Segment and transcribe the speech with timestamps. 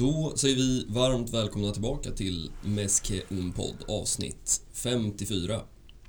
[0.00, 5.60] Då säger vi varmt välkomna tillbaka till Meske Unpod avsnitt 54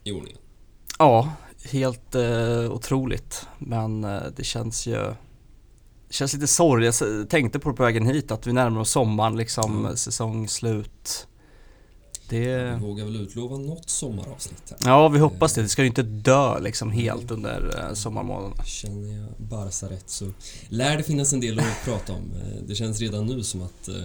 [0.04, 0.38] i ordningen.
[1.00, 1.34] Ja,
[1.72, 3.46] helt eh, otroligt.
[3.60, 4.94] Men eh, det känns ju
[6.08, 7.02] det känns lite sorgligt.
[7.02, 9.98] Jag tänkte på det på vägen hit att vi närmar oss sommaren liksom, Mm.
[9.98, 11.28] säsongslut.
[12.32, 12.74] Det...
[12.74, 14.78] Vi vågar väl utlova något sommaravsnitt här.
[14.90, 15.62] Ja, vi hoppas det.
[15.62, 18.64] Det ska ju inte dö liksom helt under eh, sommarmånaderna.
[18.64, 20.30] Känner jag Barca rätt så
[20.70, 22.32] lär det finnas en del att prata om.
[22.42, 23.96] Eh, Det känns redan nu som att eh,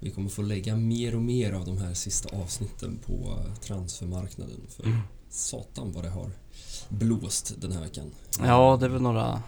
[0.00, 4.60] vi kommer få lägga mer och mer av de här sista avsnitten på eh, transfermarknaden.
[4.76, 4.98] För Mm.
[5.30, 6.30] satan vad det har
[6.88, 8.10] blåst den här veckan.
[8.44, 9.42] Ja, det är väl några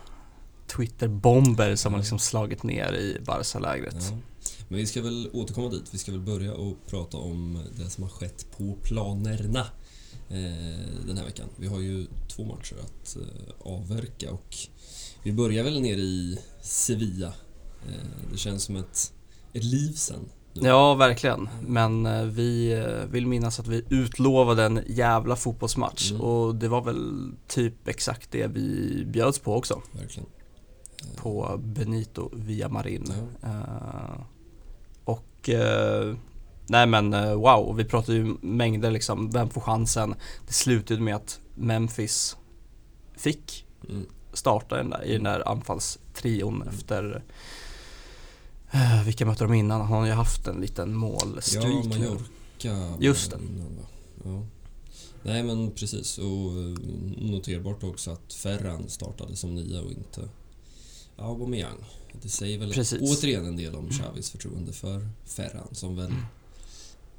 [0.76, 3.96] Twitter-bomber som har liksom slagit ner i Barca-lägret.
[4.10, 4.16] Ja.
[4.70, 5.84] Men vi ska väl återkomma dit.
[5.94, 9.66] Vi ska väl börja och prata om det som har skett på planerna
[10.28, 11.46] eh, den här veckan.
[11.56, 14.56] Vi har ju två matcher att eh, avverka och
[15.22, 17.32] vi börjar väl nere i Sevilla.
[17.88, 19.12] Eh, det känns som ett,
[19.52, 20.28] ett liv sen.
[20.54, 20.68] nu.
[20.68, 21.48] Ja, verkligen.
[21.66, 26.22] Men vi vill minnas att vi utlovade en jävla fotbollsmatch Mm.
[26.22, 29.82] och det var väl typ exakt det vi bjöds på också.
[29.92, 30.28] Verkligen.
[31.16, 33.12] På Benito Villamarin.
[33.42, 33.48] Ja.
[33.48, 34.20] Eh,
[35.40, 36.14] och eh,
[36.66, 40.14] nej men eh, wow, vi pratade ju mängder liksom, vem får chansen?
[40.46, 42.36] Det slutade med att Memphis
[43.16, 44.06] fick Mm.
[44.32, 47.22] starta den där, i den där anfallstrion efter
[48.70, 49.80] eh, vilka mötte de innan?
[49.80, 51.98] Han har ju haft en liten Ja, målstreak nu.
[51.98, 52.96] Mallorca.
[52.98, 53.38] Just det.
[54.24, 54.42] Ja.
[55.22, 56.52] Nej men precis och
[57.22, 60.28] noterbart också att Ferran startade som nia och inte
[61.16, 61.84] Aubameyang.
[62.22, 63.00] Det säger väl Precis.
[63.02, 66.12] återigen en del om Xavis förtroende för Ferran som väl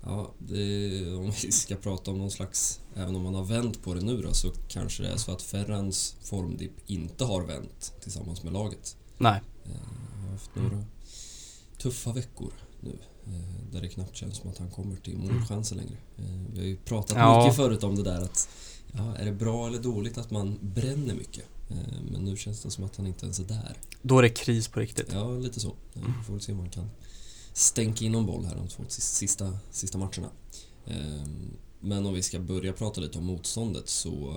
[0.04, 3.94] Ja, det, om vi ska prata om någon slags Även om man har vänt på
[3.94, 8.44] det nu då så kanske det är så att Ferrans formdipp inte har vänt tillsammans
[8.44, 8.96] med laget.
[9.18, 10.84] Nej, Eh, har haft några
[11.78, 12.98] tuffa veckor nu.
[13.26, 15.98] eh, Där det knappt känns som att han kommer till målchanser längre.
[16.18, 17.44] Eh, Vi har ju pratat Ja.
[17.44, 18.50] mycket förut om det där att
[18.92, 21.44] ja, är det bra eller dåligt att man bränner mycket?
[21.72, 23.78] Eh, Men nu känns det som att han inte ens är där.
[24.02, 25.10] då är det kris på riktigt.
[25.14, 25.68] Ja, lite så.
[25.70, 26.90] Eh, Vi får väl se om man kan
[27.54, 30.30] stänka in någon boll här de två sis- sista, sista matcherna.
[30.86, 31.28] Eh,
[31.80, 34.36] Men om vi ska börja prata lite om motståndet så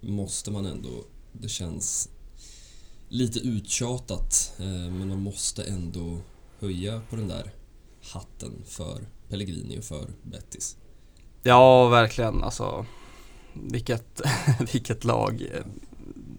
[0.00, 2.08] måste man ändå, det känns
[3.08, 6.18] lite uttjatat, eh, men man måste ändå
[6.60, 7.52] höja på den där
[8.02, 10.76] hatten för Pellegrini och för Bettis.
[11.42, 12.42] Ja, verkligen.
[12.44, 12.86] Alltså,
[13.54, 14.20] vilket,
[14.72, 15.46] vilket lag.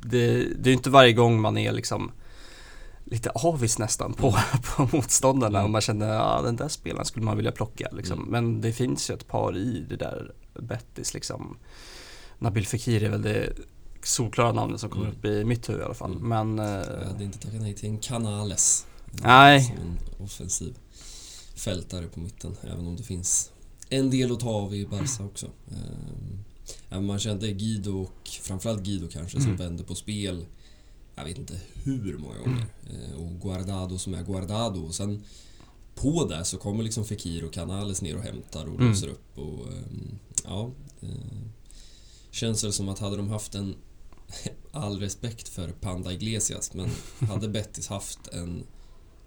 [0.03, 2.11] Det, det är ju inte varje gång man är liksom
[3.05, 4.31] lite avis nästan på,
[4.75, 5.63] på motståndarna Mm.
[5.65, 8.19] och man känner ja den där spelaren skulle man vilja plocka liksom.
[8.19, 8.29] Mm.
[8.31, 11.57] Men det finns ju ett par i det där Bettis liksom.
[12.39, 13.53] Nabil Fekir är väl det
[14.03, 15.17] solklara namnet som kommer Mm.
[15.17, 16.15] upp i mitt huvud i alla fall.
[16.15, 16.27] Mm.
[16.55, 18.85] Men eh, hade inte tackat nej till en Canales.
[19.13, 19.63] eh, Nej.
[19.63, 20.75] Som en offensiv
[21.55, 23.51] fältare på mitten, även om det finns
[23.89, 25.47] en del att ta av i Barca också.
[25.65, 25.75] Ja,
[26.89, 29.57] Man kände Guido och framförallt Guido kanske som Mm.
[29.57, 30.45] vände på spel
[31.15, 32.65] jag vet inte hur många gånger.
[32.89, 34.79] Eh, Och Guardado som är Guardado.
[34.81, 35.23] Och sen
[35.95, 38.87] på det så kommer liksom Fekir och Canales ner och hämtar och Mm.
[38.89, 40.71] låser upp och ehm, ja.
[41.01, 41.09] eh,
[42.31, 43.75] Känns väl som att hade de haft en
[44.71, 46.89] all respekt för Panda Iglesias men
[47.29, 48.63] hade Bettis haft en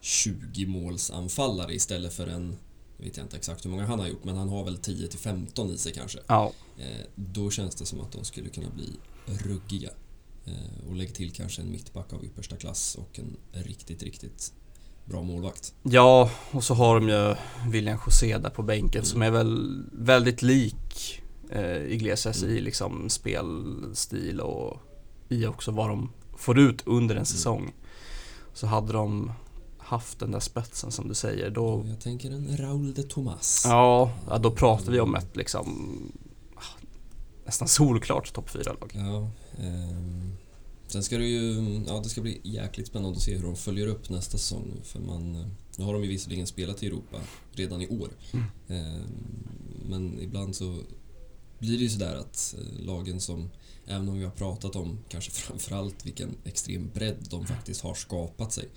[0.01, 2.57] 20 målsanfallare istället för en
[3.05, 5.19] vet jag inte exakt hur många han har gjort men han har väl 10 till
[5.19, 6.19] 15 i sig kanske.
[6.27, 8.91] ja, Eh, Då känns det som att de skulle kunna bli
[9.27, 9.91] ruggiga.
[10.47, 14.53] Eh, Och lägg till kanske en mittback av yppersta klass och en riktigt, riktigt
[15.05, 15.75] bra målvakt.
[15.83, 17.35] Ja, och så har de ju
[17.71, 21.21] William José där på bänken som är väl väldigt lik
[21.51, 24.81] eh, Iglesias i liksom spelstil och
[25.29, 27.73] i också vad de får ut under en säsong.
[28.55, 29.33] Så hade de
[29.85, 33.63] haft den där spetsen som du säger då, jag tänker en Raúl de Tomas.
[33.67, 35.99] ja, ja då pratar vi om ett liksom
[36.57, 36.81] ah,
[37.45, 38.93] nästan solklart topp 4-lag.
[38.95, 39.31] Ja,
[39.65, 40.37] ehm,
[40.87, 43.87] sen ska det ju, ja det ska bli jäkligt spännande att se hur de följer
[43.87, 45.47] upp nästa säsong nu för man, eh,
[45.77, 47.21] nu har de ju visserligen spelat i Europa
[47.53, 48.09] redan i år.
[48.33, 48.47] Mm.
[48.69, 49.03] Ehm,
[49.89, 50.79] men ibland så
[51.59, 53.51] blir det ju sådär att eh, lagen som,
[53.87, 58.53] även om vi har pratat om kanske framförallt vilken extrem bredd de faktiskt har skapat
[58.53, 58.69] sig.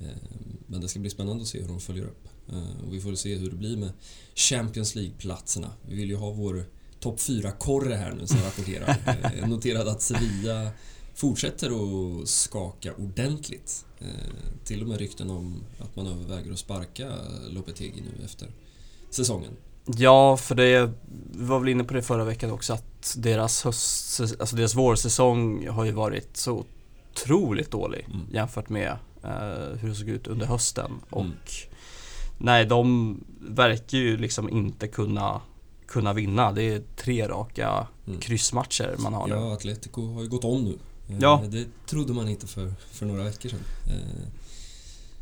[0.00, 2.28] Ehm, Men det ska bli spännande att se hur de följer upp.
[2.52, 3.90] Ehm, Och vi får se hur det blir med
[4.34, 5.70] Champions League-platserna.
[5.88, 6.64] Vi vill ju ha vår
[7.00, 8.88] topp 4-korre här nu som rapporterar.
[9.06, 10.70] Eh, Jag noterade att Sevilla
[11.14, 11.70] fortsätter
[12.22, 13.84] att skaka ordentligt.
[13.98, 14.06] Eh,
[14.64, 17.12] Till och med rykten om att man överväger att sparka
[17.50, 18.48] Lopetegi nu efter
[19.10, 19.52] säsongen.
[19.96, 20.90] Ja, för det,
[21.32, 25.68] vi var väl inne på det förra veckan också att deras höst, alltså deras vårsäsong
[25.68, 26.64] har ju varit så
[27.12, 28.26] otroligt dålig Mm.
[28.32, 28.96] jämfört med eh,
[29.80, 30.90] hur det såg ut under hösten.
[31.10, 31.26] Och
[32.38, 35.40] Nej, de verkar ju liksom inte kunna,
[35.86, 36.52] kunna vinna.
[36.52, 38.20] Det är tre raka Mm.
[38.20, 39.34] kryssmatcher man har nu.
[39.34, 40.78] Ja, Atletico har ju gått om nu.
[41.08, 41.42] Eh, Ja.
[41.48, 43.58] Det trodde man inte för, för några veckor sedan.
[43.86, 44.28] Eh,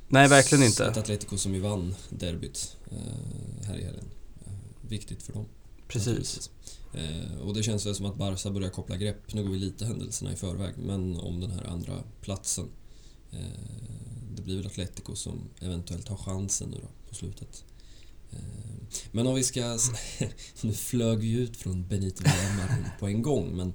[0.09, 1.01] Nej, verkligen Ett inte.
[1.01, 4.05] Atletico som ju vann derbyt eh, här i helgen.
[4.47, 4.53] Eh,
[4.89, 5.47] viktigt för dem.
[5.89, 6.51] Precis.
[6.95, 9.33] Eh, och det känns väl som att Barca börjar koppla grepp.
[9.35, 12.69] Nu går vi lite händelserna i förväg, men om den här andra platsen.
[13.35, 17.65] Eh, det blir väl Atletico som eventuellt har chansen nu då på slutet.
[18.33, 18.39] Eh,
[19.13, 19.79] men om vi ska...
[20.63, 23.69] nu flög vi ut från Benito Villamarin på en gång, men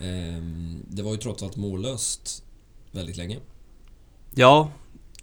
[0.00, 0.42] eh,
[0.88, 2.44] det var ju trots allt mållöst
[2.90, 3.38] väldigt länge.
[4.34, 4.70] Ja,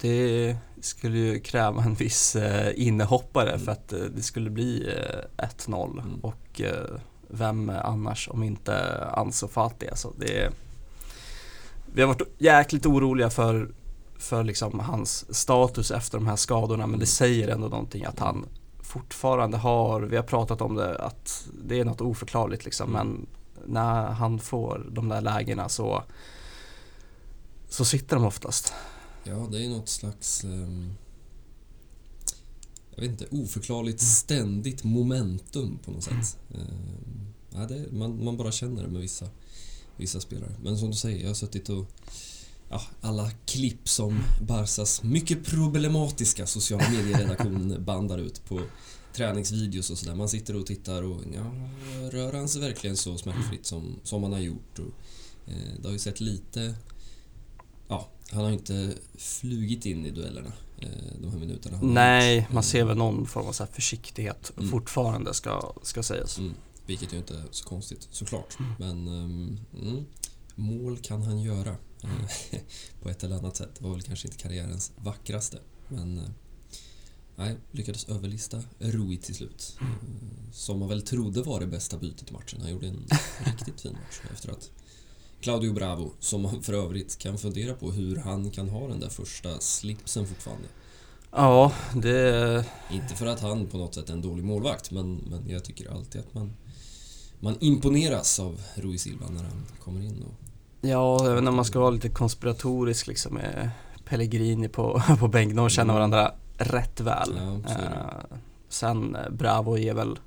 [0.01, 3.65] det skulle ju kräva en viss eh, innehoppare Mm.
[3.65, 4.93] för att det skulle bli
[5.37, 6.19] eh, 1-0 Mm.
[6.19, 6.61] och
[7.27, 10.13] vem annars om inte Ansu Fati alltså.
[10.19, 10.51] Det,
[11.93, 13.71] vi har varit jäkligt oroliga för,
[14.19, 18.45] för liksom hans status efter de här skadorna men det säger ändå någonting att han
[18.79, 23.07] fortfarande har, vi har pratat om det, att det är något oförklarligt liksom Mm.
[23.07, 23.27] men
[23.65, 26.03] när han får de där lägena så
[27.69, 28.73] så sitter de oftast.
[29.23, 30.43] Ja, det är något slags...
[30.43, 30.93] ehm,
[32.95, 36.37] jag vet inte, oförklarligt ständigt momentum på något sätt.
[36.53, 39.27] Ehm, ja, det, man, man bara känner det med vissa,
[39.97, 40.51] vissa spelare.
[40.63, 41.85] Men som du säger, jag har suttit och...
[42.69, 48.61] Ja, alla klipp som Barsas mycket problematiska sociala medieredaktion bandar ut på
[49.13, 50.15] träningsvideos och sådär.
[50.15, 51.51] Man sitter och tittar och ja,
[52.11, 54.79] rör han sig verkligen så smärtfritt som, som han har gjort?
[54.79, 54.93] Och,
[55.51, 56.75] eh, det har ju sett lite
[57.87, 60.87] Ja, han har ju inte flugit in i duellerna eh,
[61.21, 61.79] de här minuterna.
[61.81, 64.69] Nej, man ser Eh, väl någon form av så här försiktighet Mm.
[64.69, 66.37] fortfarande ska, ska sägas.
[66.37, 66.53] Mm,
[66.85, 68.57] vilket ju inte är så konstigt såklart.
[68.79, 70.05] Men ehm, mm,
[70.55, 71.75] mål kan han göra eh,
[73.01, 73.69] på ett eller annat sätt.
[73.77, 75.59] Det var väl kanske inte karriärens vackraste.
[75.87, 76.29] Men eh,
[77.35, 79.77] nej, lyckades överlista Rui till slut.
[79.81, 79.87] Eh,
[80.51, 82.61] som man väl trodde var det bästa bytet i matchen.
[82.61, 83.07] Han gjorde en
[83.45, 84.71] riktigt fin match efter att
[85.41, 89.09] Claudio Bravo, som man för övrigt kan fundera på hur han kan ha den där
[89.09, 90.67] första slipsen fortfarande.
[91.31, 92.65] Ja, det...
[92.91, 95.91] Inte för att han på något sätt är en dålig målvakt, men, men jag tycker
[95.91, 96.53] alltid att man,
[97.39, 100.23] man imponeras av Rui Silva när han kommer in.
[100.23, 100.48] Och,
[100.81, 103.69] Ja, inte om man ska vara lite konspiratorisk liksom med
[104.05, 105.55] Pellegrini på, på bänken.
[105.57, 105.95] De känner Mm.
[105.95, 107.39] varandra rätt väl.
[107.65, 107.71] Ja.
[107.71, 108.37] Eh,
[108.69, 110.19] sen eh, Bravo är väl,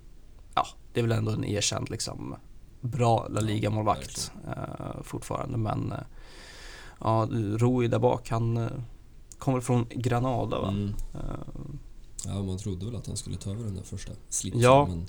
[0.55, 2.35] ja, det är väl ändå en erkänd liksom
[2.81, 5.59] bra La Liga-målvakt eh, fortfarande.
[5.59, 5.99] Men eh,
[7.01, 8.69] ja, Rui där bak, han eh,
[9.39, 10.69] kommer från Granada va?
[10.69, 11.21] mm, Eh,
[12.27, 14.87] ja, man trodde väl att han skulle ta över den där första slipsen, Ja.
[14.89, 15.07] men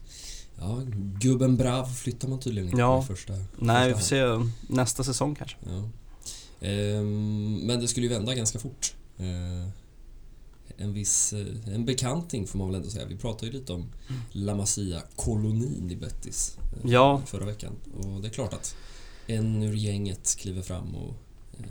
[0.59, 0.81] ja,
[1.21, 3.03] gubben Brav flyttar man tydligen inte Ja.
[3.03, 5.57] i första nej, vi får första se nästa säsong kanske.
[5.65, 5.89] Ja.
[6.67, 8.93] Ehm, men det skulle ju vända ganska fort.
[9.17, 9.69] Eh,
[10.77, 13.05] en viss eh, en bekanting får man väl ändå säga.
[13.05, 13.85] Vi pratade ju lite om
[14.31, 17.21] La Masia-kolonin i Betis eh, Ja.
[17.25, 17.73] förra veckan.
[17.97, 18.75] Och det är klart att
[19.27, 21.15] en ur gänget kliver fram och
[21.59, 21.65] eh,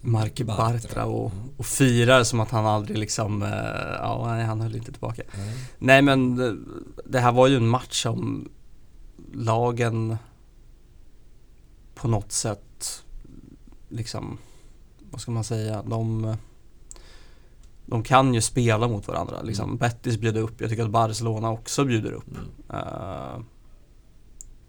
[0.00, 1.48] Marke Bartra och, Mm.
[1.56, 3.48] och firar som att han aldrig liksom, eh,
[3.98, 5.22] ja nej, han höll inte tillbaka.
[5.36, 5.56] Nej.
[5.78, 6.56] Nej men det,
[7.06, 8.48] det här var ju en match som
[9.32, 10.16] lagen
[11.94, 13.04] på något sätt
[13.88, 14.38] liksom,
[15.10, 16.36] vad ska man säga, de
[17.86, 19.42] de kan ju spela mot varandra.
[19.42, 19.64] Liksom.
[19.64, 19.76] Mm.
[19.78, 22.28] Betis bjöd upp, jag tycker att Barcelona också bjuder upp.
[22.28, 22.46] Mm.
[22.70, 23.40] Eh,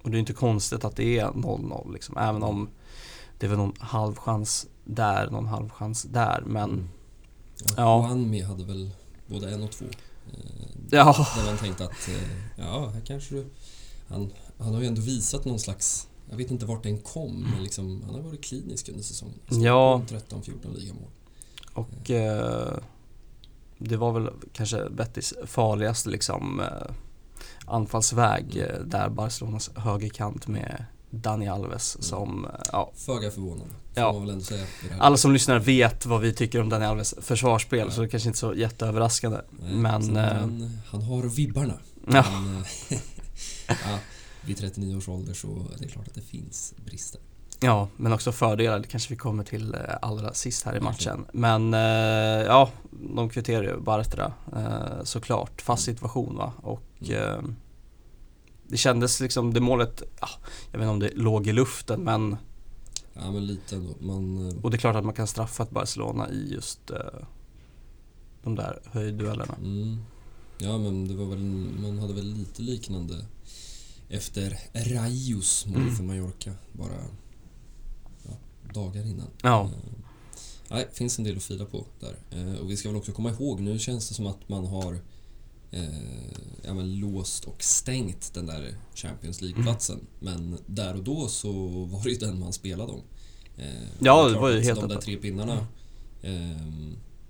[0.02, 2.70] och det är inte konstigt att det är 0-0 liksom, även om
[3.40, 6.44] det är väl någon halvchans där, någon halvchans där.
[6.46, 6.88] Men Mm.
[7.68, 8.08] Ja, Ja.
[8.08, 8.92] Juanmi hade väl
[9.28, 9.86] både en och två.
[9.86, 10.40] Eh,
[10.92, 13.46] ja, Där man tänkte att, eh, ja, här kanske du...
[14.08, 16.08] Han, han har ju ändå visat någon slags...
[16.30, 19.40] Jag vet inte vart den kom, men liksom, han har varit klinisk under säsongen.
[19.50, 20.02] Ja.
[20.08, 21.10] 13-14 ligamål.
[21.74, 22.78] och eh,
[23.78, 26.92] det var väl kanske Betis farligaste liksom eh,
[27.66, 28.70] anfallsväg Mm.
[28.76, 32.04] eh, där Barcelonas högerkant med Dani Alves Mm.
[32.04, 34.12] som, eh, ja, Föga förvånande, får Ja.
[34.14, 34.66] man väl ändå säga.
[35.00, 37.92] alla som lyssnar vet vad vi tycker om Dani Alves försvarsspel Ja.
[37.92, 39.38] så det kanske inte är så jätteöverraskande.
[39.50, 41.74] Nej, men, eh, han, han har vibbarna.
[42.08, 42.26] Ja.
[42.32, 42.58] Men,
[42.90, 42.98] eh,
[43.68, 44.00] ja,
[44.46, 47.22] vid 39 års ålder så är det klart att det finns brister.
[47.64, 51.26] Ja, men också fördelar, det kanske vi kommer till eh, allra sist här i matchen.
[51.34, 51.80] Men eh,
[52.46, 52.70] ja,
[53.16, 55.62] de kvitterar ju Bartra eh, såklart.
[55.62, 57.56] Fast situation va och Mm.
[58.72, 60.28] Det kändes liksom, det målet, ja,
[60.72, 62.36] jag vet inte om det låg i luften men
[63.14, 63.94] Ja, men lite ändå.
[64.00, 66.98] Man, eh, och det är klart att man kan straffa ett Barcelona i just eh,
[68.44, 69.56] de där höjdduellerna.
[69.62, 69.98] mm,
[70.58, 71.40] ja, men det var väl,
[71.82, 73.26] man hade väl lite liknande
[74.10, 75.96] efter Raios mål Mm.
[75.96, 76.98] för Mallorca bara
[78.24, 78.32] ja,
[78.74, 79.28] dagar innan.
[79.42, 79.70] Ja, Eh,
[80.70, 82.16] nej, finns en del att fila på där.
[82.62, 85.00] Och vi ska väl också komma ihåg, nu känns det som att man har
[85.72, 85.84] eh,
[86.64, 90.00] ja, men låst och stängt den där Champions League-platsen.
[90.22, 90.34] Mm.
[90.50, 91.52] Men där och då så
[91.86, 93.02] var det ju den man spelade om.
[93.58, 93.66] Eh,
[94.00, 95.68] Ja, det var ju helt De där tre pinnarna.
[96.22, 96.62] Eh,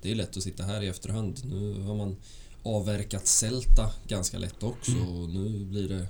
[0.01, 1.41] det är lätt att sitta här i efterhand.
[1.45, 2.15] Nu har man
[2.63, 5.07] avverkat Celta ganska lätt också Mm.
[5.07, 6.07] och nu blir det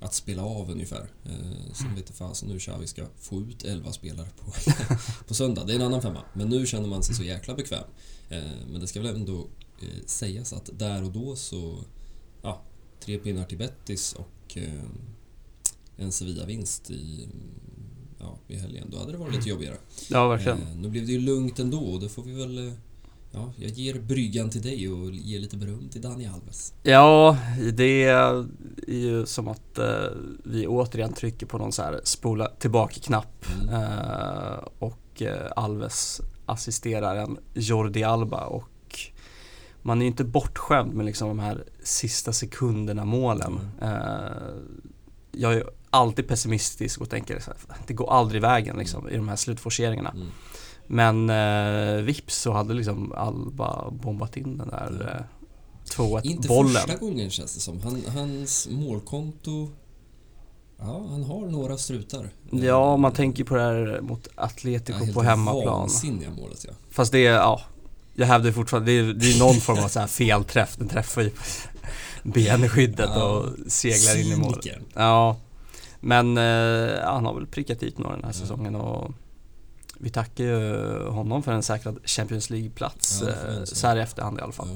[0.00, 1.08] att spela av ungefär.
[1.24, 4.52] Eh, sen vet jag fasen hur Xavi ska få ut 11 spelare på,
[5.28, 5.64] på söndag.
[5.64, 6.20] Det är en annan femma.
[6.34, 7.84] Men nu känner man sig så jäkla bekväm.
[8.28, 9.46] Eh, men det ska väl ändå
[9.82, 11.78] eh, sägas att där och då så...
[12.42, 12.60] Ja,
[13.00, 14.82] tre pinnar till Betis och eh,
[15.96, 17.28] en Sevilla-vinst i,
[18.20, 18.88] ja, i helgen.
[18.92, 19.76] Då hade det varit lite jobbigare.
[20.10, 20.58] Ja, verkligen.
[20.58, 22.68] Eh, nu blev det ju lugnt ändå och det får vi väl...
[22.68, 22.72] eh,
[23.36, 26.74] Ja, jag ger bryggan till dig och ger lite beröm till Dani Alves.
[26.82, 27.38] Ja,
[27.72, 28.46] det är
[28.86, 29.86] ju som att eh,
[30.44, 33.74] vi återigen trycker på någon så här spola tillbaka-knapp Mm.
[33.74, 38.64] eh, och eh, Alves assisterar en Jordi Alba och
[39.86, 43.60] man är ju inte bortskämd med liksom de här sista sekunderna målen.
[43.82, 43.90] Eh,
[45.32, 49.36] jag är alltid pessimistisk och tänker här, det går aldrig vägen liksom i de här
[49.36, 50.10] slutforceringarna.
[50.10, 50.26] Mm.
[50.86, 55.26] Men eh, vips så hade liksom Alba bombat in den där
[55.90, 56.72] eh, 2-1 Inte bollen.
[56.72, 57.80] första gången känns det som.
[57.80, 59.68] Han, hans målkonto...
[60.78, 62.30] Ja, han har några strutar.
[62.50, 65.64] Ja, man tänker på det här mot Atletico helt på hemmaplan.
[65.64, 66.72] vansinniga målet ja.
[66.90, 67.60] Fast det är, ja,
[68.14, 70.76] jag hävdar fortfarande, det är, det är någon form av så här felträff.
[70.76, 71.30] Den träffar ju
[72.22, 73.24] benskyddet Ja.
[73.24, 74.60] och seglar in i mål.
[74.94, 75.40] Ja,
[76.00, 78.40] men eh, han har väl prickat dit några den här Ja.
[78.40, 79.12] säsongen och
[79.98, 80.76] vi tackar ju
[81.08, 84.68] honom för en säkrad Champions League-plats Ja, eh, så här i efterhand i alla fall.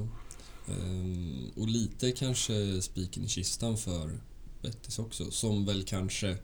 [0.67, 0.75] Ja.
[0.75, 4.11] Ehm, och lite kanske spiken i kistan för
[4.63, 5.31] Betis också.
[5.31, 6.37] Som väl kanske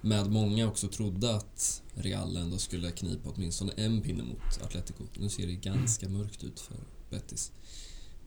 [0.00, 5.04] med många också trodde att Real ändå skulle knipa åtminstone en pinne mot Atletico.
[5.14, 6.76] Nu ser det ganska mörkt ut för
[7.10, 7.52] Betis.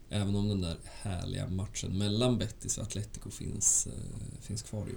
[0.10, 4.96] Även om den där härliga matchen mellan Betis och Atletico finns, eh, finns kvar ju.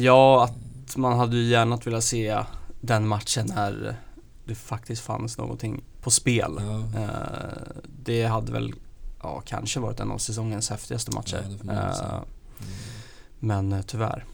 [0.00, 2.44] Ja, att man hade ju gärna velat se
[2.80, 3.96] den matchen när
[4.44, 6.54] det faktiskt fanns någonting på spel.
[6.58, 8.74] Ja, Eh, det hade väl
[9.22, 11.58] ja, kanske varit en av säsongens häftigaste matcher.
[11.66, 11.72] Ja.
[11.72, 12.22] Eh,
[13.38, 14.24] men tyvärr.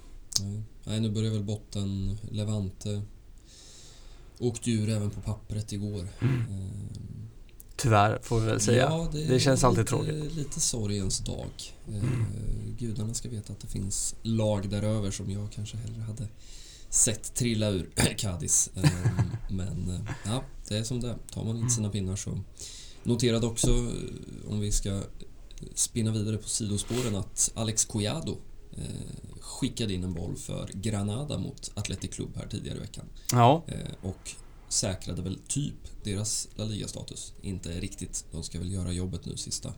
[0.84, 3.02] Nej, nu börjar väl botten Levante.
[4.38, 6.08] Åkte ur även på pappret igår.
[6.20, 7.28] Ehm,
[7.76, 8.82] Tyvärr får vi väl säga.
[8.82, 10.36] Ja, det, Det känns alltid lite, tråkigt.
[10.36, 11.50] Lite sorgens dag.
[11.88, 12.02] Eh,
[12.78, 16.28] gudarna ska veta att det finns lag däröver som jag kanske hellre hade
[16.88, 18.70] sett trilla ur Cadiz.
[18.76, 18.90] Eh,
[19.50, 21.16] men eh, ja, det är som det.
[21.30, 22.40] Tar man inte sina pinnar så.
[23.02, 25.00] Noterade också, eh, om vi ska
[25.74, 28.36] spinna vidare på sidospåren, att Alex Collado
[28.78, 33.04] eh, skickade in en boll för Granada mot Athletic Club här tidigare i veckan.
[33.32, 34.30] Ja, Eh, och
[34.68, 37.32] säkrade väl typ deras La Liga-status.
[37.42, 38.24] Inte riktigt.
[38.32, 39.72] De ska väl göra jobbet nu sista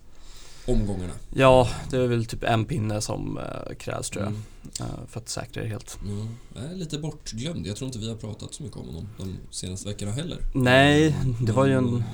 [0.68, 1.12] omgångarna.
[1.34, 4.32] ja, det är väl typ en pinne som eh, krävs tror jag.
[4.32, 4.42] Mm.
[4.80, 5.98] eh, för att säkra det helt.
[6.54, 7.66] Jag är lite bortglömd.
[7.66, 10.38] Jag tror inte vi har pratat så mycket om honom de senaste veckorna heller.
[10.54, 12.04] Nej, det var ju en...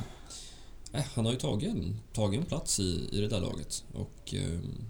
[0.92, 3.84] eh, han har ju tagit en, tagit en plats i, i det där laget.
[3.94, 4.84] Och ehm,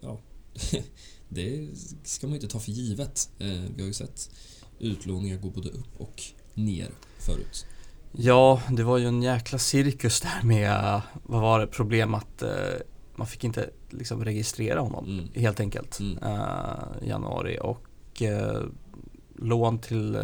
[0.00, 0.18] ja,
[1.28, 1.68] det
[2.04, 3.30] ska man ju inte ta för givet.
[3.38, 4.30] Eh, vi har ju sett
[4.78, 6.22] utlåningar gå både upp och
[6.54, 6.88] ner
[7.18, 7.66] förut.
[8.12, 12.50] Ja, det var ju en jäkla cirkus där med, vad var det, problem att eh,
[13.16, 15.28] man fick inte liksom registrera honom Mm.
[15.34, 16.18] helt enkelt Mm.
[16.22, 18.62] eh, i januari och eh,
[19.36, 20.22] lån till eh,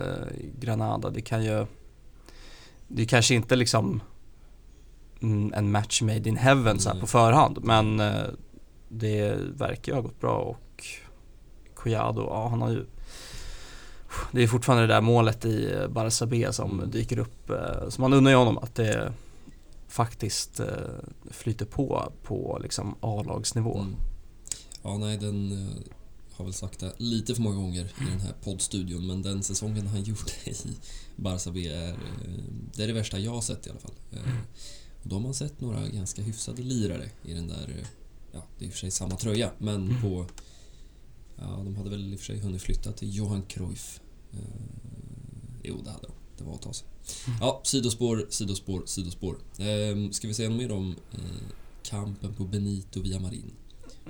[0.60, 1.66] Granada, det kan ju
[2.88, 4.00] det är kanske inte liksom
[5.22, 7.00] mm, en match made in heaven så här Nej.
[7.00, 8.00] på förhand men
[8.98, 10.84] det verkar ju ha gått bra och
[11.74, 12.86] Collado, ja han har ju
[14.32, 16.90] det är fortfarande det där målet i Barça B som Mm.
[16.90, 17.50] dyker upp.
[17.50, 19.12] Eh, Så man undrar ju honom att det
[19.88, 20.66] faktiskt eh,
[21.30, 23.78] flyter på på liksom A-lagsnivå.
[23.78, 23.94] Mm.
[24.82, 25.74] Ja, nej, den eh,
[26.36, 29.86] har väl sagt det lite för många gånger i den här poddstudion, men den säsongen
[29.86, 30.54] han gjorde i
[31.16, 31.96] Barça B är,
[32.74, 33.94] det är det värsta jag har sett i alla fall.
[35.02, 37.84] Och då har man sett några ganska hyfsade lirare i den där,
[38.34, 40.02] ja, det är i och för sig samma tröja, men Mm.
[40.02, 40.26] på,
[41.36, 44.00] ja, de hade väl i och för sig hunnit flytta till Johan Cruyff.
[44.32, 44.38] Eh,
[45.62, 46.12] Jo, det hade de.
[46.38, 46.88] Det var ett tag sedan.
[47.40, 49.36] Ja, sidospår, sidospår, sidospår.
[49.58, 51.18] Eh, ska vi säga något mer om eh,
[51.82, 53.52] kampen på Benito Villamarin?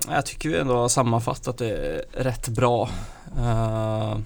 [0.08, 2.90] Jag tycker vi ändå har sammanfattat det rätt bra.
[3.38, 4.18] Eh,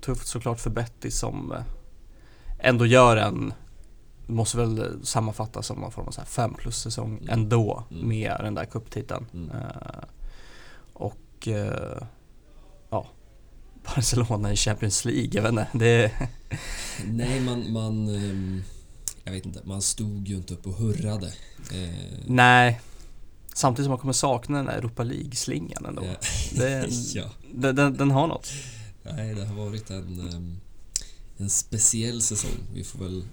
[0.00, 1.62] tufft såklart för Betty som eh,
[2.58, 3.52] ändå gör en
[4.30, 7.28] Måste väl sammanfattas som någon form av så fem plus säsong Mm.
[7.28, 8.08] ändå Mm.
[8.08, 9.26] med den där cuptiteln.
[9.34, 9.50] Mm.
[9.50, 10.04] Eh,
[10.92, 12.02] och eh,
[12.90, 13.06] ja
[13.94, 15.68] Barcelona i Champions League, jag vet inte.
[15.72, 16.12] Det,
[17.06, 17.72] Nej, man...
[17.72, 18.62] man ehm,
[19.24, 21.26] jag vet inte, man stod ju inte upp och hurrade.
[21.72, 22.80] Eh, Nej.
[23.54, 26.04] Samtidigt som man kommer sakna den där Europa League-slingan ändå.
[26.04, 26.14] Ja.
[26.52, 27.24] Det, ja.
[27.54, 28.48] den, den, den har något.
[29.02, 30.60] Nej, det har varit en, ehm,
[31.36, 32.50] en speciell säsong.
[32.74, 33.24] Vi får väl...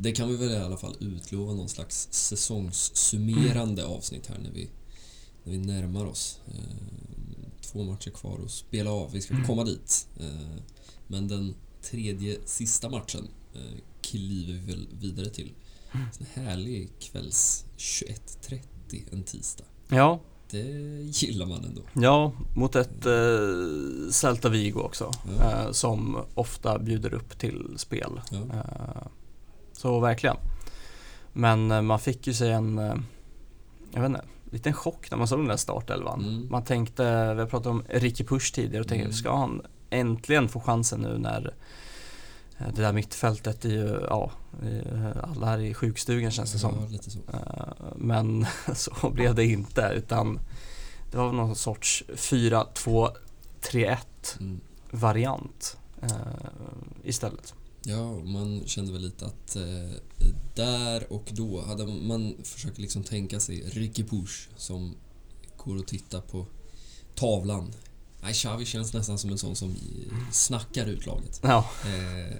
[0.00, 4.68] Det kan vi väl i alla fall utlova någon slags säsongssummerande avsnitt här när vi,
[5.44, 6.40] när vi närmar oss.
[6.48, 9.10] Ehm, Två matcher kvar att spela av.
[9.12, 10.08] Vi ska komma dit.
[10.20, 10.60] Ehm,
[11.06, 13.60] Men den tredje sista matchen eh,
[14.00, 15.52] kliver vi väl vidare till.
[15.92, 18.60] En härlig kvälls 21.30
[19.12, 19.64] en tisdag.
[19.88, 20.62] Ja, Det
[21.12, 21.82] gillar man ändå.
[21.94, 25.10] ja mot ett eh, Celta Vigo också.
[25.38, 25.64] Ja.
[25.64, 28.20] Eh, som ofta bjuder upp till spel.
[28.30, 28.38] Ja.
[28.38, 29.06] Eh,
[29.78, 30.36] så verkligen.
[31.32, 32.94] Men eh, man fick ju sig en, eh,
[33.92, 36.20] jag vet inte, liten chock när man såg den där startelvan.
[36.24, 36.48] Mm.
[36.50, 39.12] Man tänkte, vi har pratat om Ricky Push tidigare och tänkte, Mm.
[39.16, 41.54] ska han äntligen få chansen nu när
[42.58, 44.30] eh, det där mittfältet är ju, ja,
[45.22, 46.74] alla här i sjukstugan känns det som.
[46.90, 47.18] Ja, så.
[47.96, 50.40] Men så blev det inte utan
[51.10, 53.96] det var någon sorts 4-2-3-1
[54.40, 54.60] Mm.
[54.90, 55.78] variant
[57.04, 57.54] istället.
[57.88, 59.90] Ja, man kände väl lite att eh,
[60.54, 64.94] där och då hade man försökt liksom tänka sig Ricky Push som
[65.56, 66.46] går och tittar på
[67.14, 67.72] tavlan.
[68.22, 71.40] Nej, Xavi känns nästan som en sån som eh, snackar ut laget.
[71.42, 72.36] Ja, Eh,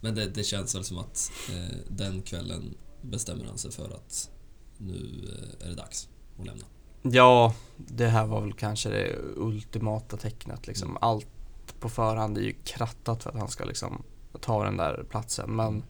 [0.00, 4.30] men det, det känns väl som att eh, den kvällen bestämmer han sig för att
[4.78, 6.08] nu eh, är det dags
[6.38, 6.64] att lämna.
[7.02, 10.88] ja, det här var väl kanske det ultimata tecknet liksom.
[10.88, 11.02] Mm.
[11.02, 11.26] Allt
[11.80, 14.02] på förhand är ju krattat för att han ska liksom
[14.44, 15.84] ta den där platsen men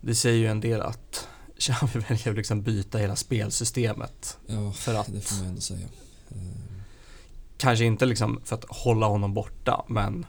[0.00, 1.28] det säger ju en del att
[1.58, 5.86] Xavi väljer att liksom byta hela spelsystemet Ja, för att det får man ändå säga.
[6.30, 6.36] Eh,
[7.56, 10.26] kanske inte liksom för att hålla honom borta men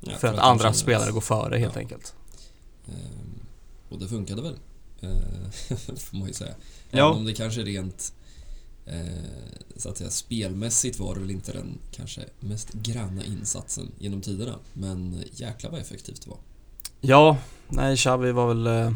[0.00, 1.80] ja, för att han andra spelare går före helt Ja.
[1.80, 2.14] enkelt.
[2.88, 3.40] Ehm,
[3.88, 4.58] och det funkade väl,
[5.00, 6.54] eh, får man ju säga.
[6.90, 7.06] Ja.
[7.08, 8.12] Även om det kanske rent
[9.76, 14.58] så att säga, spelmässigt var det väl inte den kanske mest granna insatsen genom tiderna.
[14.72, 16.38] Men jäklar vad effektivt det var.
[17.00, 17.36] Ja,
[17.68, 18.92] nej Xavi var väl eh,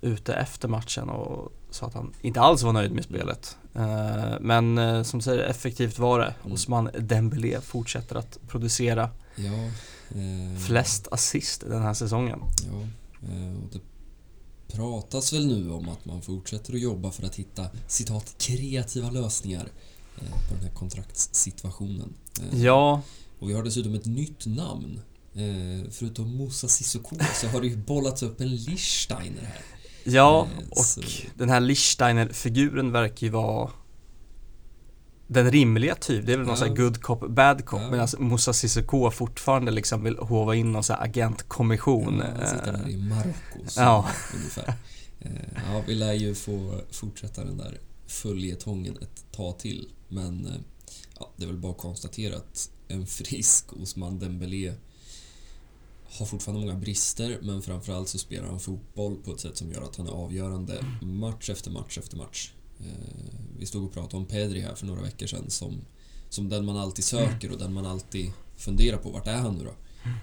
[0.00, 3.56] ute efter matchen och sa att han inte alls var nöjd med spelet.
[3.74, 6.34] Eh, men eh, som säger, effektivt var det.
[6.42, 6.52] Mm.
[6.52, 9.52] Osman Dembélé fortsätter att producera Ja,
[10.20, 12.40] eh, flest assist den här säsongen.
[12.40, 12.80] Ja,
[13.28, 13.80] eh, och det
[14.72, 19.68] pratas väl nu om att man fortsätter att jobba för att hitta citat kreativa lösningar
[20.20, 22.14] eh, på den här kontraktssituationen.
[22.40, 23.02] Eh, Ja,
[23.38, 25.00] Och vi har dessutom ett nytt namn.
[25.34, 29.62] Eh, förutom Moussa Sissoko så har det ju bollats upp en Lichsteiner här.
[30.04, 31.00] ja och så-
[31.34, 33.70] den här Lichsteiner-figuren verkar ju vara
[35.32, 36.56] den rimliga typ, det är väl någon Ja.
[36.56, 37.90] sån här good cop, bad cop Ja.
[37.90, 42.22] medan Moussa Sissoko fortfarande liksom vill hova in någon sån här agentkommission.
[42.40, 44.08] Ja, sitter där Eh, i Marocko så Ja.
[44.34, 44.74] ungefär.
[45.20, 45.30] Eh,
[45.72, 49.88] ja, vi lär ju få fortsätta den där följetongen ett tag till.
[50.08, 50.52] Men eh,
[51.20, 54.74] ja, det är väl bara att konstatera att en frisk Osman Dembélé
[56.12, 59.82] har fortfarande många brister men framförallt så spelar han fotboll på ett sätt som gör
[59.82, 62.52] att han är avgörande match efter match efter match.
[62.84, 65.80] Eh, vi stod och pratade om Pedri här för några veckor sedan som,
[66.28, 69.10] som den man alltid söker och den man alltid funderar på.
[69.10, 69.74] Vart är han nu då?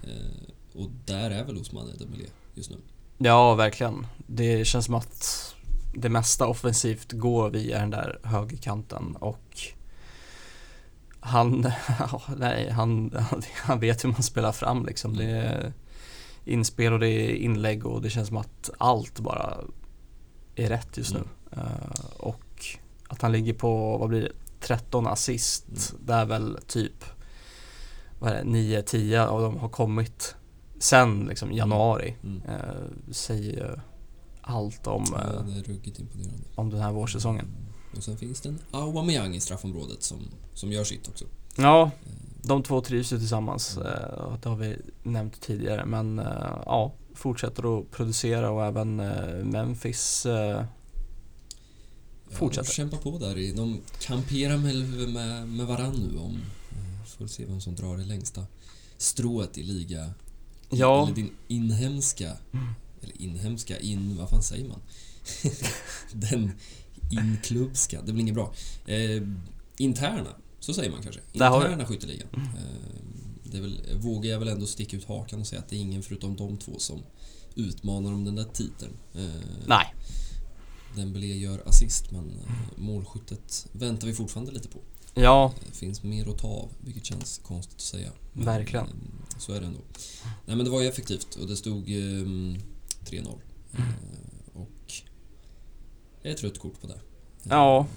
[0.10, 2.78] Eh, och där är väl Osman Dembélé just nu.
[3.18, 4.08] Ja, verkligen.
[4.28, 5.56] Det känns som att
[5.94, 9.60] det mesta offensivt går via den där högerkanten och
[11.20, 13.12] han, ja, nej, han,
[13.56, 15.18] han, vet hur man spelar fram liksom.
[15.18, 15.74] Det är
[16.46, 19.58] inspel och det är inlägg och det känns som att allt bara
[20.56, 21.24] är rätt just nu.
[21.52, 22.42] Eh, och
[23.08, 25.66] att han ligger på, vad blir det, 13 assist.
[25.68, 26.06] Mm.
[26.06, 27.04] Där väl typ,
[28.20, 30.36] vad är det, 9-10 av dem har kommit
[30.80, 32.16] sen liksom januari.
[32.24, 32.42] Mm.
[32.50, 33.82] Eh, säger
[34.42, 36.44] allt om, Ja, eh, det är ruggigt imponerande.
[36.56, 37.46] om den här vårsäsongen.
[37.98, 40.18] Och sen finns det en Aubameyang i straffområdet som,
[40.54, 41.26] som gör sitt också.
[41.58, 41.92] Ja,
[42.44, 43.78] de två trivs ju tillsammans.
[43.78, 45.86] eh, Det har vi nämnt tidigare.
[45.86, 46.26] Men eh,
[46.66, 50.26] ja, fortsätter att producera och även eh, Memphis
[52.32, 52.68] Ja, Fortsätter.
[52.70, 53.56] de kämpar på där.
[53.56, 54.76] De kamperar med,
[55.10, 56.36] med, med varann nu om...
[56.72, 58.46] eh, Får se vem som drar det längsta
[58.98, 60.14] strået i liga...
[60.70, 61.04] Ja.
[61.04, 62.38] Eller din inhemska...
[63.02, 64.18] Eller inhemska, in...
[64.18, 64.80] Vad fan säger man?
[66.14, 66.52] Den
[67.12, 68.02] inklubbska.
[68.02, 68.54] Det blir inget bra.
[68.86, 69.24] Eh,
[69.78, 71.22] interna, så säger man kanske.
[71.34, 72.28] Interna skytteligan.
[72.34, 73.02] Eh,
[73.44, 76.04] det väl, vågar jag väl ändå sticka ut hakan och säga att det är ingen
[76.04, 77.00] förutom de två som
[77.56, 78.94] utmanar om den där titeln.
[79.16, 79.22] Eh,
[79.68, 79.94] Nej,
[80.98, 84.80] Dembélé gör assist men eh, målskyttet väntar vi fortfarande lite på.
[85.14, 88.10] ja, Det finns mer att ta av, vilket känns konstigt att säga.
[88.34, 88.86] Men, Verkligen.
[88.86, 89.80] eh, Så är det ändå.
[90.46, 92.58] Nej men det var ju effektivt och det stod eh, 3-0.
[93.74, 93.82] Eh,
[94.54, 94.70] och
[96.22, 97.00] jag är ett rött kort på det.
[97.44, 97.88] Ja.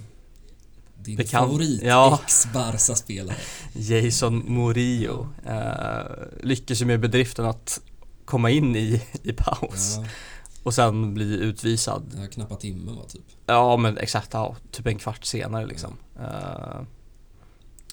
[1.04, 2.20] Din Bekant- favorit ja.
[2.24, 3.36] ex-Barca-spelare.
[3.74, 6.02] Jason Murillo eh,
[6.42, 7.80] lyckas ju med bedriften att
[8.24, 10.04] komma in i, i paus Ja,
[10.62, 12.14] och sen bli utvisad.
[12.16, 13.24] här knappa timmen var typ.
[13.46, 15.96] Ja men exakt, ja, typ en kvart senare liksom.
[16.18, 16.82] Eh,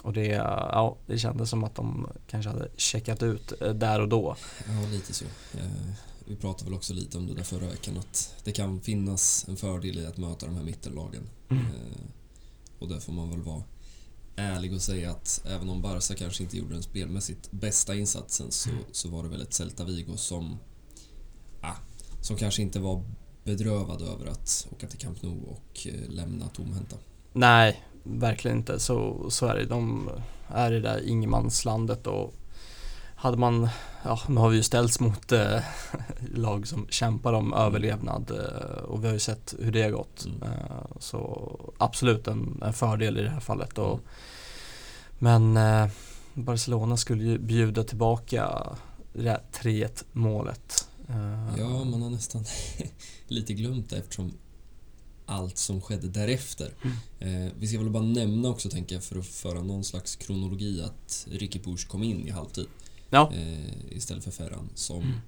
[0.01, 4.07] och det, ja, det kändes som att de kanske hade checkat ut eh, där och
[4.07, 4.35] då.
[4.67, 5.25] Ja, lite så.
[5.53, 5.91] Eh,
[6.25, 9.57] vi pratade väl också lite om det där förra veckan att det kan finnas en
[9.57, 11.29] fördel i att möta de här mittenlagen.
[11.49, 11.65] Mm.
[11.65, 12.01] Eh,
[12.79, 13.63] och där får man väl vara
[14.35, 18.69] ärlig och säga att även om Barca kanske inte gjorde den spelmässigt bästa insatsen så,
[18.91, 20.59] så var det väl ett Celta Vigo som,
[22.27, 23.03] som kanske inte var
[23.43, 26.95] bedrövad över att åka till Camp Nou och eh, lämna tomhänta.
[27.33, 28.79] Nej, verkligen inte.
[28.79, 29.65] Så, så är det.
[29.65, 30.09] De
[30.47, 32.33] är i det där ingenmanslandet och
[33.15, 33.69] hade man,
[34.03, 35.59] ja nu har vi ju ställts mot eh,
[36.35, 40.25] lag som kämpar om överlevnad eh, och vi har ju sett hur det har gått.
[40.25, 40.41] Mm.
[40.43, 43.77] Eh, så absolut en, en fördel i det här fallet.
[43.77, 44.03] Och, Mm.
[45.19, 45.89] Men eh,
[46.33, 48.67] Barcelona skulle ju bjuda tillbaka
[49.13, 50.87] det där 3-1 målet.
[51.57, 52.45] Ja, man har nästan
[53.27, 54.33] lite glömt det eftersom
[55.25, 56.73] allt som skedde därefter.
[57.19, 60.81] Eh, vi ska väl bara nämna också, tänker jag, för att föra någon slags kronologi
[60.81, 62.65] att Ricky Push kom in i halvtid
[63.09, 63.33] Ja.
[63.33, 65.19] eh, istället för Ferran som Mm.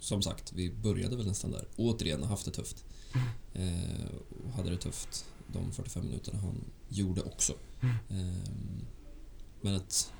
[0.00, 1.66] som sagt, vi började väl nästan där.
[1.76, 2.84] Återigen har haft det tufft.
[3.54, 4.04] Eh,
[4.44, 7.52] och hade det tufft de 45 minuterna han gjorde också.
[7.80, 7.94] Mm.
[8.10, 8.34] Eh,
[9.60, 10.12] men ett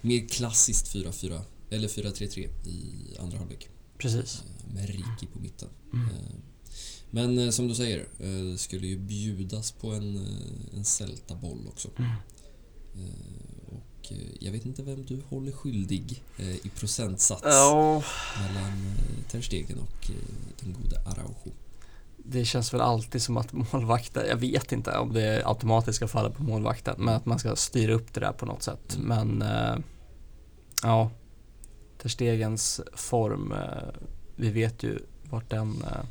[0.00, 3.68] mer klassiskt 4-4 eller 4-3-3 i andra halvlek.
[4.00, 4.42] Precis.
[4.42, 5.68] Eh, Med Ricky på mitten.
[5.92, 6.06] Mm.
[6.08, 6.14] Eh,
[7.10, 8.06] Men eh, som du säger,
[8.52, 10.26] det skulle ju bjudas på en,
[10.76, 11.88] en Celta-boll också.
[11.98, 12.10] Mm.
[13.66, 16.22] Och jag vet inte vem du håller skyldig
[16.62, 18.02] i procentsats Ja,
[18.40, 18.94] mellan
[19.30, 20.10] Ter Stegen och
[20.60, 21.52] den gode Araujo.
[22.16, 26.30] det känns väl alltid som att målvakten, jag vet inte om det automatiskt ska falla
[26.30, 28.96] på målvakten, men att man ska styra upp det där på något sätt.
[28.96, 29.06] Mm.
[29.38, 29.44] Men
[30.82, 31.10] ja,
[32.02, 33.94] Ter Stegens form, eh,
[34.36, 34.98] vi vet ju
[35.30, 36.04] vart den, eh,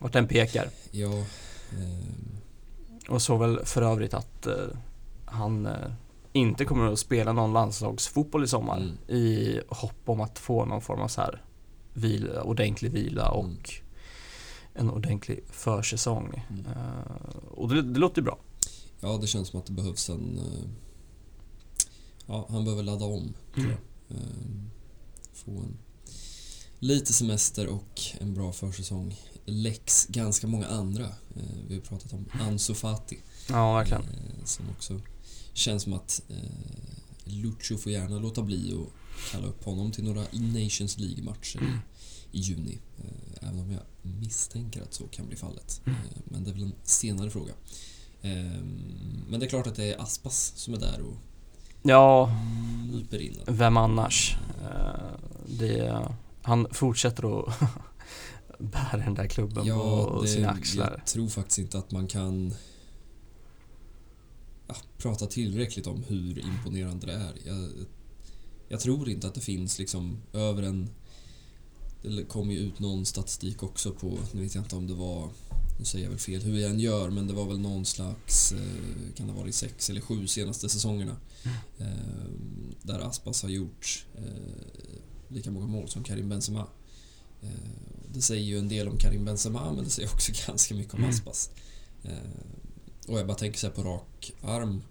[0.00, 0.68] vart den pekar.
[0.90, 1.12] Ja,
[1.72, 2.38] ehm,
[3.08, 4.54] Och så väl för övrigt att eh,
[5.24, 5.72] han eh,
[6.32, 8.96] inte kommer att spela någon landslagsfotboll i sommar Mm.
[9.08, 11.42] i hopp om att få någon form av så här
[11.92, 13.58] vila, ordentlig vila och Mm.
[14.74, 16.44] en ordentlig försäsong.
[16.50, 16.66] Mm.
[16.66, 18.38] Eh, och det, det låter ju bra.
[19.00, 20.38] ja, det känns som att det behövs en...
[20.38, 20.68] eh,
[22.26, 23.70] Ja, han behöver ladda om, tror Mm.
[23.70, 24.16] jag.
[25.34, 25.78] Få en
[26.78, 29.16] lite semester och en bra försäsong.
[29.44, 31.04] Lex ganska många andra.
[31.36, 33.18] Eh, Vi har pratat om Ansu Fati.
[33.48, 34.02] Ja, verkligen.
[34.02, 35.00] Eh, Som också
[35.52, 36.36] känns som att eh,
[37.24, 38.92] Lucho får gärna låta bli och
[39.32, 41.78] kalla upp honom till några Nations League-matcher Mm.
[42.32, 42.78] i juni.
[43.40, 45.80] Även om jag misstänker att så kan bli fallet.
[45.86, 45.98] Mm.
[46.24, 47.52] Men det är väl en senare fråga.
[49.28, 51.16] Men det är klart att det är Aspas som är där och
[51.86, 52.30] Ja,
[53.46, 54.36] vem annars?
[54.62, 55.16] Eh,
[55.58, 56.02] det,
[56.42, 57.54] han fortsätter att
[58.58, 60.94] bära den där klubben på det, sina axlar.
[60.98, 62.54] jag tror faktiskt inte att man kan
[64.66, 67.32] ja, prata tillräckligt om hur imponerande det är.
[67.44, 67.70] Jag,
[68.68, 70.90] jag tror inte att det finns liksom över en...
[72.02, 75.28] Det kom ju ut någon statistik också på, nu vet jag inte om det var,
[75.78, 78.52] nu säger jag väl fel hur jag än gör, men det var väl någon slags,
[78.52, 81.16] eh, kan det ha varit sex eller sju senaste säsongerna.
[81.78, 81.86] Eh,
[82.82, 84.22] där Aspas har gjort eh,
[85.28, 86.66] lika många mål som Karim Benzema.
[88.12, 90.98] Det säger ju en del om Karim Benzema, men det säger också ganska mycket om
[91.00, 91.10] Mm.
[91.10, 91.50] Aspas.
[93.06, 94.82] Och jag bara tänker så på rak arm.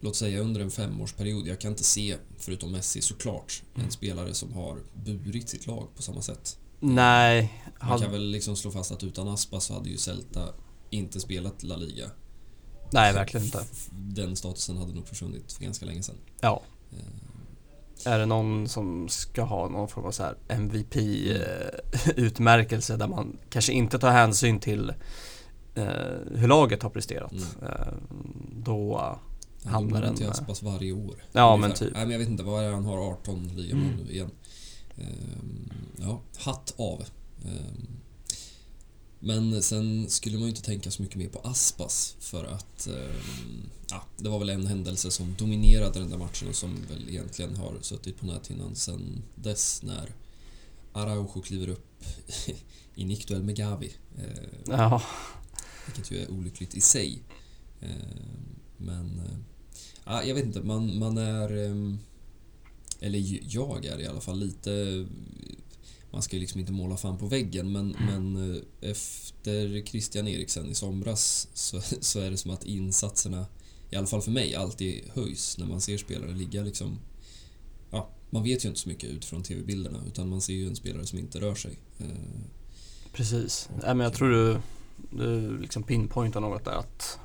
[0.00, 1.46] Låt säga under en femårsperiod.
[1.46, 3.90] Jag kan inte se, förutom Messi såklart, en Mm.
[3.90, 4.78] spelare som har
[5.24, 6.58] burit sitt lag på samma sätt.
[6.80, 10.48] Nej, Man han, kan väl liksom slå fast att utan Aspas så hade ju Celta
[10.90, 12.10] inte spelat La Liga.
[12.92, 13.64] nej verkligen inte.
[13.90, 16.16] Den statusen hade nog försvunnit för ganska länge sedan.
[16.40, 16.62] Ja.
[16.92, 16.98] Eh,
[18.12, 23.72] Är det någon som ska ha någon form av så här MVP-utmärkelse där man kanske
[23.72, 24.90] inte tar hänsyn till
[25.74, 25.86] eh,
[26.34, 27.32] hur laget har presterat.
[27.32, 27.44] Mm.
[27.62, 27.92] Eh,
[28.52, 29.18] då,
[29.64, 31.14] Hamnar den, till eh, Aspas varje år.
[31.32, 31.68] Ja, ungefär.
[31.68, 31.92] men typ.
[31.92, 32.98] Nej, men jag vet inte, vad är det han har?
[33.12, 33.96] 18 ligamål Mm.
[34.04, 34.30] nu igen.
[35.00, 37.04] Ehm, ja, hatt av.
[37.44, 37.86] Ehm,
[39.20, 43.70] men sen skulle man ju inte tänka så mycket mer på Aspas för att ehm,
[43.90, 47.56] ja, det var väl en händelse som dominerade den där matchen och som väl egentligen
[47.56, 50.12] har suttit på näthinnan sen dess när
[50.92, 52.04] Araujo kliver upp
[52.94, 53.92] i nickduell med Gavi.
[54.66, 55.02] Ja,
[55.86, 57.22] vilket ju är olyckligt i sig.
[58.76, 59.38] Men eh,
[60.04, 61.48] ja, jag vet inte, man, man är...
[63.00, 65.06] Eller jag är i alla fall lite...
[66.10, 70.70] man ska ju liksom inte måla fan på väggen men, men eh, efter Christian Eriksen
[70.70, 73.46] i somras så, så är det som att insatserna,
[73.90, 76.98] i alla fall för mig, alltid höjs när man ser spelare ligga liksom...
[77.90, 81.06] Ja, man vet ju inte så mycket utifrån TV-bilderna utan man ser ju en spelare
[81.06, 81.78] som inte rör sig.
[81.98, 82.06] Eh,
[83.12, 83.68] Precis.
[83.82, 84.60] Nej, men jag tror du,
[85.10, 87.18] du liksom pinpointar något där att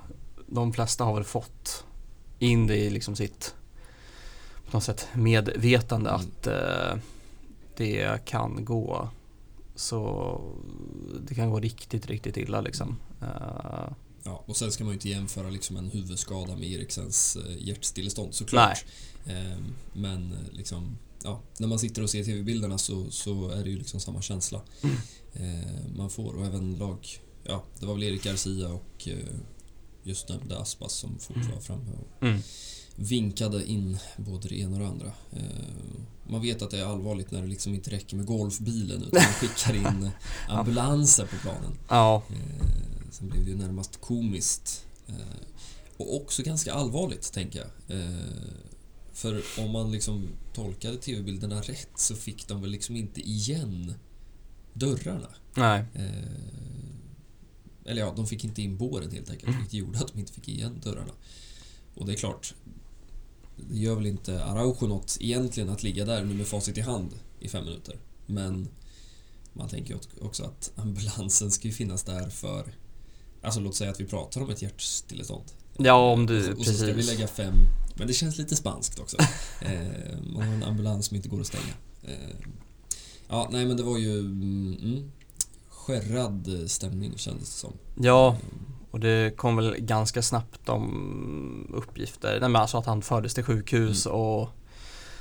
[0.47, 1.83] de flesta har väl fått
[2.39, 3.55] in det i liksom sitt
[4.77, 6.21] något sätt medvetande Mm.
[6.21, 6.97] att eh,
[7.77, 9.09] det kan gå
[9.75, 10.41] så
[11.27, 12.95] det kan gå riktigt, riktigt illa liksom.
[13.21, 13.93] Eh,
[14.25, 18.33] Ja, och sen ska man ju inte jämföra liksom en huvudskada med Eriksens eh, hjärtstillestånd
[18.35, 18.85] såklart.
[19.25, 19.57] Eh,
[19.93, 23.99] Men liksom, ja, när man sitter och ser TV-bilderna så, så är det ju liksom
[23.99, 24.95] samma känsla Mm.
[25.33, 26.33] eh, man får.
[26.33, 27.07] Och även lag,
[27.43, 29.17] ja, det var väl Erik Garcia och eh,
[30.03, 32.39] just nämnde Aspas som fort var framme och mm.
[32.95, 35.11] Vinkade in både det ena och det andra.
[35.31, 35.41] Eh,
[36.27, 39.33] Man vet att det är allvarligt när det liksom inte räcker med golfbilen utan man
[39.33, 40.09] skickar in
[40.49, 41.77] ambulanser på planen.
[41.89, 42.67] Ja, Eh,
[43.11, 44.85] Sen blev det ju närmast komiskt.
[45.07, 45.15] Eh,
[45.97, 47.97] Och också ganska allvarligt, tänker jag.
[49.13, 53.93] För om man liksom tolkade TV-bilderna rätt så fick de väl liksom inte igen
[54.73, 55.27] dörrarna.
[55.55, 55.83] nej.
[57.85, 60.47] Eller ja, de fick inte in båren helt enkelt, vilket gjorde att de inte fick
[60.49, 61.13] igen dörrarna.
[61.95, 62.53] Och det är klart,
[63.55, 67.13] det gör väl inte Araujo något egentligen att ligga där nu med facit i hand
[67.39, 67.99] i fem minuter.
[68.25, 68.67] Men
[69.53, 72.75] man tänker också att ambulansen ska ju finnas där för...
[73.41, 75.43] Alltså låt säga att vi pratar om ett hjärtstillestånd.
[75.77, 77.53] Ja, om du, och, och så ska vi lägga fem...
[77.95, 79.17] Men det känns lite spanskt också.
[79.61, 81.73] eh, man har en ambulans som inte går att stänga.
[82.03, 82.35] Eh,
[83.27, 84.19] ja, nej men det var ju...
[84.19, 85.11] Mm, mm,
[85.69, 87.73] skärrad stämning kändes det som.
[88.01, 88.37] Ja,
[88.93, 92.39] och det kom väl ganska snabbt om uppgifter.
[92.39, 94.49] Nej men alltså att han fördes till sjukhus och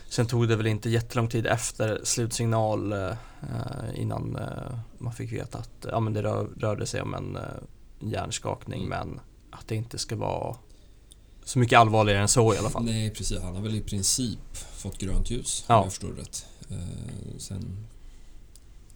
[0.08, 3.12] sen tog det väl inte jättelång tid efter slutsignal eh,
[3.94, 7.42] innan eh, man fick veta att ja, men det rör, rörde sig om en eh,
[8.00, 8.88] hjärnskakning Mm.
[9.08, 10.56] men att det inte ska vara
[11.44, 12.84] så mycket allvarligare än så i alla fall.
[12.84, 13.40] Nej, precis.
[13.42, 15.76] Han har väl i princip fått grönt ljus, Ja.
[15.76, 16.46] om jag förstår rätt.
[16.70, 17.86] Eh, sen,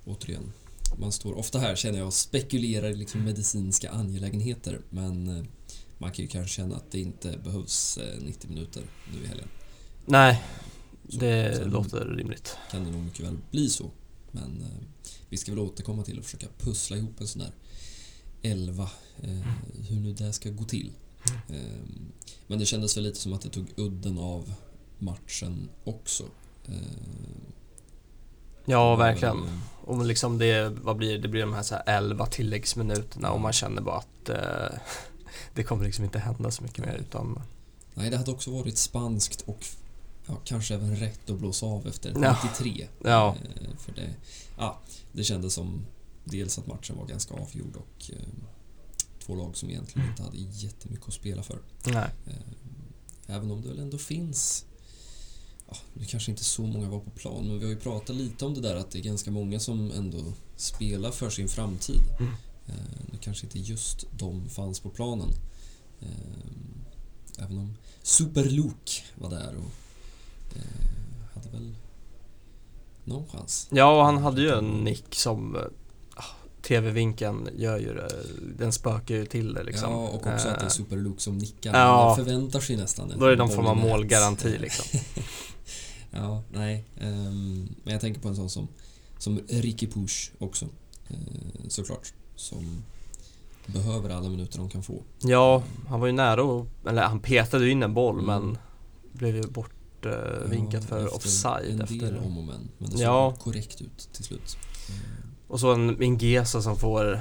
[0.04, 0.52] återigen,
[0.98, 5.44] man står ofta här känner jag och spekulerar i liksom medicinska angelägenheter, men eh,
[5.98, 9.48] man kan ju kanske känna att det inte behövs eh, 90 minuter nu i helgen.
[10.06, 10.42] Nej,
[11.08, 12.56] Så, det låter rimligt.
[12.70, 13.90] kan det nog mycket väl bli så.
[14.30, 14.86] Men eh,
[15.28, 17.52] vi ska väl återkomma till och försöka pussla ihop en sån där
[18.42, 18.90] 11,
[19.22, 19.30] eh,
[19.88, 20.92] hur nu det ska gå till.
[21.48, 21.82] Eh,
[22.46, 24.52] men det kändes väl lite som att det tog udden av
[24.98, 26.24] matchen också.
[28.66, 29.60] Ja, var verkligen.
[29.84, 31.28] Och liksom det, vad blir det?
[31.28, 34.78] Blir de här, så här 11 tilläggsminuterna och man känner bara att eh,
[35.54, 37.42] det kommer liksom inte hända så mycket mer utan
[37.94, 39.66] Nej, det hade också varit spanskt och
[40.26, 42.36] ja, kanske även rätt att blåsa av efter Ja.
[42.44, 42.88] 93.
[43.04, 43.28] Ja.
[43.60, 44.14] Eh, för det,
[44.58, 44.78] ja,
[45.12, 45.86] det kändes som
[46.24, 48.16] dels att matchen var ganska avgjord och eh,
[49.26, 51.58] två lag som egentligen inte hade jättemycket att spela för.
[51.86, 52.10] nej.
[52.26, 52.32] Eh,
[53.28, 54.64] Även om det väl ändå finns...
[55.68, 58.44] Ja, nu kanske inte så många var på plan, men vi har ju pratat lite
[58.44, 60.18] om det där att det är ganska många som ändå
[60.56, 62.00] spelar för sin framtid.
[62.20, 62.32] Mm.
[62.66, 62.74] Eh,
[63.12, 65.28] Nu kanske inte just de fanns på planen.
[66.00, 66.08] Eh,
[67.38, 70.86] Även om Super Luke var där och eh,
[71.34, 71.74] hade väl
[73.04, 73.68] någon chans.
[73.70, 75.56] Ja, och han hade ju en nick som
[76.14, 76.22] ah,
[76.62, 78.08] TV-vinkeln gör ju det,
[78.58, 79.92] den spökar ju till det liksom.
[79.92, 81.78] Ja, och också att det är Eh, Super Luke som nickar.
[81.78, 82.04] Ja.
[82.06, 85.00] Man förväntar sig nästan Då är det någon form av målgaranti liksom.
[86.10, 86.84] Ja, nej.
[87.00, 88.68] ehm, men jag tänker på en sån som,
[89.18, 90.64] som Ricky Push också.
[91.08, 91.16] eh,
[91.68, 92.12] såklart.
[92.36, 92.82] Som
[93.66, 95.02] behöver alla minuter de kan få.
[95.22, 98.26] Ja, han var ju nära och, eller han petade ju in en boll Mm.
[98.26, 98.58] men
[99.12, 101.96] blev ju bort eh, vinkat Ja, för offside En efter.
[101.96, 102.68] del om och men.
[102.78, 103.34] Men det såg Ja.
[103.38, 104.56] korrekt ut till slut.
[104.88, 105.00] Mm.
[105.48, 107.20] Och så en Mingesa som får,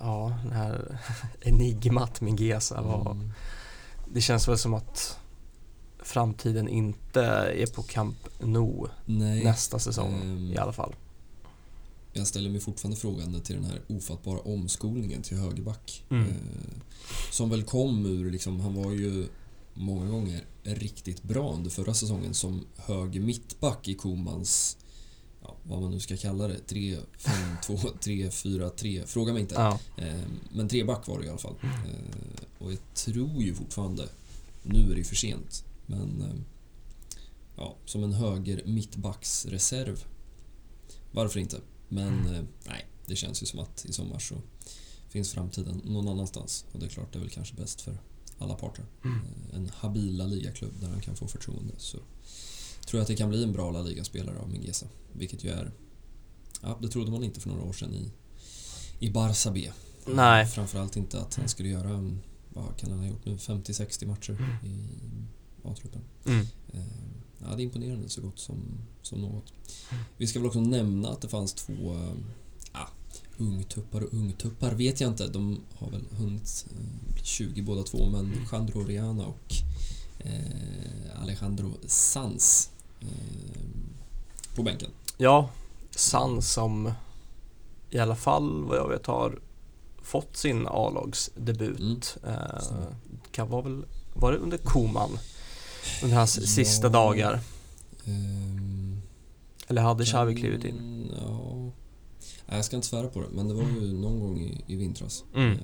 [0.00, 0.98] ja, den här
[1.40, 3.30] enigmat Mingesa var, Mm.
[4.12, 5.18] det känns väl som att
[6.04, 10.94] framtiden inte är på Camp Nou Nej, nästa säsong ehm, i alla fall.
[12.12, 16.04] jag ställer mig fortfarande frågande till den här ofattbara omskolningen till högerback.
[16.10, 16.28] Mm.
[16.28, 16.34] Eh,
[17.30, 19.26] som väl kom ur, liksom, han var ju
[19.74, 24.76] många gånger riktigt bra under förra säsongen som höger mittback i Komans,
[25.42, 27.32] ja, vad man nu ska kalla det, 3, 5,
[27.66, 29.54] 2, 3, 4, 3, fråga mig inte.
[29.54, 30.20] Ja, Eh,
[30.52, 31.54] men treback var det i alla fall.
[31.62, 34.08] Eh, och jag tror ju fortfarande,
[34.62, 36.36] nu är det ju för sent, men eh,
[37.56, 40.04] ja, som en höger mittbacksreserv.
[41.12, 41.60] Varför inte?
[41.88, 44.34] Men eh, nej, det känns ju som att i sommar så
[45.08, 46.64] finns framtiden någon annanstans.
[46.72, 47.98] Och det är klart, det är väl kanske bäst för
[48.38, 48.84] alla parter.
[49.04, 49.18] Mm.
[49.18, 51.74] Eh, en habil La Liga-klubb där han kan få förtroende.
[51.78, 51.96] Så
[52.86, 54.86] tror jag att det kan bli en bra La Liga-spelare av Mingesa.
[55.12, 55.72] Vilket ju är
[56.62, 58.10] ja, det trodde man inte för några år sedan i,
[58.98, 59.70] i Barça B.
[60.06, 60.46] Nej.
[60.46, 64.60] Framförallt inte att han skulle göra, mm, vad kan han ha gjort nu, 50-60 matcher
[64.64, 64.76] i
[65.64, 66.00] A-truppen.
[66.26, 66.46] Mm.
[66.72, 67.04] Eh,
[67.48, 68.56] Ja, det är imponerande så gott som,
[69.02, 69.52] som något.
[70.16, 72.14] Vi ska väl också nämna att det fanns två eh,
[72.72, 72.88] ja,
[73.36, 75.26] ungtuppar och ungtuppar vet jag inte.
[75.26, 79.54] De har väl hunnit eh, bli 20 båda två, men Jandro Oriana och
[80.18, 83.06] eh, Alejandro Sanz eh,
[84.56, 84.90] på bänken.
[85.16, 85.50] Ja,
[85.90, 86.92] Sans som
[87.90, 89.38] i alla fall vad jag vet har
[90.02, 92.16] fått sin A-lagsdebut.
[92.22, 92.38] Mm.
[92.38, 92.88] Eh,
[93.30, 95.18] kan vara väl, var det under Koman?
[96.02, 96.46] Under hans Ja.
[96.46, 97.40] sista dagar?
[98.06, 99.00] Ehm,
[99.68, 101.10] Eller hade Xavi klivit in?
[101.20, 101.54] Ja.
[102.46, 104.76] Nej, jag ska inte svära på det, men det var ju någon gång i, i
[104.76, 105.24] vintras.
[105.34, 105.52] Mm.
[105.52, 105.58] Eh,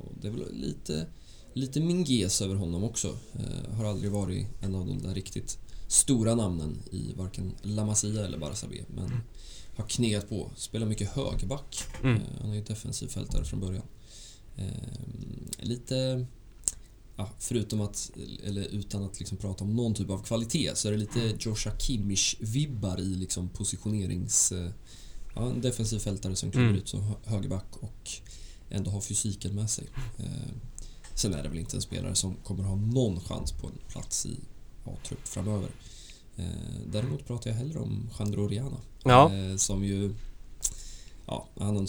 [0.00, 1.06] och det väl lite,
[1.52, 3.08] lite Minges över honom också.
[3.38, 5.58] Eh, har aldrig varit en av de där riktigt
[5.88, 9.20] stora namnen i varken La Masia eller Barça B, men
[9.76, 10.50] har knegat på.
[10.56, 11.84] Spelar mycket högerback.
[12.02, 12.16] Mm.
[12.16, 13.84] Eh, han är ju defensiv fältare från början.
[14.56, 14.66] Eh,
[15.58, 16.26] lite...
[17.20, 18.10] Ja, förutom att,
[18.44, 21.72] eller utan att liksom prata om någon typ av kvalitet, så är det lite Joshua
[21.78, 24.52] Kimmich-vibbar i liksom positionerings...
[24.52, 24.70] eh,
[25.34, 26.78] Ja, en defensiv fältare som kliver Mm.
[26.80, 28.10] ut som hö- högerback och
[28.70, 29.84] ändå har fysiken med sig.
[30.18, 30.52] Eh,
[31.14, 34.26] sen är det väl inte en spelare som kommer ha någon chans på en plats
[34.26, 34.36] i
[34.84, 35.70] A-trupp framöver.
[36.36, 36.44] Eh,
[36.86, 38.76] däremot pratar jag hellre om Jandro Oriana.
[39.04, 39.34] Ja.
[39.34, 40.14] Eh, som ju...
[41.26, 41.86] Ja, han har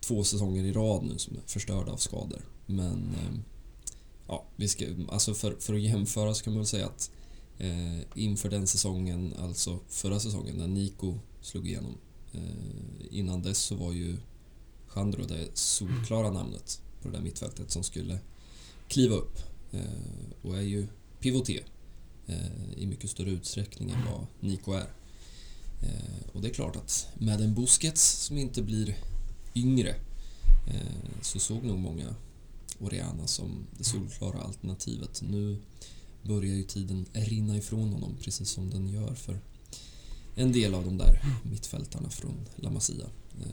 [0.00, 2.42] två säsonger i rad nu som är förstörda av skador.
[2.66, 3.14] Men...
[4.32, 7.10] Ja, vi ska, alltså för, för att jämföra så kan man väl säga att
[7.58, 11.98] eh, inför den säsongen, alltså förra säsongen när Nico slog igenom.
[12.32, 14.16] Eh, innan dess så var ju
[14.96, 18.18] Jandro det solklara namnet på det där mittfältet som skulle
[18.88, 19.38] kliva upp.
[19.72, 20.86] Eh, och är ju
[21.20, 21.60] pivoté
[22.26, 24.90] eh, i mycket större utsträckning än vad Nico är.
[25.82, 28.96] Eh, och det är klart att med en Busquets som inte blir
[29.54, 29.90] yngre
[30.68, 32.14] eh, så såg nog många
[32.82, 35.22] Oriana som det solklara alternativet.
[35.22, 35.56] Nu
[36.22, 39.40] börjar ju tiden rinna ifrån honom precis som den gör för
[40.34, 43.06] en del av de där mittfältarna från La Masia.
[43.40, 43.46] Eh,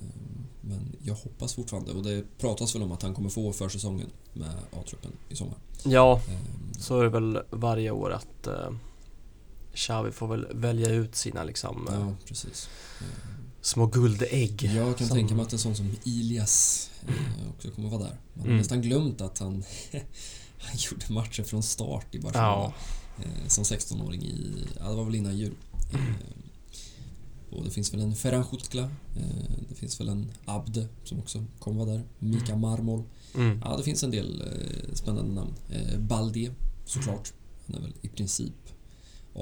[0.62, 4.50] Men jag hoppas fortfarande, och det pratas väl om att han kommer få försäsongen med
[4.72, 5.58] A-truppen i sommar.
[5.86, 6.40] Ja, Eh,
[6.80, 8.72] så är det väl varje år att eh,
[9.74, 12.70] Xavi får väl välja ut sina liksom Ja, precis.
[13.62, 14.64] Små guldägg.
[14.76, 18.18] Jag kan som- tänka mig att en sån som Ilias eh, också kommer vara där.
[18.34, 18.58] Man har Mm.
[18.58, 19.64] nästan glömt att han,
[20.58, 22.48] han gjorde matcher från start i Barcelona.
[22.52, 22.74] Ja,
[23.24, 25.54] Eh, som 16-åring i, ja det var väl innan jul.
[25.94, 28.90] Eh, och det finns väl en Ferran Schutkla,
[29.70, 32.04] det finns väl en Abde som också kommer vara där.
[32.20, 33.04] Mika Marmol.
[33.36, 33.62] mm.
[33.66, 34.44] Ja, det finns en del
[34.94, 35.54] spännande namn.
[35.98, 36.52] Balde,
[36.86, 37.34] såklart.
[37.68, 38.54] Han är väl i princip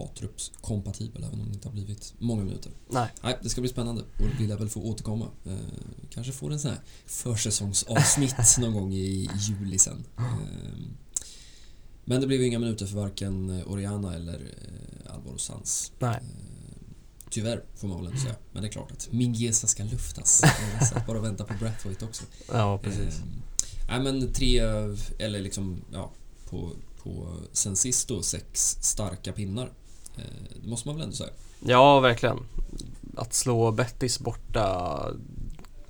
[0.04, 2.72] A-trupps kompatibel även om det inte har blivit många minuter.
[2.90, 3.10] nej.
[3.22, 5.28] Nej, det ska bli spännande och vill jag väl få återkomma.
[5.46, 5.56] Eh,
[6.10, 10.06] kanske får en sån här försäsongsavsnitt någon gång i juli sen.
[10.18, 10.24] Eh,
[12.06, 15.92] men det blev inga minuter för varken Oriana eller eh, Alvaro Sanz.
[16.00, 16.16] Nej.
[16.16, 16.22] Eh,
[17.30, 18.36] tyvärr, får man väl inte säga.
[18.52, 20.44] Men det är klart att Mingueza ska luftas.
[20.74, 22.24] Eh, så bara vänta på Brathwaite också.
[22.52, 23.20] Ja, precis.
[23.20, 23.24] Eh,
[23.90, 24.60] nej men tre,
[25.20, 26.12] eller liksom, ja,
[26.50, 26.72] på,
[27.04, 29.72] på sen sist då sex starka pinnar.
[30.18, 30.24] Eh,
[30.64, 31.30] det måste man väl ändå säga.
[31.60, 32.40] Ja, verkligen.
[33.16, 35.04] Att slå Bettis borta,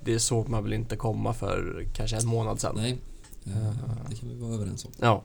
[0.04, 2.74] det såg man väl inte komma för kanske en månad sedan.
[2.76, 2.98] Nej,
[3.46, 3.72] eh, Eh.
[4.10, 4.90] det kan vi vara överens om.
[5.00, 5.22] Ja,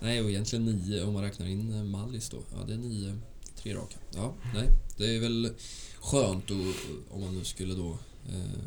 [0.00, 2.36] nej, och egentligen nio om man räknar in Mallis då.
[2.52, 3.18] Ja, det är nio,
[3.62, 3.96] tre raka.
[4.14, 5.52] Ja, nej, det är väl
[6.00, 6.56] skönt och,
[7.14, 7.90] om man nu skulle då...
[8.28, 8.58] Eh,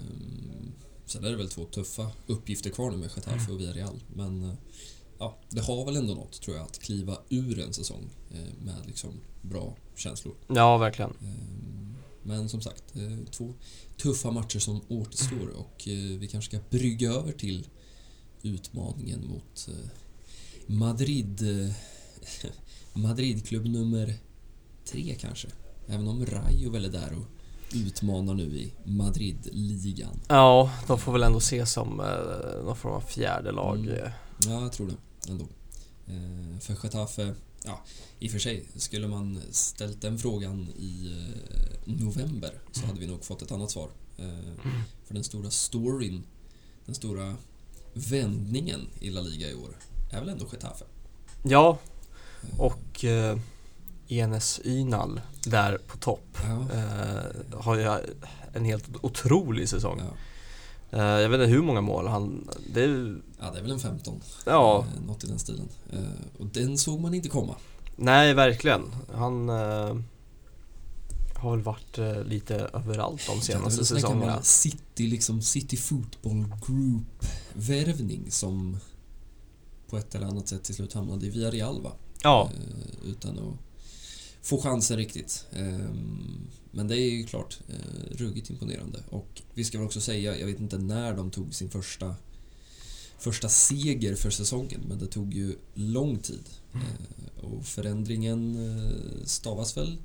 [1.05, 3.99] sen är det väl två tuffa uppgifter kvar nu med Getafe och Villarreal.
[4.15, 4.57] Men
[5.19, 8.75] ja, det har väl ändå något tror jag att kliva ur en säsong eh, med
[8.85, 9.09] liksom
[9.41, 10.35] bra känslor.
[10.47, 11.11] ja verkligen.
[11.11, 13.53] Eh, Men som sagt, eh, två
[13.97, 17.67] tuffa matcher som återstår och eh, vi kanske ska brygga över till
[18.41, 19.67] utmaningen mot
[20.67, 21.41] Madrid.
[22.93, 24.13] Madridklubb nummer
[24.85, 25.47] tre kanske.
[25.87, 27.27] Även om Rayo väl är där och
[27.75, 30.19] utmanar nu i Madrid-ligan.
[30.27, 31.89] Ja, de får väl ändå ses som
[32.63, 33.77] någon form av fjärde lag.
[33.79, 34.11] Mm.
[34.45, 34.93] Ja, jag tror det
[35.29, 35.47] ändå.
[36.07, 37.33] Eh, för Getafe,
[37.65, 37.83] ja,
[38.19, 43.07] i och för sig, skulle man ställt den frågan i eh, november så hade vi
[43.07, 43.89] nog fått ett annat svar.
[44.17, 44.63] Eh,
[45.05, 46.23] för den stora storyn,
[46.85, 47.35] den stora
[47.93, 49.77] vändningen i La Liga i år
[50.11, 50.85] är väl ändå Getafe.
[51.43, 51.77] Ja,
[52.57, 53.39] och eh,
[54.07, 58.07] Enes Ynal där på topp Ja, eh, har ju
[58.53, 59.99] en helt otrolig säsong.
[59.99, 60.13] ja.
[60.91, 62.49] Eh, jag vet inte hur många mål han...
[62.73, 64.21] Det är, ja, det är väl en 15.
[64.45, 65.69] ja, Eh, något i den stilen.
[65.93, 65.99] Eh,
[66.39, 67.55] och den såg man inte komma.
[67.95, 68.81] nej verkligen.
[69.13, 69.49] Han...
[69.49, 69.95] Eh,
[71.35, 74.41] Har väl varit eh, lite överallt de senaste säsongerna.
[74.41, 78.77] City, liksom City Football Group-värvning som
[79.89, 81.91] på ett eller annat sätt till slut hamnade i Villarreal va?
[82.23, 83.53] Ja, Eh, utan att
[84.41, 85.45] få chansen riktigt.
[86.77, 88.99] Men det är ju klart eh, ruggigt imponerande.
[89.09, 92.15] Och vi ska väl också säga, jag vet inte när de tog sin första
[93.19, 96.43] första seger för säsongen, men det tog ju lång tid.
[96.73, 96.85] Mm.
[96.87, 99.97] Eh, Och förändringen eh, stavas väl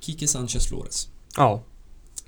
[0.00, 1.08] Kike Sanchez Flores.
[1.36, 1.62] ja.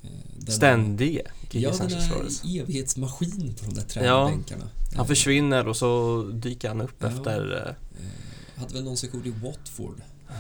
[0.03, 2.45] Eh, den- Ständige Kike Ja, den Sanchez Flores.
[2.45, 4.71] är evighetsmaskin på de där tränarbänkarna.
[4.93, 7.07] Han Eh, försvinner och så dyker han upp Ja.
[7.09, 7.67] efter...
[7.69, 10.01] eh, hade väl någon session i Watford.
[10.29, 10.35] Eh,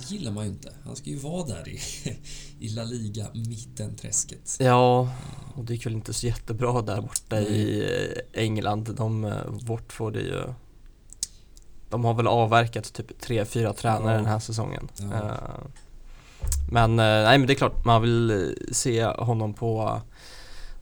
[0.00, 0.72] Det gillar man ju inte.
[0.84, 1.80] Han ska ju vara där i,
[2.60, 4.56] i La Liga, mittenträsket.
[4.60, 5.08] Ja,
[5.54, 7.44] och det gick väl inte så jättebra där borta Nej.
[7.46, 7.82] i
[8.34, 8.94] eh, England.
[8.96, 10.54] De, eh, Watford är ju...
[11.90, 14.16] De har väl avverkat typ tre, fyra tränare Ja.
[14.16, 14.88] den här säsongen.
[14.96, 15.04] Ja.
[15.14, 15.66] Eh,
[16.72, 20.02] Men, eh, nej men det är klart, man vill eh, se honom på eh,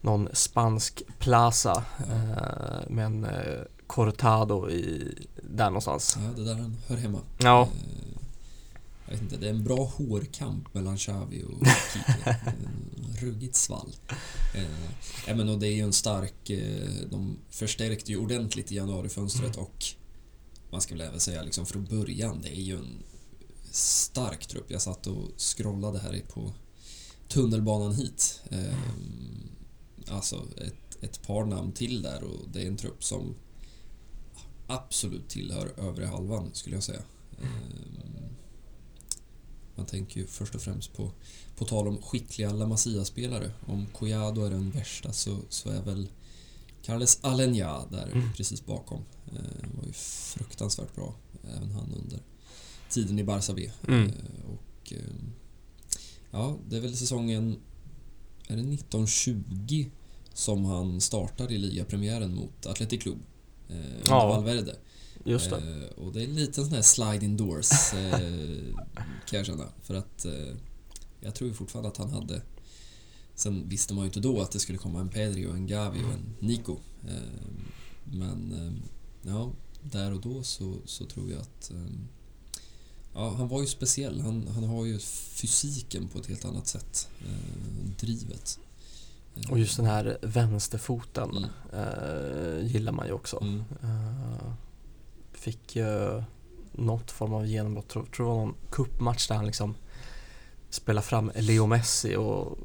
[0.01, 6.17] någon spansk plaza eh, med en eh, Cortado i, där någonstans.
[6.23, 7.19] Ja, det där han hör hemma.
[7.37, 7.67] Ja, Eh,
[9.11, 12.39] Jag vet inte, det är en bra hårkamp mellan Xavi och Kike.
[13.25, 13.95] Ruggigt svall.
[14.55, 16.49] Eh, men och det är ju en stark...
[16.49, 19.85] eh, De förstärkte ju ordentligt i januarifönstret och
[20.71, 23.03] man ska väl även säga liksom från början, det är ju en
[23.71, 24.71] stark trupp.
[24.71, 26.53] Jag satt och scrollade här på
[27.27, 28.41] tunnelbanan hit.
[28.51, 28.75] Eh,
[30.07, 33.35] Alltså ett, ett par namn till där och det är en trupp som
[34.67, 37.01] absolut tillhör övre halvan skulle jag säga.
[37.41, 37.47] Eh,
[39.79, 41.11] Man tänker ju först och främst på,
[41.55, 43.51] på tal om skickliga La Masia-spelare.
[43.67, 46.07] Om Collado är den värsta så, så är väl
[46.83, 48.33] Carles Alenya där Mm.
[48.33, 49.01] precis bakom.
[49.27, 51.15] Eh, var ju fruktansvärt bra,
[51.57, 52.19] även han under
[52.89, 53.71] tiden i Barça B.
[53.87, 54.07] Mm.
[54.09, 55.15] Eh, och eh,
[56.31, 57.59] ja, det är väl säsongen
[58.47, 59.85] är det 1920
[60.33, 63.19] som han startar i ligapremiären mot Athletic Club.
[63.69, 63.77] Eh,
[64.07, 64.27] Ja.
[64.27, 64.75] Valverde.
[65.25, 65.57] Just det.
[65.57, 68.19] Eh, och det är en liten sån här sliding doors eh,
[69.25, 69.65] kan jag känna.
[69.83, 70.55] För att eh,
[71.19, 72.41] jag tror fortfarande att han hade
[73.35, 75.99] Sen visste man ju inte då att det skulle komma en Pedri och en Gavi
[76.03, 76.77] och en Nico.
[77.07, 77.13] Eh,
[78.03, 79.51] men eh, ja,
[79.83, 81.85] där och då så, så tror jag att eh,
[83.13, 84.21] Ja, han var ju speciell.
[84.21, 87.09] Han, han har ju fysiken på ett helt annat sätt.
[87.99, 88.59] Drivet.
[89.49, 92.67] Och just den här vänsterfoten Mm.
[92.67, 93.41] gillar man ju också.
[93.41, 93.63] Mm.
[95.39, 96.23] Fick ju
[96.71, 99.75] något form av genombrott, tror, tror det var någon cupmatch där han liksom
[100.69, 102.57] spelar fram Leo Messi och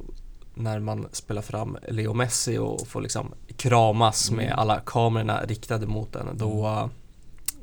[0.55, 4.45] när man spelar fram Leo Messi och får liksom kramas Mm.
[4.47, 6.89] med alla kamerorna riktade mot en då, eh,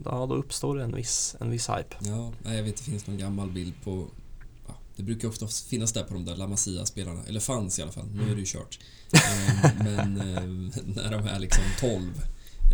[0.06, 1.96] ja, då uppstår det en viss, en viss hype.
[2.00, 4.06] Ja, jag vet det finns någon gammal bild på...
[4.68, 7.92] Ja, det brukar ofta finnas där på de där La Masia-spelarna, eller fanns i alla
[7.92, 8.80] fall, nu är det ju kört.
[9.14, 12.02] Eh, Men eh, när de är liksom 12,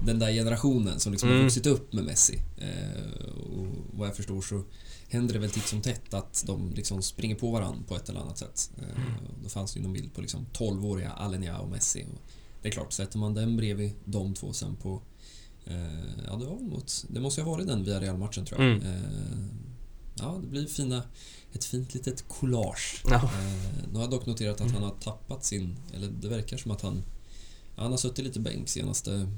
[0.05, 1.45] den där generationen som liksom har Mm.
[1.47, 2.39] vuxit upp med Messi.
[2.57, 4.63] eh, Och vad jag förstår så
[5.09, 8.19] händer det väl titt som tätt att de liksom springer på varandra på ett eller
[8.19, 8.71] annat sätt.
[8.77, 9.03] Eh,
[9.43, 12.05] Då fanns det ju någon bild på liksom 12-åriga Alenia och Messi.
[12.13, 12.21] Och
[12.61, 15.01] det är klart, sätter man den bredvid de två sen på
[15.69, 18.71] Eh, ja, det, var mot, det måste ju ha varit den Villarreal-matchen tror jag.
[18.71, 18.87] Mm.
[18.87, 19.47] Eh,
[20.19, 21.03] ja, det blir fina,
[21.53, 23.03] ett fint litet collage.
[23.09, 23.15] Ja.
[23.15, 26.71] Eh, nu har jag dock noterat att han har tappat sin, eller det verkar som
[26.71, 27.03] att han,
[27.75, 29.29] han har suttit lite bänk senaste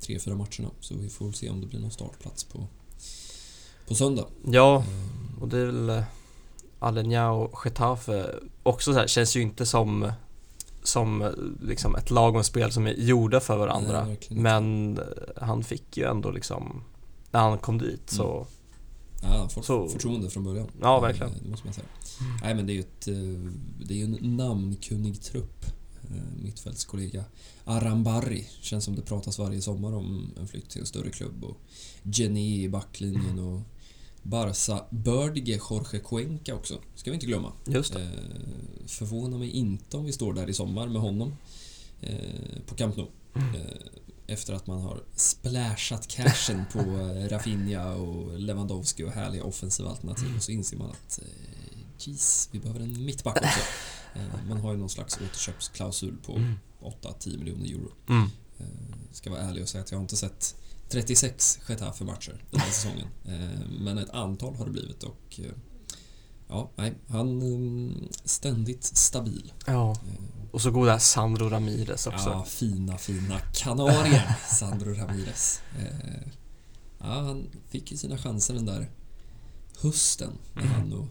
[0.00, 0.70] tre, fyra matcherna.
[0.80, 2.66] Så vi får väl se om det blir någon startplats på,
[3.88, 4.26] på söndag.
[4.46, 4.76] Ja,
[5.36, 6.02] Eh, och det är väl eh,
[6.78, 10.12] Alenya och Getafe också så här, känns ju inte som
[10.82, 11.30] som eh,
[11.62, 14.04] liksom ett lag och en spel som är gjorda för varandra.
[14.06, 14.18] Nej.
[14.30, 15.04] Men eh,
[15.36, 16.84] han fick ju ändå liksom
[17.30, 18.46] när han kom dit så
[19.22, 20.66] Ja, han har fått Så- förtroende från början.
[20.80, 21.32] Ja, verkligen.
[21.42, 21.86] Det måste man säga.
[22.42, 23.08] Nej, men det är ju ett,
[23.88, 25.64] det är en namnkunnig trupp.
[26.10, 27.24] Eh, Mittfältskollega
[27.64, 28.46] Arambarri.
[28.60, 31.44] Känns som det pratas varje sommar om en flytt till en större klubb.
[31.44, 31.56] Och
[32.02, 33.60] Jenny i backlinjen och
[34.22, 36.80] Barca Bördige Jorge Cuenca också.
[36.94, 37.52] Ska vi inte glömma.
[37.66, 37.94] just.
[37.94, 38.08] Eh,
[38.86, 41.36] förvånar mig inte om vi står där i sommar med honom
[42.00, 43.06] eh, på Camp Nou.
[43.34, 43.54] Mm.
[43.54, 43.62] Eh,
[44.26, 50.36] efter att man har splashat cashen på eh, Rafinha och Lewandowski och härliga offensiva alternativ
[50.36, 51.57] och så inser man att eh,
[51.98, 53.60] jeez, vi behöver en mittback också.
[54.14, 56.54] Eh, man har ju någon slags återköpsklausul på Mm.
[57.02, 57.92] 8-10 miljoner euro.
[58.08, 58.30] Mm.
[58.58, 58.66] Eh,
[59.12, 60.54] ska vara ärlig och säga att jag har inte sett
[60.88, 63.06] 36 Getafe-matcher den här säsongen.
[63.24, 65.40] Eh, men ett antal har det blivit och
[66.48, 69.52] ja, nej, han eh, ständigt stabil.
[69.66, 69.96] Ja,
[70.52, 72.28] och så goda Sandro Ramirez också.
[72.30, 75.60] Ja, fina, fina kanarier, Sandro Ramirez.
[76.98, 78.90] Ja, han fick ju sina chanser den där
[79.80, 80.74] hösten när Mm.
[80.74, 81.06] han och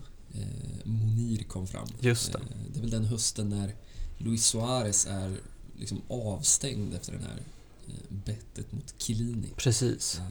[0.83, 1.87] Monir kom fram.
[1.99, 2.37] Just det.
[2.37, 3.75] Eh, det är väl den hösten när
[4.17, 5.39] Luis Suarez är
[5.79, 7.41] liksom avstängd efter den här
[7.87, 7.93] eh,
[8.25, 9.49] bettet mot Chiellini.
[9.57, 10.17] Precis.
[10.17, 10.25] Eh,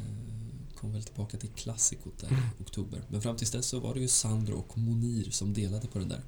[0.80, 3.02] kom väl tillbaka till klassikot där i oktober.
[3.08, 6.08] Men fram tills dess så var det ju Sandro och Monir som delade på den
[6.08, 6.22] där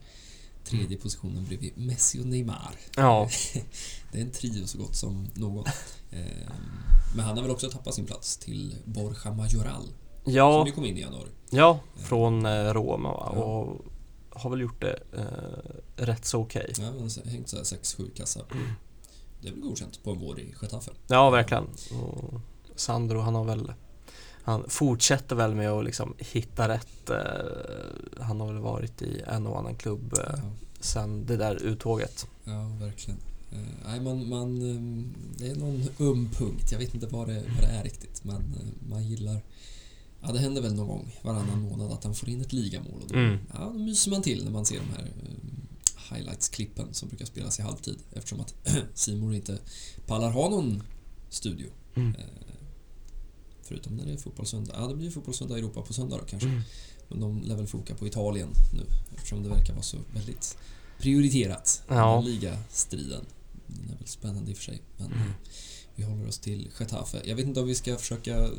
[0.65, 2.75] tredje positionen bredvid Messi och Neymar.
[2.97, 3.31] Ja,
[4.13, 5.65] Det är en trio så gott som någon.
[6.11, 6.53] Eh,
[7.17, 9.89] Men han har väl också tappat sin plats till Borja Majoral
[10.25, 11.29] som ja, ju kom in i januari.
[11.51, 13.33] ja från eh, Roma va?
[13.35, 13.43] Ja.
[13.43, 13.85] och
[14.31, 16.73] har väl gjort det eh, rätt så okej.
[16.79, 18.45] Ja, han har hängt så här 6-7 kassar.
[19.41, 20.91] Det är väl godkänt på en vår i Getafe.
[21.07, 21.65] Ja, verkligen.
[22.03, 22.41] Och
[22.77, 23.73] Sandro, han har väl
[24.43, 27.11] han fortsätter väl med att liksom hitta rätt.
[27.11, 27.17] Eh,
[28.21, 30.51] han har väl varit i en och annan klubb eh, Ja,
[30.81, 32.27] sen det där uttåget.
[32.45, 33.21] ja verkligen.
[33.85, 34.59] Nej, man, man,
[35.39, 36.73] det är någon öm punkt.
[36.73, 38.55] Jag vet inte vad det, vad det är riktigt, men
[38.89, 39.43] man gillar...
[40.23, 43.03] Ja, det händer väl någon gång varannan månad att han får in ett ligamål.
[43.03, 43.39] Och då, Mm.
[43.55, 47.59] ja, då myser man till när man ser de här eh, highlights-klippen som brukar spelas
[47.59, 48.55] i halvtid eftersom att
[48.95, 49.59] Simon inte
[50.07, 50.83] pallar ha någon
[51.31, 51.71] studio.
[51.95, 52.15] Mm.
[52.15, 52.25] Eh,
[53.63, 54.75] Förutom när det är fotbollssöndag.
[54.79, 56.49] Ja, det blir ju fotbollssöndag i Europa på söndag då kanske.
[56.49, 56.61] Mm.
[57.09, 58.83] Men de lär väl foka på Italien nu
[59.17, 60.57] eftersom det verkar vara så väldigt
[60.99, 61.83] prioriterat.
[61.89, 62.15] Ja.
[62.15, 63.25] Den ligastriden.
[63.67, 64.83] Den är väl spännande i och för sig.
[64.97, 65.29] Men Mm.
[65.95, 67.23] vi håller oss till Getafe.
[67.25, 68.51] Jag vet inte om vi ska försöka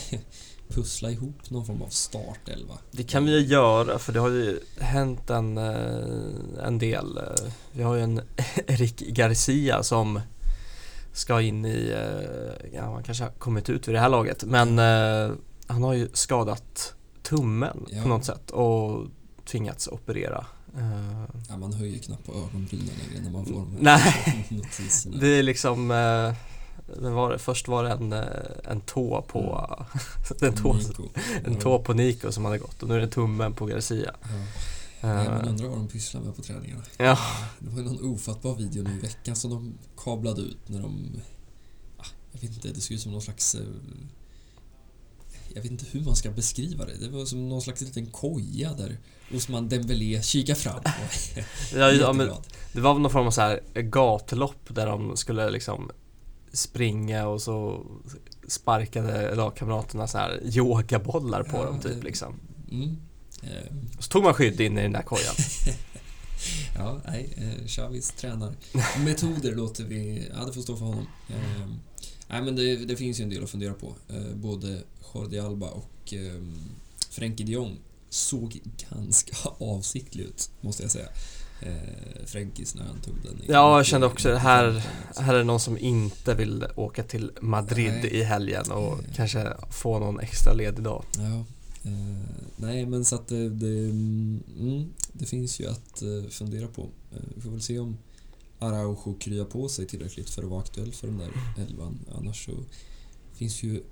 [0.68, 2.74] pussla ihop någon form av startelva.
[2.90, 7.20] Det kan vi göra för det har ju hänt en, eh, en del.
[7.72, 8.20] Vi har ju en
[8.66, 10.20] Eric Garcia som
[11.12, 14.78] ska in i, eh, ja han kanske har kommit ut vid det här laget men
[14.78, 15.30] eh,
[15.66, 18.02] han har ju skadat tummen Ja.
[18.02, 19.06] på något sätt och
[19.50, 20.46] tvingats operera.
[21.48, 24.46] Ja, man höjer knappt på ögonbrynen längre när man får de här Nej.
[25.20, 25.90] Det är liksom,
[26.86, 28.26] var det, först var det en, eh,
[28.64, 29.66] en tå på,
[30.40, 30.76] en, tå,
[31.44, 34.14] en tå på Nico som hade gått och nu är det tummen på Garcia.
[34.22, 34.28] Ja.
[35.04, 36.82] Nej, man Eh, undrar vad de pysslar med på träningarna.
[36.98, 37.18] Ja.
[37.58, 39.74] Det var ju någon ofattbar video nu i veckan som de
[40.04, 41.20] kablade ut när de...
[41.98, 43.54] ah, Jag vet inte, det såg ut som någon slags...
[43.54, 43.60] eh,
[45.54, 46.96] Jag vet inte hur man ska beskriva det.
[47.00, 48.98] Det var som någon slags liten koja där
[49.34, 50.80] Osman Dembélé kikar fram.
[51.74, 52.30] Ja, ja, men
[52.72, 55.90] det var någon form av så här gatlopp där de skulle liksom
[56.52, 57.86] springa och så
[58.48, 62.34] sparkade lagkamraterna så här yogabollar på Ja, dem typ liksom.
[62.70, 62.96] Mm.
[63.42, 65.34] Eh, så tog man skydd in i den där kojan.
[66.76, 70.28] Ja, nej, eh, Xavis tränarmetoder låter vi...
[70.34, 71.06] Ja, det får stå för honom.
[71.28, 71.68] Eh,
[72.28, 73.94] nej, men det, det finns ju en del att fundera på.
[74.34, 74.82] Både
[75.14, 76.14] Jordi Alba och
[77.10, 77.78] Frenkie de Jong
[78.08, 81.08] såg ganska avsiktlig ut, måste jag säga.
[81.62, 83.42] Eh, Frenkies när han tog den.
[83.42, 84.82] i- Ja, jag kände också det här-
[85.16, 88.06] Här är någon som inte vill åka till Madrid Nej.
[88.16, 89.04] i helgen och Eh.
[89.14, 91.04] kanske få någon extra ledig dag.
[91.18, 91.44] Ja.
[91.90, 92.24] Eh,
[92.56, 96.82] nej, men så att det, det, mm, det finns ju att eh, fundera på.
[97.12, 97.98] Eh, vi får väl se om
[98.58, 101.30] Araujo kryar på sig tillräckligt för att vara aktuell för den där
[101.68, 101.98] elvan.
[102.14, 102.52] Annars så
[103.34, 103.82] finns ju,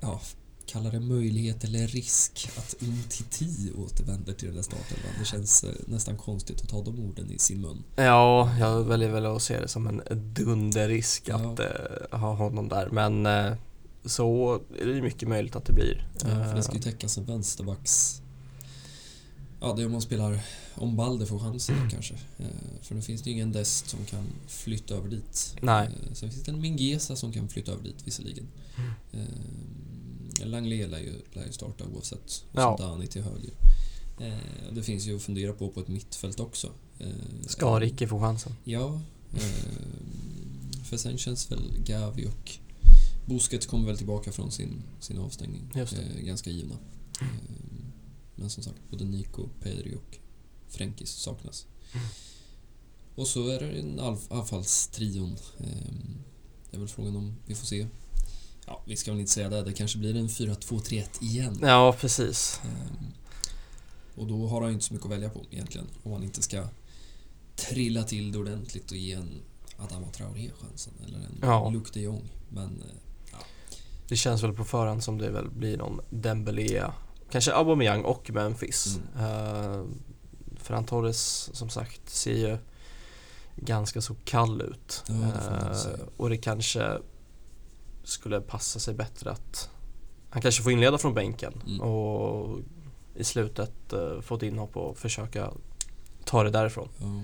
[0.00, 0.20] ja,
[0.66, 5.12] kalla det möjlighet eller risk att Umtiti återvänder till den där startelvan.
[5.18, 7.84] Det känns eh, nästan konstigt att ta de orden i sin mun.
[7.96, 10.02] Ja, jag väljer väl att se det som en
[10.34, 11.36] dunderrisk Ja.
[11.36, 12.88] att eh, ha honom där.
[12.90, 13.52] Men eh,
[14.04, 16.08] så är det ju mycket möjligt att det blir.
[16.20, 18.20] Ja, för det ska ju täckas en vänsterbacks...
[19.60, 20.40] Ja, det är om man spelar...
[20.76, 22.14] Om Balder får chansen då kanske.
[22.82, 25.56] För nu finns det ju ingen Dest som kan flytta över dit.
[25.60, 25.88] Nej.
[26.12, 28.48] Sen finns det en Mingesa som kan flytta över dit visserligen.
[29.12, 29.20] Eh,
[30.44, 32.44] Langley lär ju, lär ju starta oavsett.
[32.52, 32.76] Och Ja.
[32.78, 33.50] så Dani till höger.
[34.20, 36.72] Eh, och Det finns ju att fundera på på ett mittfält också.
[36.98, 37.08] Eh,
[37.46, 38.52] Ska Ricky få chansen?
[38.64, 39.00] Ja.
[39.34, 42.50] Eh, för sen känns väl Gavi och
[43.26, 45.62] Busquets kommer väl tillbaka från sin, sin avstängning.
[45.74, 46.74] Eh, ganska givna.
[47.20, 47.26] Eh,
[48.36, 50.18] men som sagt, både Nico, Pedri och
[50.68, 51.66] Frenkis saknas.
[51.92, 52.06] Mm.
[53.14, 55.36] Och så är det en anf- anfallstrion.
[55.58, 55.66] Eh,
[56.70, 57.86] det är väl frågan om vi får se.
[58.66, 59.62] Ja, vi ska väl inte säga det.
[59.62, 61.58] Det kanske blir en 4-2-3-1 igen.
[61.62, 62.60] Ja, precis.
[62.64, 63.06] Ehm,
[64.16, 65.86] Och då har han ju inte så mycket att välja på egentligen.
[66.02, 66.68] Om han inte ska
[67.56, 69.42] trilla till det ordentligt och ge en
[69.78, 70.92] Adama Traoré chansen.
[71.06, 71.70] Eller en Ja.
[71.70, 72.22] Luke de Jong.
[72.48, 72.82] Men
[73.32, 73.38] eh,
[74.08, 76.84] Det känns väl på förhand som det väl blir någon Dembélé,
[77.30, 78.98] kanske Aubameyang och Memphis.
[79.16, 79.26] Mm.
[79.26, 79.86] Uh,
[80.56, 82.58] Ferran Torres som sagt ser ju
[83.56, 85.02] ganska så kall ut.
[85.08, 85.96] Ja, det Eh, säga.
[86.16, 86.98] och det kanske
[88.04, 89.70] skulle passa sig bättre att
[90.30, 91.80] han kanske får inleda från bänken Mm.
[91.80, 92.58] och
[93.16, 95.52] i slutet uh, få ett inhopp och försöka
[96.24, 96.88] ta det därifrån.
[97.00, 97.22] ja.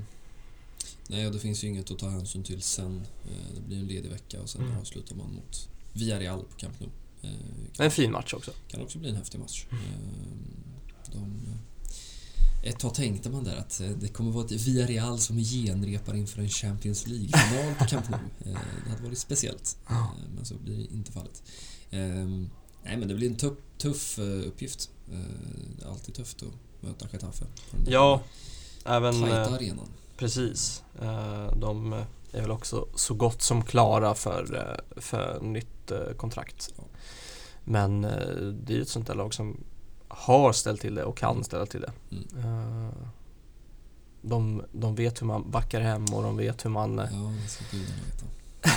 [1.09, 3.03] Nej, och det finns ju inget att ta hänsyn till sen.
[3.25, 4.79] Eh, Det blir en ledig vecka och sen Mm.
[4.79, 6.89] avslutar man mot Villarreal på Camp Nou.
[7.23, 7.31] Eh,
[7.77, 8.51] kan, En fin match också.
[8.69, 9.67] kan också bli en häftig match.
[9.71, 9.83] Mm.
[9.85, 11.41] Eh, De,
[12.63, 16.41] ett tag tänkte man där att eh, det kommer vara ett Villarreal som genrepar inför
[16.41, 18.19] en Champions League-final på Camp Nou.
[18.47, 19.77] Eh, Det hade varit speciellt.
[19.91, 20.07] Eh,
[20.37, 21.43] men så blir det inte fallet.
[21.91, 22.51] Ehm,
[22.85, 24.91] Nej, men det blir en tuff, tuff uppgift.
[25.79, 27.45] Det är alltid tufft att möta Getafe.
[27.45, 28.23] på den där Ja,
[28.85, 29.25] även...
[29.25, 29.89] Arenan.
[30.17, 30.83] Precis.
[31.57, 31.93] De
[32.33, 36.75] är väl också så gott som klara för, för nytt kontrakt.
[37.65, 39.57] Men det är ju ett sånt där lag som
[40.11, 41.93] har ställt till det och kan ställa till det.
[42.11, 42.87] Mm.
[42.87, 42.91] Eh,
[44.23, 47.33] De, de vet hur man backar hem och de vet hur man, Ja,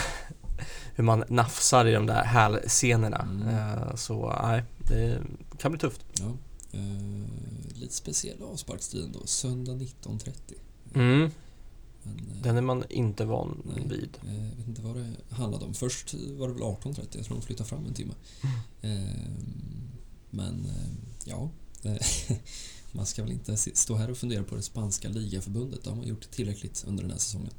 [0.96, 3.22] hur man nafsar i de där hälsenorna.
[3.32, 3.48] Mm.
[3.48, 5.22] Eh, Så nej, det
[5.58, 6.06] kan bli tufft.
[6.20, 6.32] Ja.
[6.72, 7.28] Eh,
[7.76, 9.26] lite speciell avsparkstid då.
[9.26, 10.32] Söndag 19.30.
[10.96, 11.32] Mm.
[12.04, 13.88] Men, Den är man inte van Nej.
[13.88, 14.18] vid.
[14.26, 15.74] Jag vet inte vad det handlade om.
[15.74, 17.08] Först var det väl 18.30.
[17.12, 18.14] Jag tror de flyttade fram en timme.
[18.82, 19.04] Mm.
[19.04, 19.10] Eh,
[20.30, 21.50] Men eh, ja,
[21.84, 21.98] eh,
[22.92, 25.84] man ska väl inte stå här och fundera på det spanska ligaförbundet.
[25.84, 27.54] Det har man gjort tillräckligt under den här säsongen.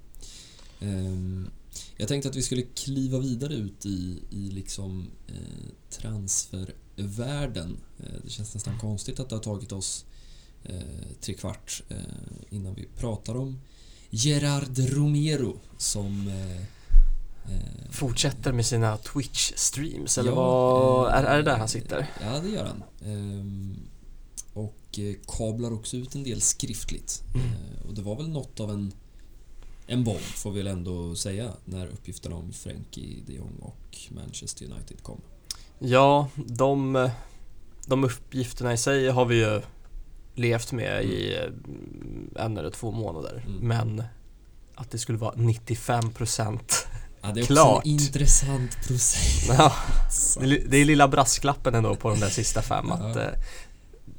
[0.81, 1.51] Ehm,
[1.97, 7.77] jag tänkte att vi skulle kliva vidare ut i, i liksom eh, transfervärlden.
[7.99, 10.05] Eh, det känns nästan konstigt att det har tagit oss
[10.65, 10.79] eh,
[11.21, 11.97] tre kvart eh,
[12.51, 13.61] innan vi pratar om
[14.11, 16.63] Gerard Romero som eh,
[17.91, 21.09] Fortsätter med sina Twitch-streams eller Ja, vad?
[21.09, 22.11] eh, Är, är det där han sitter?
[22.23, 22.83] Ja, det gör han.
[23.05, 23.77] Ehm,
[24.53, 27.23] och eh, kablar också ut en del skriftligt.
[27.35, 27.47] Mm.
[27.47, 28.93] Eh, och det var väl något av en,
[29.87, 34.65] en bomb, får vi väl ändå säga, när uppgifterna om Frenkie de Jong och Manchester
[34.67, 35.21] United kom.
[35.79, 37.11] Ja, de,
[37.87, 39.61] de uppgifterna i sig har vi ju
[40.35, 43.45] levt med i eh, en eller två månader.
[43.47, 43.69] Mm.
[43.69, 44.03] Men
[44.75, 46.61] att det skulle vara 95%
[47.27, 47.85] Ja, det är också Klart.
[47.85, 49.45] en intressant process.
[49.49, 49.73] ja,
[50.41, 52.95] det, är lilla brasklappen ändå på de där sista fem Ja.
[52.95, 53.29] att eh,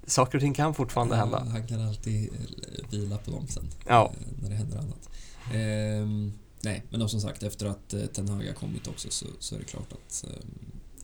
[0.08, 1.40] saker och ting kan fortfarande Ja, hända.
[1.52, 3.68] Han kan alltid eh, vila på dem sen.
[3.88, 4.14] Ja.
[4.20, 5.10] eh, När det händer annat.
[5.54, 9.56] Ehm, nej, men som sagt, efter att eh, Ten Hag har kommit också så, så
[9.56, 10.26] är det klart att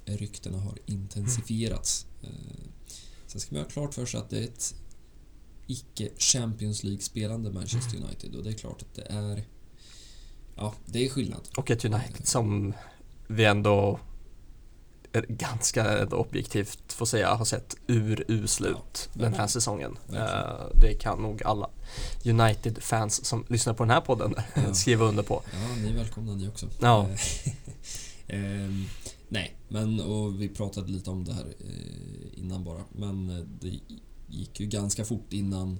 [0.06, 2.06] eh, ryktena har intensifierats.
[2.24, 2.30] Eh,
[3.28, 4.76] sen ska man ha klart för sig att det är ett
[5.68, 9.44] icke Champions League-spelande Manchester United och det är klart att det är
[10.62, 11.42] Ja, det är skillnad.
[11.58, 12.74] Och ett United som
[13.28, 14.00] vi ändå
[15.14, 19.48] är ganska objektivt får säga har sett uruslut Ja, den här verkligen.
[19.50, 19.98] säsongen.
[20.08, 20.28] Verkligen.
[20.28, 21.70] Eh, det kan nog alla
[22.26, 24.74] United-fans som lyssnar på den här podden Ja.
[24.74, 25.42] skriva under på.
[25.54, 26.68] Ja, ni är välkomna ni också.
[26.82, 27.08] Ja.
[28.28, 28.86] Ehm,
[29.30, 32.82] nej, men och vi pratade lite om det här eh, innan bara.
[32.92, 33.80] Men eh, det
[34.28, 35.80] gick ju ganska fort innan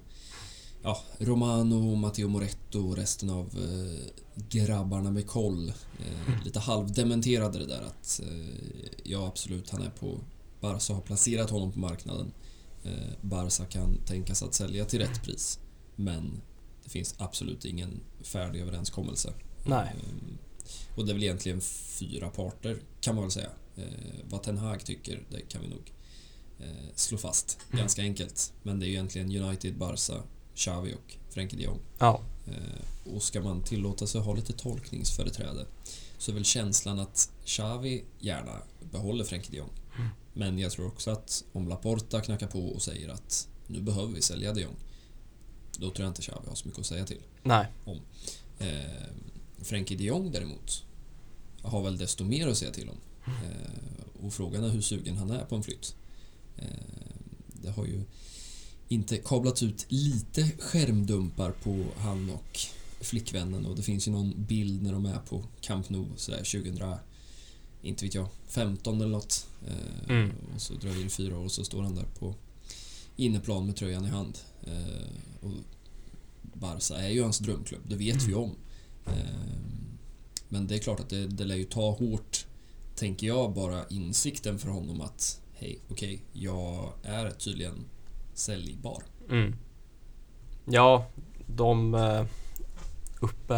[0.82, 5.68] ja, Romano, Matteo Moretto och resten av eh, grabbarna med koll
[5.98, 10.20] eh, lite halvdementerade det där att eh, ja absolut han är på
[10.60, 12.32] Barca har placerat honom på marknaden.
[12.84, 15.58] Eh, Barca kan tänka sig att sälja till rätt pris.
[15.96, 16.40] Men
[16.84, 19.32] det finns absolut ingen färdig överenskommelse.
[19.66, 19.94] Nej.
[19.94, 20.38] Ehm,
[20.96, 21.60] Och det är väl egentligen
[22.00, 23.50] fyra parter kan man väl säga.
[23.76, 23.84] Eh,
[24.30, 25.92] vad Ten Hag tycker, det kan vi nog
[26.58, 27.58] eh, slå fast.
[27.70, 28.52] Ganska enkelt.
[28.62, 30.22] Men det är ju egentligen United, Barca,
[30.54, 31.78] Xavi och Frenkie de Jong.
[31.98, 35.66] Ja, Eh, och ska man tillåta sig att ha lite tolkningsföreträde
[36.18, 39.70] så är väl känslan att Xavi gärna behåller Frenkie de Jong.
[39.96, 40.08] Mm.
[40.32, 44.22] Men jag tror också att om Laporta knackar på och säger att nu behöver vi
[44.22, 44.76] sälja de Jong.
[45.76, 47.22] Då tror jag inte Xavi har så mycket att säga till.
[47.42, 47.66] nej.
[48.58, 49.10] Eh,
[49.58, 50.84] Frenkie de Jong däremot
[51.62, 52.96] har väl desto mer att säga till om.
[53.26, 55.96] Eh, och frågan är hur sugen han är på en flytt.
[56.56, 56.66] Eh,
[57.46, 58.02] det har ju
[58.92, 62.58] inte kablats ut lite skärmdumpar på han och
[63.00, 66.94] flickvännen och det finns ju någon bild när de är på Camp Nou sådär 2000
[67.82, 69.46] inte vet jag, 15 eller något.
[69.66, 70.30] Eh, Mm.
[70.54, 72.34] Och så dröjer det fyra år och så står han där på
[73.16, 74.38] inneplan med tröjan i hand.
[74.66, 75.06] Eh,
[75.40, 75.50] och
[76.42, 78.50] Barca är ju hans drömklubb, det vet vi ju om.
[79.06, 79.98] Ehm,
[80.48, 82.46] Men det är klart att det, det lär ju ta hårt,
[82.96, 87.84] tänker jag, bara insikten för honom att hej, okej, jag är tydligen
[88.34, 89.02] säljbar.
[89.30, 89.54] Mm.
[90.64, 91.06] Ja,
[91.46, 92.24] de eh,
[93.20, 93.54] uppe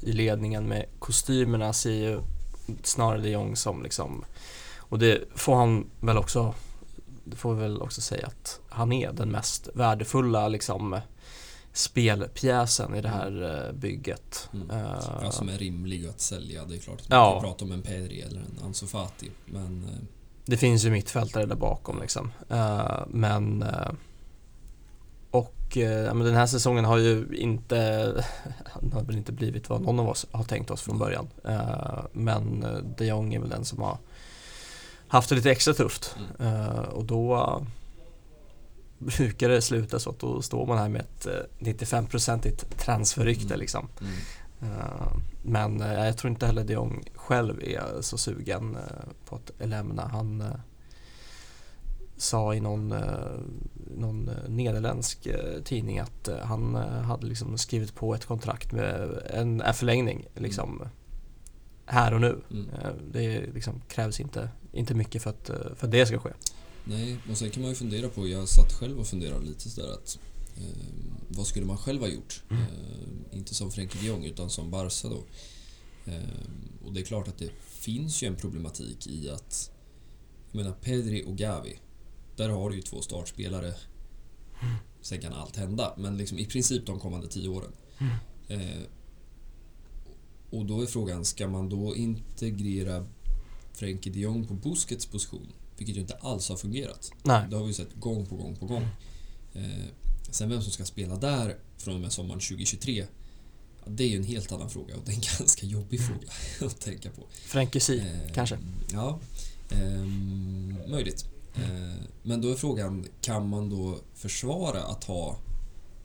[0.00, 2.20] i ledningen med kostymerna ser ju
[2.82, 4.24] snarare de Jong som liksom
[4.78, 6.54] och det får han väl också
[7.24, 11.00] det får vi väl också säga att han är den mest värdefulla liksom
[11.72, 14.48] spelpjäsen i det här eh, bygget.
[14.54, 14.68] Mm.
[15.22, 16.64] Ja, som är rimlig att sälja.
[16.64, 17.24] Det är klart att Ja.
[17.24, 19.98] man kan prata om en Pedri eller en Ansu Fati, men eh,
[20.44, 22.32] Det finns ju mittfältare där bakom liksom.
[22.48, 23.90] Eh, men eh,
[25.70, 28.04] och eh, men den här säsongen har ju inte
[28.80, 31.28] den har väl inte blivit vad någon av oss har tänkt oss från början.
[31.44, 33.98] Eh, men eh, de Jong är väl den som har
[35.08, 36.16] haft det lite extra tufft.
[36.38, 36.52] Mm.
[36.52, 37.66] Eh, och då
[38.98, 43.60] brukar det sluta så att då står man här med ett eh, 95-procentigt transferrykte Mm.
[43.60, 43.88] liksom.
[44.00, 44.12] Mm.
[44.62, 45.12] Eh,
[45.42, 49.68] Men eh, jag tror inte heller de Jong själv är så sugen eh, på att
[49.68, 50.08] lämna.
[50.08, 50.46] Han eh,
[52.20, 53.40] sa i någon, eh,
[53.96, 59.62] någon eh, nederländsk eh, tidning att han hade liksom skrivit på ett kontrakt med en
[59.74, 60.82] förlängning liksom
[61.86, 62.40] här och nu.
[62.50, 62.66] Mm.
[63.12, 66.30] Det liksom krävs inte, inte mycket för att, för att det ska ske.
[66.84, 69.92] Nej, och sen kan man ju fundera på, jag satt själv och funderade lite sådär
[69.92, 70.18] att
[70.56, 70.86] eh,
[71.28, 72.42] vad skulle man själv ha gjort?
[72.50, 72.62] Mm.
[72.62, 75.22] Eh, inte som Frenkie de Jong utan som Barca då.
[76.12, 79.70] Eh, och det är klart att det finns ju en problematik i att
[80.52, 81.78] jag menar Pedri och Gavi,
[82.40, 83.74] där har du ju två startspelare.
[85.02, 87.72] Sen kan allt hända, men liksom i princip de kommande tio åren.
[88.48, 88.82] Eh,
[90.50, 93.06] och då är frågan, ska man då integrera
[93.72, 95.52] Frenkie de Jong på Busquets position?
[95.76, 97.12] Vilket ju inte alls har fungerat.
[97.22, 97.46] Nej.
[97.50, 98.88] Det har vi sett gång på gång på gång.
[99.54, 99.86] Eh,
[100.30, 103.06] sen vem som ska spela där från och med sommaren 2023
[103.84, 106.28] ja, Det är ju en helt annan fråga och det är en ganska jobbig fråga
[106.66, 107.26] att tänka på.
[107.32, 108.58] Frenkie Si, Eh, kanske.
[108.92, 109.18] Ja,
[109.70, 111.29] ehm, möjligt.
[111.54, 115.36] Eh, men då är frågan, kan man då försvara att ha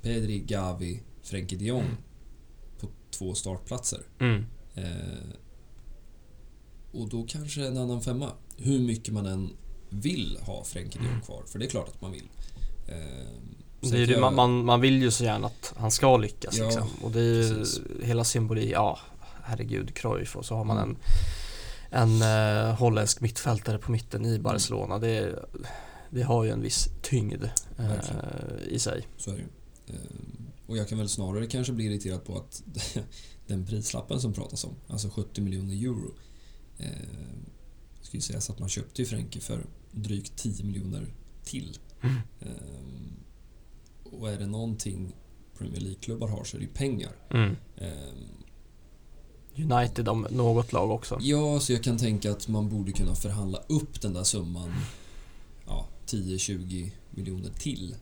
[0.02, 1.98] Pedri, Gavi, Frenkie de Jong
[2.80, 4.00] på två startplatser?
[4.20, 4.46] Mm.
[4.76, 5.30] Eh,
[6.92, 8.32] och då kanske en annan femma.
[8.58, 9.50] Hur mycket man än
[9.90, 12.30] vill ha Frenkie de Jong kvar, för det är klart att man vill.
[12.88, 12.96] Eh,
[13.82, 16.66] Det är det, man, man, man vill ju så gärna att han ska lyckas Ja,
[16.66, 16.88] liksom.
[17.02, 17.82] Och det är ju precis.
[18.04, 19.00] hela symboli, ja
[19.44, 20.90] herregud Cruyff och så har man Mm.
[20.90, 20.98] en,
[21.90, 25.00] en eh, holländsk mittfältare på mitten i Barcelona.
[25.00, 25.46] Det,
[26.10, 27.44] det har ju en viss tyngd
[27.78, 27.94] eh,
[28.68, 29.08] i sig.
[29.18, 29.48] Så är det ju.
[29.96, 32.64] Ehm, Och jag kan väl snarare kanske bli irriterad på att
[33.48, 36.16] den prislappen som pratas om, alltså 70 miljoner euro.
[36.78, 36.90] Eh,
[38.02, 41.14] ska ju sägas att man köpte ju Frenkie för drygt 10 miljoner
[41.44, 41.78] till.
[42.02, 42.16] Mm.
[42.40, 43.14] Ehm,
[44.04, 45.16] och är det någonting
[45.58, 47.12] Premier League-klubbar har så är det ju pengar.
[47.30, 47.56] Mm.
[47.78, 48.45] Ehm,
[49.58, 51.18] United om något lag också.
[51.22, 54.74] ja, så jag kan tänka att man borde kunna förhandla upp den där summan
[55.68, 57.96] ja, 10-20 miljoner till.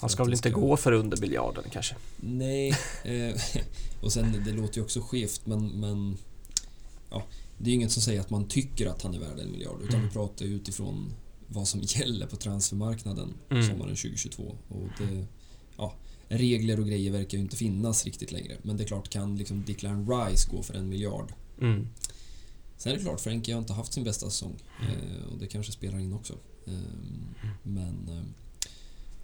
[0.00, 1.94] Han ska väl inte ska- gå för under biljarden kanske.
[2.20, 2.68] Nej,
[3.04, 3.40] eh,
[4.02, 6.16] och sen det låter ju också skevt men, men
[7.10, 7.22] ja,
[7.58, 9.82] det är ju inget som säger att man tycker att han är värd en miljard
[9.88, 11.12] utan vi pratar utifrån
[11.46, 13.62] vad som gäller på transfermarknaden Mm.
[13.68, 14.56] sommaren 2022.
[14.68, 15.26] Och det,
[16.28, 18.56] regler och grejer verkar ju inte finnas riktigt längre.
[18.62, 21.32] Men det är klart, kan liksom Declan Rice gå för en miljard?
[21.60, 21.88] Mm.
[22.76, 24.62] Sen är det klart, Frenkie har inte haft sin bästa säsong.
[24.80, 26.34] Eh, och det kanske spelar in också.
[26.66, 26.72] Eh,
[27.62, 28.22] men eh,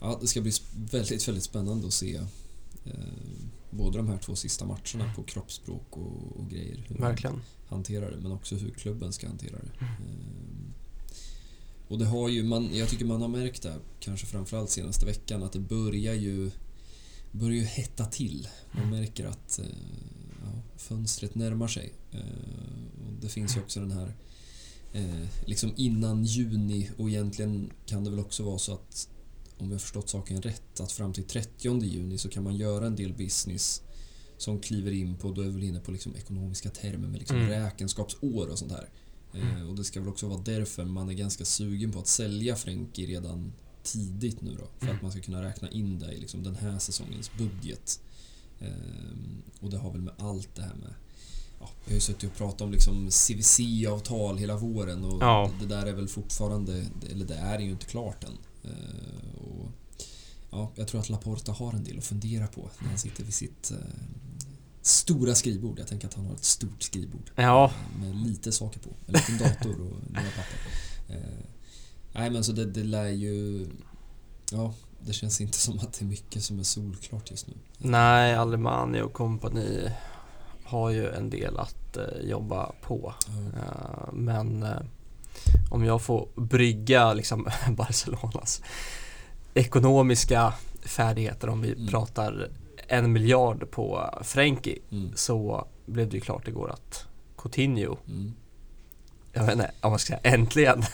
[0.00, 0.52] ja, det ska bli
[0.90, 2.14] väldigt, väldigt spännande att se
[2.84, 2.92] eh,
[3.70, 6.84] både de här två sista matcherna på kroppsspråk och, och grejer.
[6.88, 7.42] Hur man Verkligen.
[7.68, 9.84] hanterar det, men också hur klubben ska hantera det.
[9.84, 9.86] Eh,
[11.88, 15.42] och det har ju, man, jag tycker man har märkt det, kanske framförallt senaste veckan,
[15.42, 16.50] att det börjar ju
[17.34, 18.48] börjar ju hetta till.
[18.72, 19.64] Man märker att eh,
[20.44, 21.92] ja, fönstret närmar sig.
[22.12, 24.14] Eh, och det finns ju också den här
[24.92, 29.08] eh, liksom innan juni och egentligen kan det väl också vara så att
[29.58, 32.86] om vi har förstått saken rätt att fram till 30 juni så kan man göra
[32.86, 33.82] en del business
[34.38, 37.36] som kliver in på, då är vi väl inne på liksom ekonomiska termer med liksom
[37.36, 37.48] Mm.
[37.48, 38.88] räkenskapsår och sånt här.
[39.34, 42.56] Eh, och det ska väl också vara därför man är ganska sugen på att sälja
[42.56, 43.52] Frenkie redan
[43.84, 44.86] tidigt nu då.
[44.86, 48.00] För att man ska kunna räkna in det i liksom den här säsongens budget.
[48.60, 50.94] Ehm, och det har väl med allt det här med
[51.60, 55.50] Ja, vi har ju suttit och pratat om liksom CVC-avtal hela våren och Ja.
[55.60, 58.38] det där är väl fortfarande, eller det är ju inte klart än.
[58.64, 59.68] Eh, och,
[60.50, 63.34] ja, jag tror att Laporta har en del att fundera på när han sitter vid
[63.34, 63.76] sitt eh,
[64.82, 65.78] stora skrivbord.
[65.78, 68.90] Jag tänker att han har ett stort skrivbord Ja, med lite saker på.
[69.06, 70.58] En liten dator och några papper.
[71.08, 71.44] Eh,
[72.14, 73.66] nej men så det, det lär ju...
[74.52, 77.54] Ja, det känns inte som att det är mycket som är solklart just nu.
[77.78, 79.90] nej, Alemani och kompani
[80.64, 83.14] har ju en del att eh, jobba på.
[83.26, 84.80] Ja, Eh, men eh,
[85.70, 88.62] om jag får brygga liksom Barcelonas
[89.54, 91.86] ekonomiska färdigheter om vi Mm.
[91.88, 92.48] pratar
[92.88, 97.06] en miljard på Frenkie mm, så blev det ju klart igår att
[97.36, 98.34] Coutinho, mm.
[99.34, 100.84] Jag vet inte om man ska säga äntligen,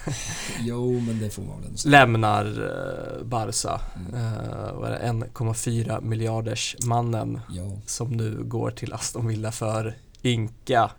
[0.60, 1.90] Jo, men det får man väl ändå säga.
[1.90, 3.80] lämnar eh, Barca.
[3.96, 4.14] Mm.
[4.14, 9.96] Eh, vad är det, 1,4 miljarders mannen Ja, som nu går till Aston Villa för
[10.24, 10.90] ynka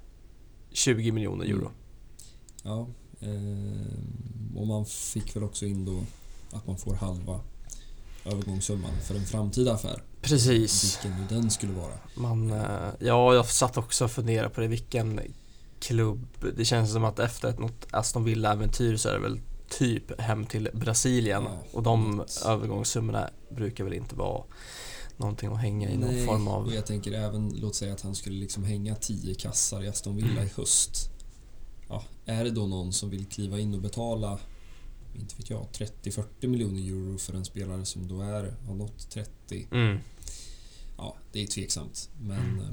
[0.71, 1.57] 20 miljoner euro.
[1.59, 1.71] Mm.
[2.63, 2.87] ja.
[3.21, 6.03] Eh, och man fick väl också in då
[6.57, 7.39] att man får halva
[8.25, 10.03] övergångssumman för en framtida affär.
[10.21, 10.99] Precis.
[11.05, 11.93] Vilken den skulle vara.
[12.15, 14.67] Man, eh, ja, jag satt också och funderade på det.
[14.67, 15.19] Vilken
[15.81, 16.27] klubb?
[16.57, 20.45] Det känns som att efter ett något Aston Villa-äventyr så är det väl typ hem
[20.45, 22.41] till Brasilien Ja, och de något.
[22.45, 24.43] övergångssummorna brukar väl inte vara
[25.17, 26.65] någonting att hänga i någon Nej, form av...
[26.65, 30.15] och jag tänker även, låt säga att han skulle liksom hänga 10 kassar i Aston
[30.15, 31.09] Villa i höst.
[31.89, 34.39] Ja, är det då någon som vill kliva in och betala,
[35.15, 35.67] inte vet jag,
[36.03, 39.67] 30-40 miljoner euro för en spelare som då är, har nått 30?
[39.71, 39.97] Mm.
[40.97, 42.09] Ja, det är tveksamt.
[42.21, 42.67] Men eh,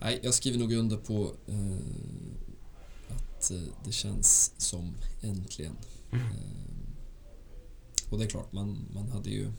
[0.00, 5.76] nej, jag skriver nog under på eh, att eh, det känns som äntligen.
[6.12, 6.26] Mm.
[6.26, 9.52] Eh, och det är klart, man, man hade ju...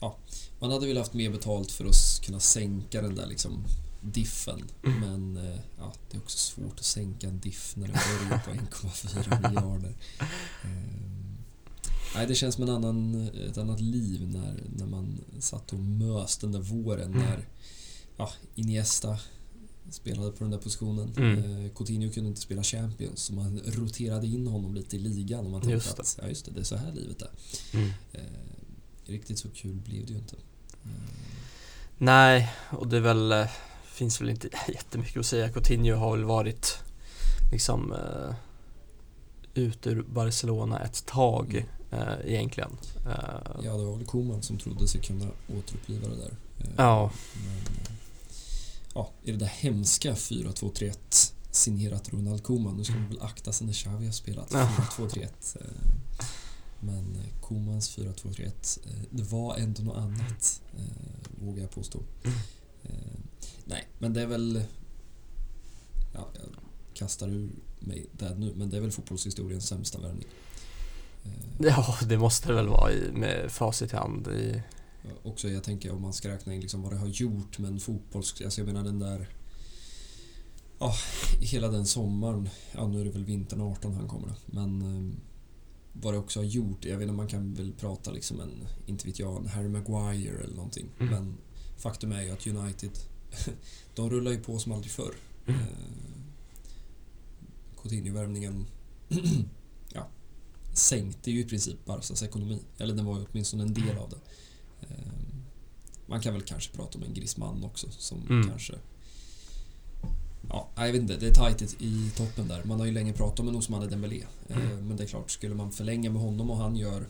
[0.00, 0.16] Ja,
[0.58, 3.64] man hade väl haft mer betalt för att kunna sänka den där liksom
[4.00, 4.64] diffen.
[4.84, 5.00] Mm.
[5.00, 8.50] Men eh, ja, det är också svårt att sänka en diff när den börjar på
[8.50, 9.94] 1,4 miljarder.
[10.64, 11.08] Eh,
[12.14, 16.38] nej, det känns som en annan, ett annat liv när, när man satt och mös
[16.38, 17.18] den där våren Mm.
[17.18, 17.48] när
[18.16, 19.18] ja, Iniesta
[19.90, 21.12] spelade på den där positionen.
[21.16, 21.64] Mm.
[21.64, 25.50] Eh, Coutinho kunde inte spela Champions så man roterade in honom lite i ligan och
[25.50, 27.30] man tänkte Just att ja, just det, det är så här livet är.
[27.72, 27.90] Mm.
[28.12, 28.22] Eh,
[29.04, 30.36] riktigt så kul blev det ju inte.
[30.84, 30.90] Eh,
[31.98, 33.46] Nej, och det är väl,
[33.84, 35.48] finns väl inte jättemycket att säga.
[35.48, 36.78] Coutinho har väl varit
[37.52, 38.34] liksom uh,
[39.54, 42.70] ut ur Barcelona ett tag eh, egentligen.
[43.06, 45.26] Eh, ja, det var väl Koman som trodde sig kunna
[45.58, 46.32] återuppliva det där.
[46.58, 47.10] Eh, Ja.
[47.34, 47.97] Men,
[48.94, 52.76] ja, i det där hemska 4-2-3-1 signerat Ronald Koeman.
[52.76, 54.70] Nu ska man väl akta sig när Xavi har spelat Ja.
[54.98, 55.56] 4-2-3-1.
[55.60, 55.66] eh,
[56.80, 58.46] Men eh, Koemans 4-2-3-1,
[58.86, 60.62] eh, det var ändå något annat,
[61.40, 61.98] vågar jag påstå.
[63.64, 64.62] Nej, men det är väl...
[66.14, 66.48] Ja, jag
[66.94, 70.26] kastar ur mig det nu, men det är väl fotbollshistoriens sämsta värvning.
[71.58, 74.28] Ja, det måste det väl vara i, med facit i hand.
[74.28, 74.62] I,
[75.22, 77.80] Också jag tänker om man ska räkna in liksom vad det har gjort med en
[77.80, 78.42] fotbolls...
[78.44, 79.28] Alltså jag menar den där...
[80.78, 80.94] Ja,
[81.40, 82.48] hela den sommaren.
[82.72, 84.34] Ja, nu är det väl vintern 18 han kommer då.
[84.46, 85.14] Men eh,
[85.92, 86.84] vad det också har gjort.
[86.84, 90.44] Jag vet inte, man kan väl prata liksom en, inte vet jag, en Harry Maguire
[90.44, 90.88] eller någonting.
[90.98, 91.12] Mm.
[91.12, 91.36] Men
[91.76, 92.90] faktum är ju att United,
[93.94, 95.14] de rullar ju på som aldrig förr.
[95.46, 95.60] Mm.
[95.60, 95.66] Eh,
[97.82, 98.66] Coutinho-värvningen
[99.92, 100.08] ja,
[100.72, 102.62] sänkte ju i princip Barcas ekonomi.
[102.78, 104.18] Eller den var ju åtminstone en del av det.
[104.90, 104.96] Eh,
[106.06, 108.48] Man kan väl kanske prata om en Griezmann också som Mm.
[108.48, 108.74] kanske...
[110.48, 111.16] Ja, jag vet inte.
[111.16, 112.64] Det är tajt i- toppen där.
[112.64, 114.24] Man har ju länge pratat om en Ousmane Dembélé.
[114.48, 114.88] Eh, Mm.
[114.88, 117.06] Men det är klart, skulle man förlänga med honom och han gör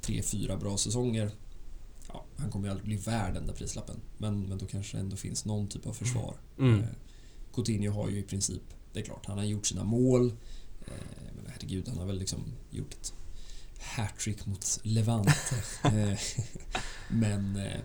[0.00, 1.30] tre, fyra bra säsonger
[2.08, 3.96] Ja, han kommer ju aldrig bli värd den där prislappen.
[4.18, 6.36] Men, men då kanske det ändå finns någon typ av försvar.
[6.58, 6.80] mm.
[6.80, 6.86] Eh,
[7.54, 8.62] Coutinho har ju i princip,
[8.92, 10.32] det är klart, han har gjort sina mål.
[11.36, 12.40] Men herregud, han har väl liksom
[12.70, 13.12] gjort
[13.86, 15.32] hattrick mot Levante.
[15.84, 16.18] Eh,
[17.08, 17.80] men, eh,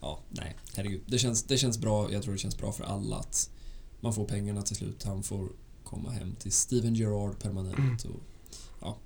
[0.00, 1.02] ja, nej, herregud.
[1.06, 3.50] Det känns, det känns bra, jag tror det känns bra för alla att
[4.00, 5.02] man får pengarna till slut.
[5.04, 5.48] Han får
[5.84, 8.04] komma hem till Steven Gerrard permanent.
[8.04, 8.20] Och,
[8.80, 8.96] ja,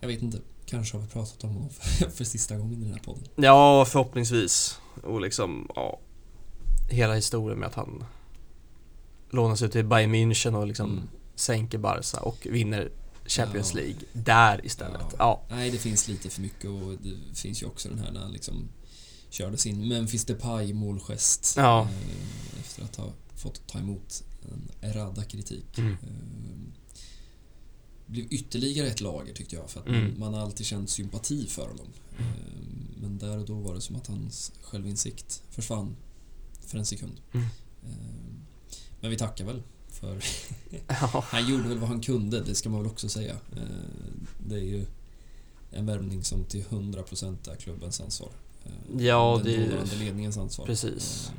[0.00, 2.92] jag vet inte, kanske har vi pratat om honom för, för sista gången i den
[2.94, 3.24] här podden.
[3.36, 4.78] Ja, förhoppningsvis.
[5.02, 5.98] Och liksom, ja.
[6.90, 8.04] Hela historien med att han
[9.30, 11.08] lånas ut till Bayern München och liksom Mm.
[11.34, 12.90] sänker Barca och vinner
[13.30, 13.74] Champions.
[13.74, 15.14] League där istället.
[15.18, 15.42] Ja.
[15.50, 18.32] Nej, det finns lite för mycket och det finns ju också den här när han
[18.32, 18.68] liksom
[19.30, 21.80] körde sin Memphis Depay målgest Ja.
[21.82, 24.22] eh, efter att ha fått ta emot
[24.80, 25.78] en radda kritik.
[25.78, 25.92] Mm.
[25.92, 26.72] Eh,
[28.06, 30.14] blev ytterligare ett lager tyckte jag för att Mm.
[30.20, 31.86] man, har alltid känt sympati för honom.
[32.18, 32.24] Eh,
[33.00, 35.96] men där och då var det som att hans självinsikt försvann
[36.66, 37.20] för en sekund.
[37.32, 37.46] Mm.
[39.00, 39.62] Men vi tackar väl
[40.00, 40.24] för
[40.88, 41.24] Ja.
[41.30, 43.32] han gjorde väl vad han kunde, det ska man väl också säga.
[43.32, 43.62] Eh,
[44.48, 44.86] Det är ju
[45.70, 48.30] en värvning som till 100% är klubbens ansvar.
[48.64, 50.66] Eh, Ja, Den det är ju- dåvarande ledningens ansvar.
[50.66, 51.28] Precis.
[51.28, 51.34] Eh,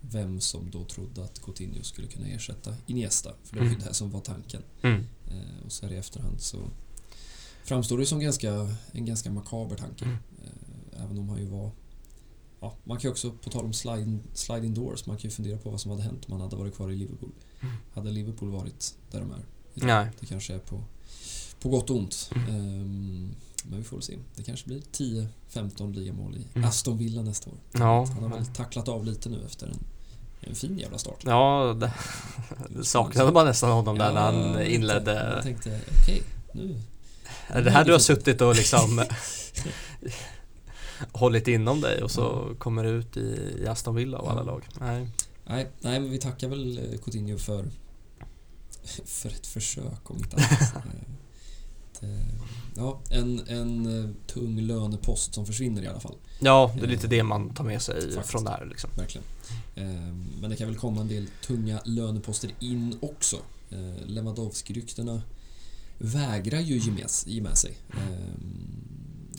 [0.00, 3.86] Vem som då trodde att Coutinho skulle kunna ersätta Iniesta, för det var ju Mm.
[3.88, 4.62] det som var tanken.
[4.82, 5.04] Mm.
[5.66, 6.58] Och så här i efterhand så
[7.64, 10.04] framstår det som ganska, en ganska makaber tanke.
[10.04, 10.16] Mm.
[10.96, 11.70] Även om han ju var...
[12.60, 15.58] Ja, man kan ju också, på tal om sliding, sliding doors, man kan ju fundera
[15.58, 17.30] på vad som hade hänt om han hade varit kvar i Liverpool.
[17.94, 19.36] Hade Liverpool varit där de är
[19.74, 19.86] idag?
[19.86, 20.06] Nej.
[20.20, 20.82] Det kanske är på,
[21.60, 22.30] på gott och ont.
[22.48, 23.34] Ehm,
[23.64, 24.18] men vi får väl se.
[24.36, 24.80] Det kanske blir
[25.52, 26.68] 10-15 ligamål i Mm.
[26.68, 27.56] Aston Villa nästa år.
[27.72, 28.04] Ja.
[28.14, 29.78] Han har väl tacklat av lite nu efter en,
[30.40, 31.18] en fin jävla start.
[31.24, 31.92] Ja, det,
[32.68, 35.32] det saknade man nästan honom där när han inledde.
[35.34, 36.80] Jag tänkte, okej, nu...
[37.48, 39.04] Är det här du har suttit och liksom
[41.12, 44.44] hållit inom dig och så kommer du ut i, i Aston Villa och alla Ja.
[44.46, 44.68] lag?
[44.80, 45.08] Nej.
[45.48, 47.70] Nej, nej, men vi tackar väl eh, Coutinho för,
[49.04, 50.84] för ett försök om inte annat.
[52.02, 52.34] Eh,
[52.76, 56.14] ja, en, en eh, tung lönepost som försvinner i alla fall.
[56.38, 58.30] Ja, det är lite det man tar med sig Faktiskt.
[58.30, 58.90] från det här liksom.
[58.96, 59.24] Verkligen.
[60.40, 63.36] Men det kan väl komma en del tunga löneposter in också.
[64.06, 65.22] Lewandowski-ryktena
[65.98, 67.78] vägrar ju ge med, ge med sig.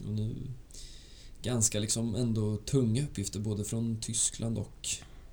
[0.08, 0.36] Och nu
[1.42, 4.90] ganska liksom ändå tunga uppgifter både från Tyskland och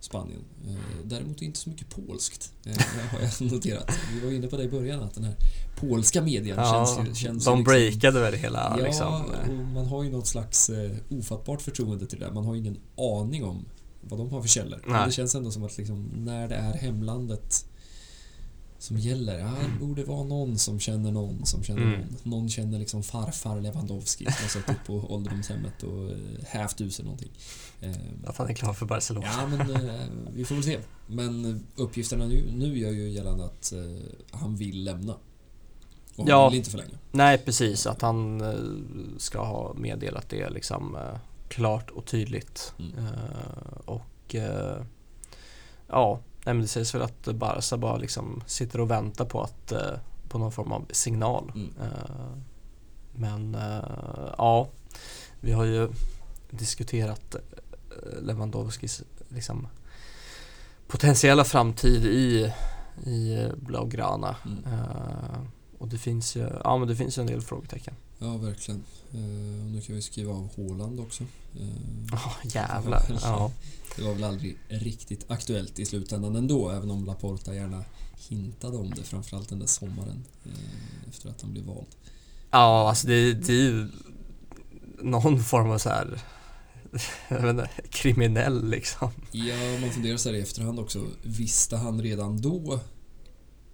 [0.07, 0.45] Spanien.
[0.67, 2.73] Eh, däremot inte så mycket polskt eh,
[3.11, 3.91] har jag noterat.
[4.15, 5.35] Vi var inne på det i början att den här
[5.77, 7.15] polska median ja, känns ju...
[7.15, 9.15] Känns de liksom, breakade väl hela ja, liksom.
[9.15, 12.33] och man har ju något slags eh, ofattbart förtroende till det.
[12.33, 13.65] Man har ju ingen aning om
[14.01, 14.83] vad de har för källor.
[14.87, 17.69] Men det känns ändå som att liksom, när det är hemlandet
[18.87, 19.39] som gäller.
[19.39, 22.01] Ja, det borde vara någon som känner någon som känner mm.
[22.01, 22.16] någon.
[22.22, 26.16] Någon känner liksom farfar Lewandowski som har suttit på ålderdomshemmet och eh,
[26.47, 27.30] hävt ur sig någonting.
[28.26, 29.26] Att han är klar för Barcelona.
[29.26, 30.78] Ja, men eh, vi får väl se.
[31.07, 33.80] Men uppgifterna nu, nu gör ju gällande att eh,
[34.30, 35.12] han vill lämna.
[35.12, 35.20] Och
[36.16, 36.99] han ja, vill inte förlänga.
[37.12, 37.87] Nej, precis.
[37.87, 38.43] Att han
[39.18, 40.97] ska ha meddelat det liksom
[41.49, 42.74] klart och tydligt.
[42.78, 43.05] Mm.
[43.84, 44.37] Och
[45.89, 49.73] ja, Nej men det sägs väl att Barca bara liksom sitter och väntar på att
[49.73, 51.53] eh, på någon form av signal.
[51.55, 51.71] Mm.
[51.81, 52.37] Eh,
[53.13, 54.69] men eh, ja,
[55.41, 55.89] vi har ju
[56.51, 57.37] diskuterat
[58.23, 59.69] Lewandowskis liksom,
[60.87, 62.53] potentiella framtid i,
[63.11, 64.37] i Blaugrana.
[64.45, 64.65] Mm.
[65.79, 67.95] och det finns ju ja, men det finns ju en del frågetecken.
[68.19, 68.85] Ja, verkligen.
[69.17, 71.25] Och nu kan vi skriva av Håland också.
[72.12, 73.03] Oh, jävlar.
[73.23, 73.53] Ja.
[73.97, 77.85] Det var väl aldrig riktigt aktuellt i slutändan ändå, även om Laporta gärna
[78.29, 81.87] hintade om det, framförallt den där sommaren eh, efter att han blev vald.
[82.51, 83.89] Ja, alltså det, det är ju
[85.03, 86.23] någon form av så här
[87.29, 89.11] jag vet inte, kriminell liksom.
[89.33, 91.07] Ja, man funderar så här i efterhand också.
[91.23, 92.81] Visste han redan då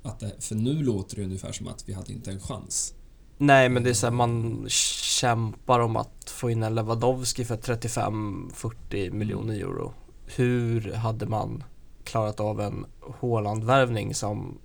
[0.03, 2.95] att det, för nu låter det ungefär som att vi hade inte en chans.
[3.43, 7.57] Nej, men det är så här, man kämpar om att få in en Lewandowski för
[7.57, 9.95] 35-40 miljoner euro
[10.27, 11.65] hur hade man
[12.05, 14.59] klarat av en Håland-värvning som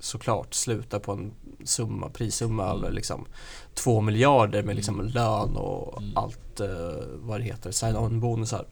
[0.00, 1.32] såklart slutar på en
[1.64, 2.76] summa, prissumma mm.
[2.76, 3.26] över liksom
[3.74, 5.12] två miljarder med liksom mm.
[5.12, 6.16] lön och mm.
[6.16, 6.68] allt uh,
[7.16, 8.66] vad det heter, sign-on bonusar.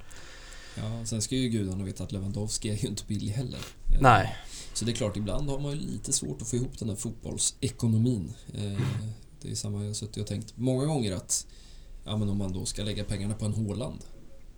[0.74, 3.60] Ja, sen ska ju gudarna veta att Lewandowski är ju inte billig heller.
[4.00, 4.36] Nej.
[4.74, 6.96] Så det är klart, ibland har man ju lite svårt att få ihop den här
[6.96, 8.32] fotbollsekonomin.
[9.42, 11.46] Det är samma jag har suttit och tänkt många gånger att
[12.04, 14.04] ja, men om man då ska lägga pengarna på en Håland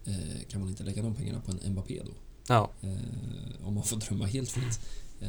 [0.06, 2.12] Eh, kan man inte lägga de pengarna på en Mbappé då?
[2.48, 2.70] Ja.
[2.82, 4.80] Eh, om man får drömma helt fritt.
[5.20, 5.28] Eh,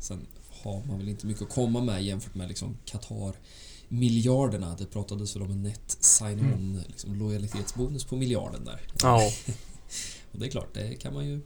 [0.00, 0.26] sen
[0.62, 3.36] har man väl inte mycket att komma med jämfört med liksom Qatar
[3.88, 4.76] miljarderna.
[4.78, 6.82] Det pratades väl om en net sign-on mm.
[6.88, 8.80] liksom lojalitetsbonus på miljarden där.
[9.02, 9.30] Ja.
[10.32, 11.40] och det är klart, det kan man ju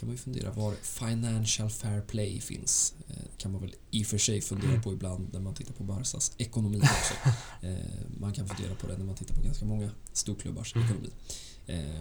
[0.00, 2.94] kan man ju fundera var financial fair play finns.
[3.06, 5.84] Det kan man väl i och för sig fundera på ibland när man tittar på
[5.84, 7.14] Barsas ekonomi också.
[8.18, 11.10] Man kan fundera på det när man tittar på ganska många storklubbars ekonomi.
[11.66, 12.00] Eh,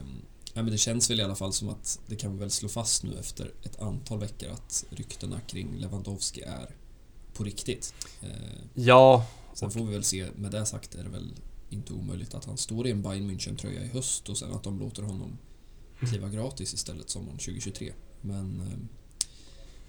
[0.54, 2.70] ja, men det känns väl i alla fall som att det kan vi väl slå
[2.70, 6.76] fast nu efter ett antal veckor att ryktena kring Lewandowski är
[7.34, 7.94] på riktigt.
[8.22, 8.30] Eh,
[8.74, 9.28] ja.
[9.54, 11.34] Sen får vi väl se, med det sagt är det väl
[11.70, 14.80] inte omöjligt att han står i en Bayern München-tröja i höst och sen att de
[14.80, 15.38] låter honom
[16.08, 17.94] kliva gratis istället sommaren 2023.
[18.22, 18.78] Men eh,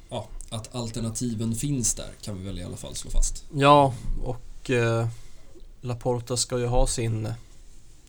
[0.08, 3.44] ja, att alternativen finns där kan vi väl i alla fall slå fast.
[3.54, 3.94] Ja,
[4.24, 5.08] och eh,
[5.80, 7.28] Laporta ska ju ha sin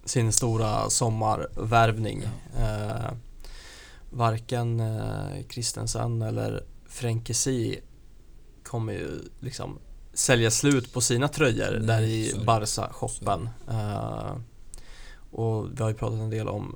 [0.05, 2.23] sin stora sommarvärvning.
[2.53, 2.61] Ja.
[2.61, 3.11] Eh,
[4.09, 7.79] varken eh, Christensen eller Fränkesi
[8.63, 9.79] kommer ju liksom
[10.13, 13.49] sälja slut på sina tröjor Nej, där i Barca-shoppen.
[13.69, 14.35] Eh,
[15.31, 16.75] och vi har ju pratat en del om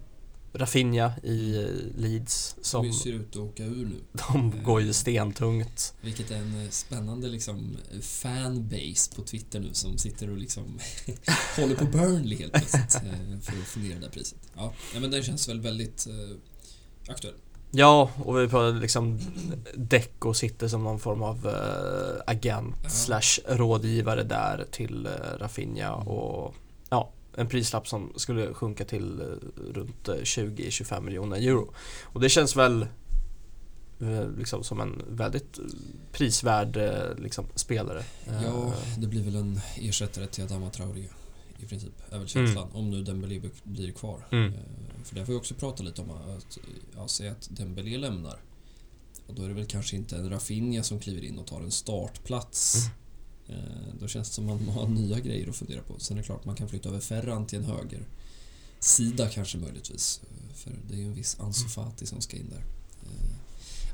[0.57, 2.55] Rafinha i Leeds.
[2.61, 3.95] Som ser ut att åka ur nu.
[4.29, 5.93] De går ju stentungt.
[6.01, 10.79] Vilket är en eh, spännande liksom fanbase på Twitter nu som sitter och liksom
[11.57, 14.39] håller på Burnley helt plötsligt eh, för att få ner det där priset.
[14.55, 16.07] Ja, men den känns väl väldigt
[17.07, 17.33] aktuell.
[17.71, 19.19] Ja, och vi pratade liksom
[19.75, 21.55] Deco sitter som någon form av
[22.27, 25.07] agent slash rådgivare där till
[25.39, 26.55] Rafinha och
[26.89, 29.25] ja, en prislapp som skulle sjunka till eh,
[29.73, 31.73] runt 20-25 eh, miljoner euro.
[32.03, 32.81] Och det känns väl
[34.01, 35.59] eh, liksom som en väldigt
[36.11, 36.79] prisvärd
[37.17, 38.03] liksom, spelare.
[38.43, 41.07] Ja, det blir väl en ersättare till Adama Traoré
[41.59, 42.63] i princip, är väl känslan.
[42.63, 42.75] Mm.
[42.75, 44.27] Om nu Dembélé blir kvar.
[44.31, 44.53] Mm.
[45.03, 46.11] För det får vi också prata lite om.
[46.11, 46.57] Att,
[46.95, 48.39] ja, säg att Dembélé lämnar.
[49.27, 51.71] Och då är det väl kanske inte en Rafinha som kliver in och tar en
[51.71, 52.75] startplats.
[52.75, 52.97] Mm.
[53.47, 53.55] Eh,
[53.99, 55.99] då känns det som att man har nya grejer att fundera på.
[55.99, 58.05] Sen är det klart, man kan flytta över Ferran till en höger
[58.79, 60.21] sida kanske möjligtvis.
[60.23, 62.63] Eh, för det är ju en viss Ansu Fati som ska in där.
[63.03, 63.35] Eh,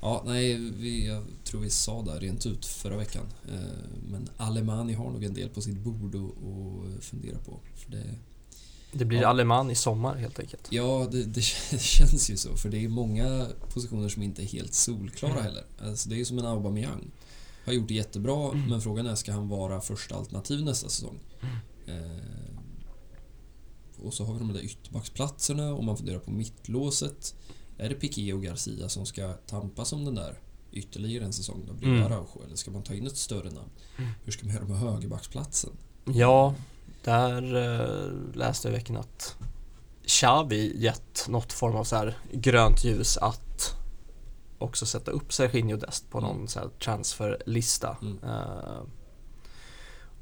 [0.02, 3.26] ja, nej, vi, jag tror vi sa det rent ut förra veckan.
[4.10, 7.60] Men Alemani har nog en del på sitt bord att fundera på.
[7.76, 8.16] För det,
[8.92, 9.28] det blir ja.
[9.28, 10.68] Aleman i sommar helt enkelt.
[10.70, 11.42] Ja, det, det,
[11.82, 12.56] känns ju så.
[12.56, 15.44] För det är många positioner som inte är helt solklara mm.
[15.44, 15.64] heller.
[15.80, 17.12] Alltså, det är ju som en Aubameyang.
[17.72, 18.70] Har gjort det jättebra, Mm.
[18.70, 21.20] men frågan är ska han vara första alternativ nästa säsong?
[21.42, 21.56] Mm.
[22.04, 22.22] Eh,
[24.06, 27.36] och så har vi de där ytterbacksplatserna och man funderar på mittlåset.
[27.78, 30.40] Är det Piqué och Garcia som ska tampas om den där
[30.72, 31.64] ytterligare en säsong?
[31.68, 32.04] Då blir Mm.
[32.06, 33.70] Araujo, eller ska man ta in ett större namn?
[34.24, 35.72] Hur ska man göra med högerbacksplatsen?
[36.06, 36.56] Ja,
[37.04, 39.36] där eh, läste jag i veckan att
[40.06, 43.51] Xavi gett något form av så här grönt ljus att
[44.62, 46.48] också sätta upp Serginho Dest på någon Mm.
[46.48, 47.98] så transferlista.
[48.02, 48.18] Mm.
[48.24, 48.82] Eh,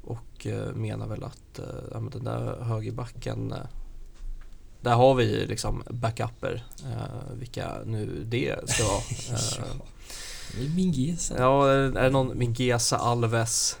[0.04, 3.54] och eh, menar väl att eh, ja, men den där högerbacken
[4.80, 6.64] där har vi liksom backuper,
[7.34, 9.00] vilka nu det ska vara.
[10.52, 11.34] Ja, det är Mingueza.
[11.38, 13.78] ja, är det någon Mingueza, Alves,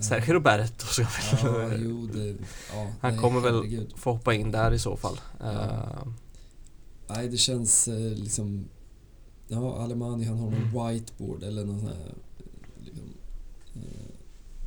[0.00, 2.26] Sergio Roberto ska väl Ja, jo, det,
[2.74, 3.92] ja, Han nej, kommer väl herregud.
[3.96, 5.20] få hoppa in där i så fall.
[5.40, 5.52] Ja.
[5.52, 6.06] Eh,
[7.08, 8.68] Nej, det känns liksom...
[9.48, 10.60] Ja, Alemani han har Mm.
[10.72, 13.14] någon whiteboard eller någon sån här eh, liksom,
[13.74, 14.14] eh,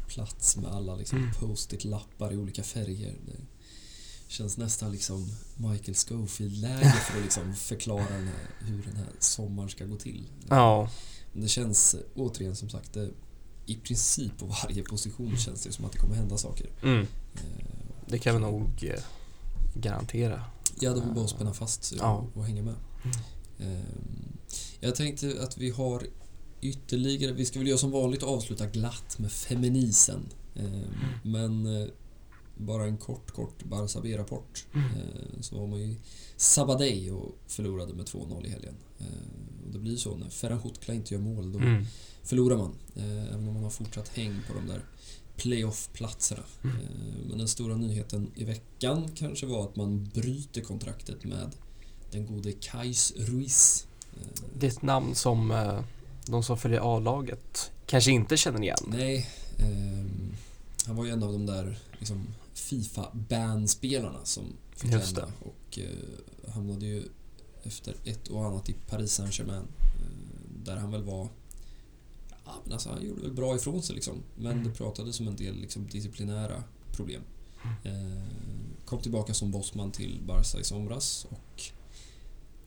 [0.07, 1.31] plats med alla liksom, Mm.
[1.39, 3.15] post-it-lappar i olika färger.
[3.25, 5.27] Det känns nästan liksom
[5.57, 10.29] Michael Scofield-läge för att liksom förklara den här, hur den här sommaren ska gå till.
[10.49, 10.89] ja,
[11.33, 13.09] Men det känns eh, återigen som sagt, det,
[13.65, 16.69] i princip på varje position känns det som att det kommer hända saker.
[16.83, 17.41] mm, Eh,
[18.07, 19.03] det kan vi nog eh,
[19.75, 20.43] garantera.
[20.79, 22.13] Ja, det var bara att spänna fast sig Ja.
[22.15, 22.75] och, och hänga med.
[23.59, 24.37] Ehm,
[24.79, 26.07] Jag tänkte att vi har
[26.61, 30.21] ytterligare, vi ska väl göra som vanligt avsluta glatt med feminisen.
[30.55, 30.83] Ehm,
[31.23, 31.87] Men eh,
[32.57, 34.65] bara en kort, kort Barça B-rapport.
[34.73, 35.95] Ehm, Så var man ju
[36.37, 38.75] Sabadell och förlorade med 2-0 i helgen.
[38.99, 41.85] Ehm, Och det blir så när Ferran Hutkla inte gör mål, då Mm.
[42.23, 42.75] förlorar man.
[42.95, 44.85] Även om man har fortsatt häng på de där
[45.35, 46.43] playoff-platserna.
[46.63, 46.75] Mm.
[47.29, 51.51] Men den stora nyheten i veckan kanske var att man bryter kontraktet med
[52.11, 53.87] den gode Kais Ruiz.
[54.21, 54.25] Eh,
[54.59, 55.79] Det är ett namn som eh,
[56.25, 58.77] de som följer A-laget kanske inte känner igen.
[58.87, 60.35] Nej, ehm,
[60.85, 64.43] han var ju en av de där liksom, Fifa-ban-spelarna som
[64.75, 67.03] fick Just lämna och eh, hamnade ju
[67.63, 69.63] efter ett och annat i Paris Saint-Germain.
[69.79, 71.27] Eh, där han väl var...
[72.45, 74.15] Ja, men alltså han gjorde väl bra ifrån sig liksom.
[74.35, 74.63] Men Mm.
[74.63, 77.21] det pratades om en del liksom, disciplinära problem.
[77.83, 78.23] Eh,
[78.85, 81.61] kom tillbaka som bossman till Barca i somras och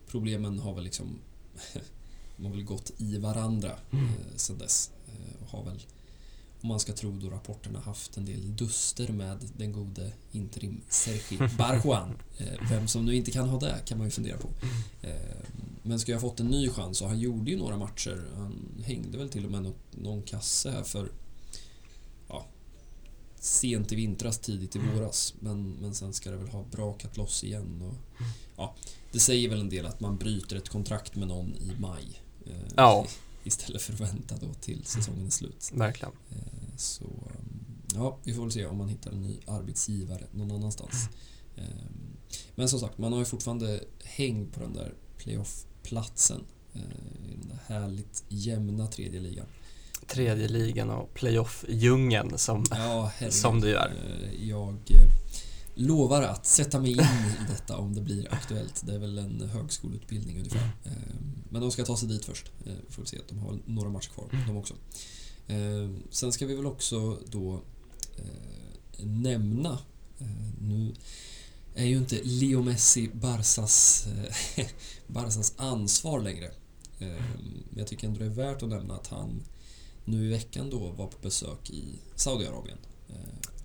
[0.06, 1.18] problemen har väl liksom
[2.36, 4.04] de har väl gått i varandra Mm.
[4.06, 4.90] eh, sedan dess.
[5.06, 5.82] Eh, och har väl,
[6.60, 11.38] om man ska tro då rapporterna, haft en del duster med den gode interim Sergi
[11.58, 12.18] Barjuan.
[12.38, 14.48] Eh, vem som nu inte kan ha det kan man ju fundera på.
[15.02, 15.12] Eh,
[15.82, 18.24] men ska jag ha fått en ny chans och han gjorde ju några matcher.
[18.36, 21.08] Han hängde väl till och med något, någon kasse här för
[23.42, 25.34] sent i vintras, tidigt i våras.
[25.40, 27.82] Men, men sen ska det väl ha brakat loss igen.
[27.82, 27.94] Och,
[28.56, 28.74] ja,
[29.12, 32.22] det säger väl en del att man bryter ett kontrakt med någon i maj.
[32.46, 33.06] Eh, Ja.
[33.44, 35.70] Istället för att vänta då till säsongen är slut.
[35.74, 36.12] Verkligen.
[36.30, 37.64] Eh, Så um,
[37.94, 41.08] ja, vi får väl se om man hittar en ny arbetsgivare någon annanstans.
[41.56, 42.16] Ehm,
[42.54, 46.80] Men som sagt, man har ju fortfarande häng på den där playoff-platsen eh,
[47.30, 49.46] i den där härligt jämna tredje ligan.
[50.12, 52.64] Tredje ligan och playoff-djungeln som...
[52.70, 53.12] Ja.
[53.30, 53.92] Som du gör.
[54.04, 55.06] Eh, Jag eh,
[55.74, 57.04] lovar att sätta mig in i
[57.50, 58.82] detta om det blir aktuellt.
[58.86, 60.70] Det är väl en högskoleutbildning ungefär.
[60.84, 60.92] Ehm,
[61.50, 62.50] Men de ska ta sig dit först.
[62.66, 64.74] Eh, Vi får se att de har några matcher kvar, de också.
[66.10, 67.62] Sen ska vi väl också då
[68.18, 69.78] eh, nämna,
[70.18, 70.26] eh,
[70.60, 70.94] nu
[71.74, 74.06] är ju inte Leo Messi Barsas,
[74.56, 74.66] eh,
[75.06, 76.50] Barsas ansvar längre.
[76.98, 79.42] Men jag tycker ändå det är värt att nämna att han
[80.04, 81.84] nu i veckan då var på besök i
[82.16, 82.78] Saudiarabien.
[83.08, 83.14] Eh,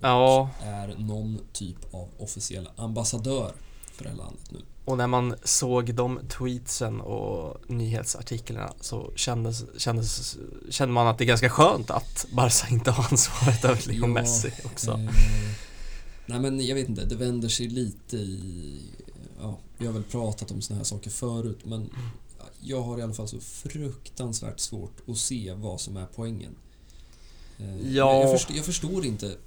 [0.02, 3.52] Ja, är någon typ av officiell ambassadör
[3.94, 4.60] för det här landet nu.
[4.86, 10.38] och när man såg de tweetsen och nyhetsartiklarna så kändes, kändes,
[10.70, 14.08] kände man att det är ganska skönt att Barca inte har ansvaret över Leo Ja,
[14.08, 14.92] Messi också.
[14.92, 15.10] Eh,
[16.26, 18.82] nej men jag vet inte, det vänder sig lite i...
[19.42, 21.90] Ja, vi har väl pratat om såna här saker förut men
[22.62, 26.56] jag har i alla fall så fruktansvärt svårt att se vad som är poängen.
[27.60, 28.22] Eh, Ja.
[28.22, 29.38] Jag, förstår, jag förstår inte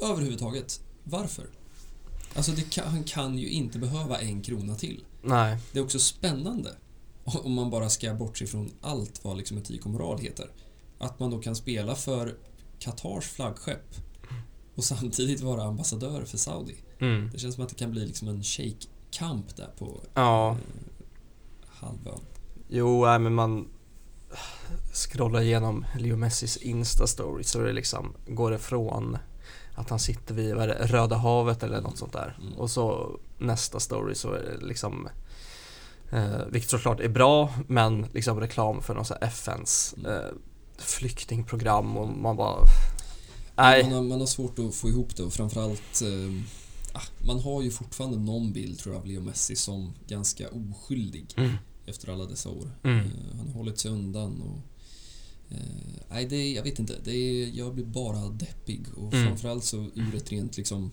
[0.00, 1.46] överhuvudtaget varför.
[2.36, 5.04] Alltså kan, han kan ju inte behöva en krona till.
[5.22, 6.76] Nej, Det är också spännande
[7.24, 10.50] om man bara ska bortse från allt vad liksom etik och moral heter.
[10.98, 12.36] Att man då kan spela för
[12.78, 13.94] Qatars flaggskepp
[14.74, 16.76] och samtidigt vara ambassadör för Saudi.
[16.98, 17.30] mm.
[17.32, 20.56] Det känns som att det kan bli liksom en shake-kamp där på ja, eh,
[21.66, 22.20] halvön.
[22.74, 23.68] Jo, nej, men man
[24.92, 29.18] scrollar igenom Leo Messis Insta-story så det liksom, går det från
[29.74, 32.38] att han sitter vid, vad det, Röda havet eller något sånt där.
[32.40, 32.54] Mm.
[32.54, 35.08] Och så nästa story så är det liksom
[36.10, 40.12] eh, vilket såklart är bra men liksom reklam för någon FNs Mm.
[40.12, 40.28] eh,
[40.78, 42.58] flyktingprogram och man bara
[43.56, 43.82] Nej.
[43.84, 46.42] Man har, man har svårt att få ihop det och framförallt eh,
[46.92, 51.26] ah, man har ju fortfarande någon bild tror jag av Leo Messi som ganska oskyldig
[51.36, 51.52] Mm.
[51.86, 52.70] Efter alla dessa år.
[52.82, 52.98] Mm.
[52.98, 54.58] Eh, han har hållit sig undan och
[55.54, 55.58] eh,
[56.10, 56.98] Nej, det jag vet inte.
[57.04, 59.26] Det jag blir bara deppig och Mm.
[59.26, 60.90] framförallt så ur ett rent liksom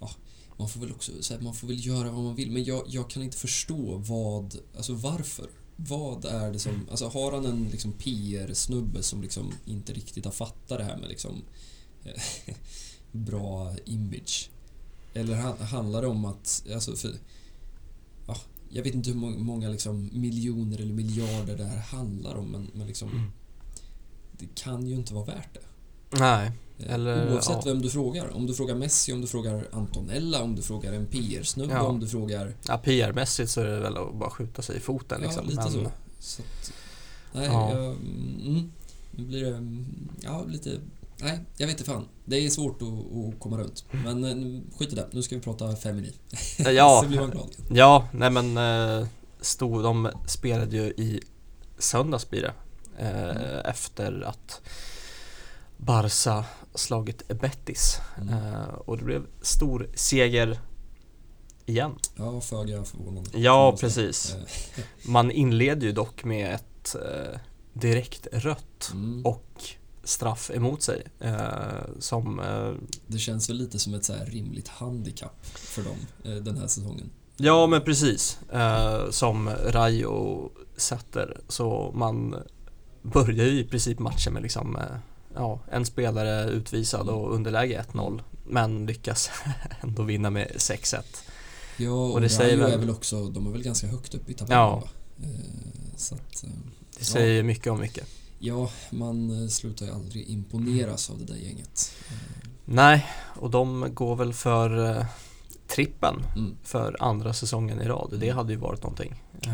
[0.00, 0.10] ja,
[0.56, 2.84] man får väl också så här, man får väl göra vad man vill men jag,
[2.88, 5.50] jag kan inte förstå vad, alltså varför?
[5.76, 10.32] Vad är det som, alltså har han en liksom PR-snubbe som liksom inte riktigt har
[10.32, 11.42] fattat det här med liksom
[12.04, 12.22] eh,
[13.12, 14.50] bra image?
[15.14, 17.14] Eller han- handlar det om att, alltså för,
[18.74, 22.70] jag vet inte hur må- många liksom miljoner eller miljarder det här handlar om men,
[22.74, 23.30] men liksom Mm.
[24.38, 25.60] det kan ju inte vara värt det.
[26.18, 26.50] Nej.
[26.78, 27.72] Eh, Eller, Oavsett ja.
[27.72, 28.36] vem du frågar.
[28.36, 31.82] Om du frågar Messi, om du frågar Antonella, om du frågar en PR-snubbe, Ja.
[31.82, 32.54] om du frågar...
[32.68, 35.42] Ja, PR-mässigt så är det väl att bara skjuta sig i foten liksom.
[35.44, 35.90] ja, lite Men- så.
[36.18, 36.72] så att,
[37.32, 37.74] nej, Ja.
[37.78, 38.70] jag, mm,
[39.10, 39.56] nu blir det...
[39.56, 39.84] mm,
[40.22, 40.78] Ja, lite...
[41.20, 42.08] Nej, jag vet inte fan.
[42.24, 43.84] Det är svårt att, att komma runt.
[43.90, 45.08] Men eh, skit i det.
[45.12, 46.12] Nu ska vi prata Femini.
[46.58, 47.50] Ja, så blir man glad.
[47.70, 49.06] Ja, nej men eh,
[49.40, 51.20] stod, de spelade ju i
[51.78, 52.52] söndags blir det.
[52.98, 53.60] Eh, Mm.
[53.64, 54.60] Efter att
[55.76, 57.98] Barca slagit Betis.
[58.20, 58.34] Mm.
[58.34, 60.58] Eh, och det blev stor seger
[61.66, 61.98] igen.
[62.16, 63.30] Ja, föga förvånande.
[63.34, 64.34] Ja, precis.
[64.34, 67.38] Eh, Man inleder ju dock med ett eh,
[67.72, 69.26] direkt rött Mm.
[69.26, 69.62] och
[70.04, 71.02] straff emot sig.
[71.20, 71.38] Eh,
[71.98, 72.72] som eh,
[73.06, 77.10] Det känns väl lite som ett så rimligt handikapp för dem eh, den här säsongen.
[77.36, 78.38] Ja men precis.
[78.52, 81.40] Eh, som Rayo sätter.
[81.48, 82.36] Så man
[83.02, 84.82] börjar ju i princip matchen med liksom eh,
[85.34, 88.20] ja, en spelare utvisad och underläge 1-0.
[88.46, 89.30] Men lyckas
[89.80, 91.02] ändå vinna med 6-1.
[91.76, 94.14] Ja, och, Och det det säger väl- är väl också, de är väl ganska högt
[94.14, 94.82] upp i tabellen Ja.
[95.22, 95.28] Eh,
[95.96, 96.44] Så att,
[96.98, 98.06] Det säger mycket om mycket.
[98.46, 101.92] Ja, man eh, slutar ju aldrig imponeras av det där gänget.
[102.08, 102.14] Eh,
[102.64, 103.06] Nej,
[103.40, 105.04] och de går väl för eh,
[105.68, 106.56] trippen Mm.
[106.62, 108.14] för andra säsongen i rad.
[108.20, 109.14] Det hade ju varit någonting.
[109.40, 109.50] Ja,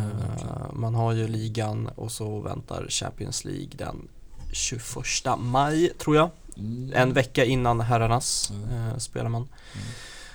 [0.73, 4.09] man har ju ligan och så väntar Champions League den
[4.53, 6.31] 21 maj tror jag.
[6.57, 6.93] Mm.
[6.95, 9.87] En vecka innan herrarnas eh, spelar man Mm.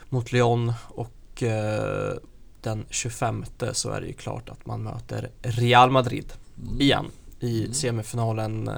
[0.09, 1.43] mot Lyon och
[2.61, 6.33] den 25 så är det ju klart att man möter Real Madrid
[6.63, 6.81] Mm.
[6.81, 7.05] igen
[7.39, 7.73] i Mm.
[7.73, 8.75] semifinalen eh,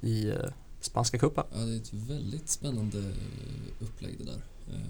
[0.00, 0.36] i eh,
[0.80, 1.44] Spanska cupen.
[1.54, 4.42] Ja, det är ett väldigt spännande eh, upplägg det där.
[4.72, 4.80] Eh,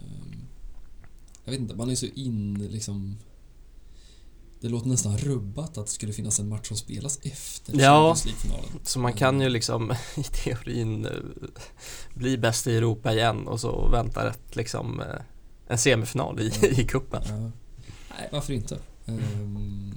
[1.45, 3.17] Jag vet inte, man är så in liksom...
[4.61, 8.17] Det låter nästan rubbat att det skulle finnas en match som spelas efter Ja.
[8.85, 11.07] Så man kan ju liksom i teorin
[12.15, 15.03] bli bäst i Europa igen och så väntar ett liksom
[15.69, 16.69] en semifinal i, Ja.
[16.69, 17.23] i cupen.
[17.29, 17.37] Ja.
[18.19, 18.79] Nej, varför inte?
[19.07, 19.95] Ehm,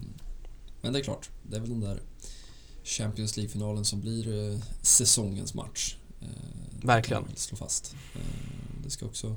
[0.82, 2.00] Men det är klart, det är väl den där
[2.84, 5.96] Champions League-finalen som blir eh, säsongens match.
[6.22, 6.28] Eh,
[6.84, 7.26] Verkligen.
[7.36, 7.96] slå fast.
[8.16, 8.22] Eh,
[8.84, 9.36] Det ska också...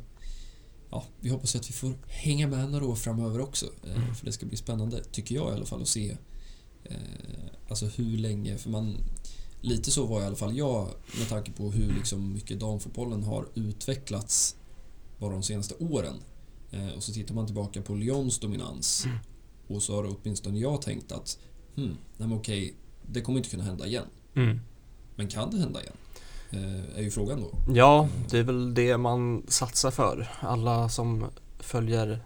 [0.90, 3.66] Ja, vi hoppas att vi får hänga med några år framöver också.
[3.86, 4.14] Mm.
[4.14, 6.16] För det ska bli spännande, tycker jag i alla fall, att se
[7.68, 8.96] Alltså hur länge, för man...
[9.60, 10.88] Lite så var i alla fall jag
[11.18, 14.56] med tanke på hur liksom mycket damfotbollen har utvecklats
[15.18, 16.14] bara de senaste åren.
[16.96, 19.18] Och så tittar man tillbaka på Lyons dominans Mm.
[19.66, 21.38] och så har åtminstone jag tänkt att
[21.76, 22.74] hmm, nej men okej,
[23.06, 24.04] det kommer inte kunna hända igen.
[24.34, 24.60] Mm.
[25.16, 25.94] Men kan det hända igen?
[26.50, 27.74] Eh, är ju frågan då.
[27.74, 30.28] Ja, det är väl det man satsar för.
[30.40, 31.24] Alla som
[31.58, 32.20] följer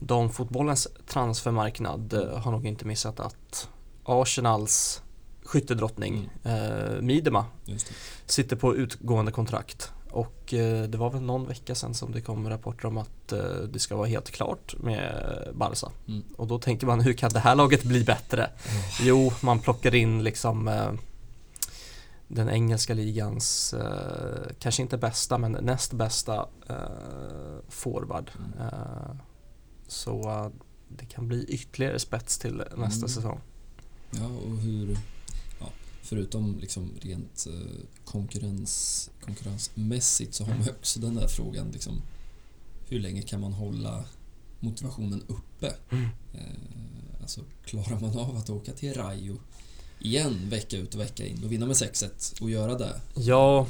[0.00, 3.68] damfotbollens transfermarknad eh, har nog inte missat att
[4.04, 5.02] Arsenals
[5.42, 7.94] skyttedrottning eh, Midema Just det.
[8.32, 9.92] sitter på utgående kontrakt.
[10.10, 13.40] Och eh, det var väl någon vecka sedan som det kom rapporter om att eh,
[13.72, 15.12] det ska vara helt klart med
[15.54, 15.90] Barca.
[16.08, 16.22] Mm.
[16.36, 18.50] Och då tänker man, hur kan det här laget bli bättre?
[19.00, 20.92] Jo, man plockar in liksom eh,
[22.28, 23.74] den engelska ligans,
[24.58, 26.46] kanske inte bästa men näst bästa
[27.68, 28.30] forward.
[28.58, 29.18] Mm.
[29.86, 30.50] Så
[30.88, 33.08] det kan bli ytterligare spets till nästa Mm.
[33.08, 33.40] säsong.
[34.10, 34.98] Ja, och hur...
[36.08, 42.02] Förutom liksom rent eh, konkurrens, konkurrensmässigt så har man ju också den där frågan liksom
[42.88, 44.04] hur länge kan man hålla
[44.60, 45.74] motivationen uppe?
[45.90, 46.04] Mm.
[46.34, 49.38] Eh, alltså, klarar man av att åka till Rayo
[49.98, 53.66] igen vecka ut och vecka in och vinna med 6-1 och göra det Ja, eh,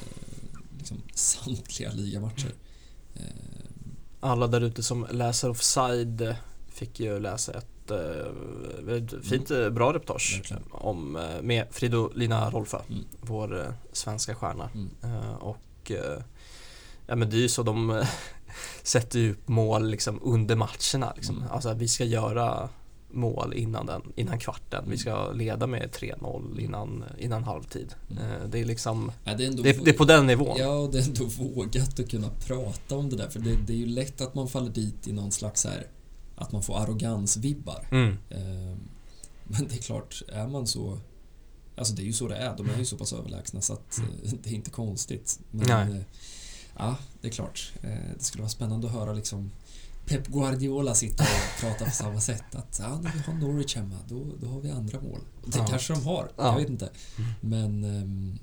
[0.78, 2.55] liksom samtliga ligamatcher?
[3.15, 3.23] Eh,
[4.20, 6.36] alla där ute som läser offside
[6.69, 10.62] fick ju läsa ett, eh, ett fint, eh, bra reportage Verkligen.
[10.70, 13.05] om, eh, med Fridolina Rolfö, Mm.
[13.20, 14.70] vår svenska stjärna.
[14.74, 14.89] Mm.
[15.40, 15.90] Och
[17.06, 18.05] ja men det är ju så de
[18.82, 21.12] sätter ju upp mål liksom under matcherna.
[21.16, 21.36] Liksom.
[21.36, 21.48] Mm.
[21.51, 22.69] Alltså vi ska göra
[23.10, 24.85] mål innan, den, innan kvarten.
[24.89, 27.94] Vi ska leda med 3-0 innan, innan halvtid.
[28.10, 28.51] Mm.
[28.51, 30.56] Det är liksom Ja, det, är ändå, det, det är på den nivån.
[30.59, 33.28] Ja, och det är ändå vågat att kunna prata om det där.
[33.28, 35.86] För det, det är ju lätt att man faller dit i någon slags så här
[36.39, 37.89] att man får arrogansvibbar.
[37.90, 38.16] Mm.
[38.31, 38.78] Ehm,
[39.44, 40.98] Men det är klart, är man så...
[41.77, 42.56] Alltså det är ju så det är.
[42.56, 45.40] De är ju så pass överlägsna så att eh, det är inte konstigt.
[45.51, 45.97] Men Nej.
[45.98, 46.05] eh,
[46.77, 47.73] ja, det är klart.
[47.82, 49.51] Eh, Det skulle vara spännande att höra liksom
[50.06, 52.55] Pep Guardiola sitta och prata på samma sätt.
[52.55, 55.20] Att ja, när vi har Norwich hemma, då, då har vi andra mål.
[55.47, 55.66] Det Ja.
[55.66, 56.44] kanske de har, Ja.
[56.52, 56.90] jag vet inte.
[57.40, 58.39] Men ehm,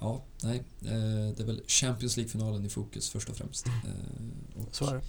[0.00, 0.62] ja, nej.
[0.80, 3.66] Det är väl Champions League-finalen i fokus först och främst.
[3.66, 5.02] Eh, Och Så är det.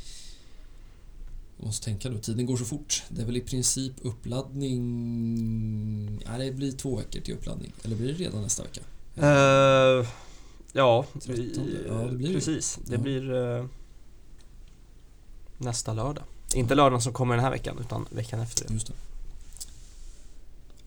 [1.64, 3.03] Jag måste tänka nu, tiden går så fort.
[3.10, 4.81] Det är väl i princip uppladdning...
[6.26, 7.72] Ja, det blir två veckor till uppladdning.
[7.84, 8.81] Eller blir det redan nästa vecka?
[9.15, 10.03] Eh, ja.
[10.73, 12.34] Ja, det blir det.
[12.34, 12.80] precis.
[12.85, 13.02] Det Ja.
[13.02, 13.65] blir eh,
[15.57, 16.23] nästa lördag.
[16.56, 18.68] Inte lördagen som kommer den här veckan utan veckan efter.
[18.68, 18.73] det.
[18.73, 18.94] Just det.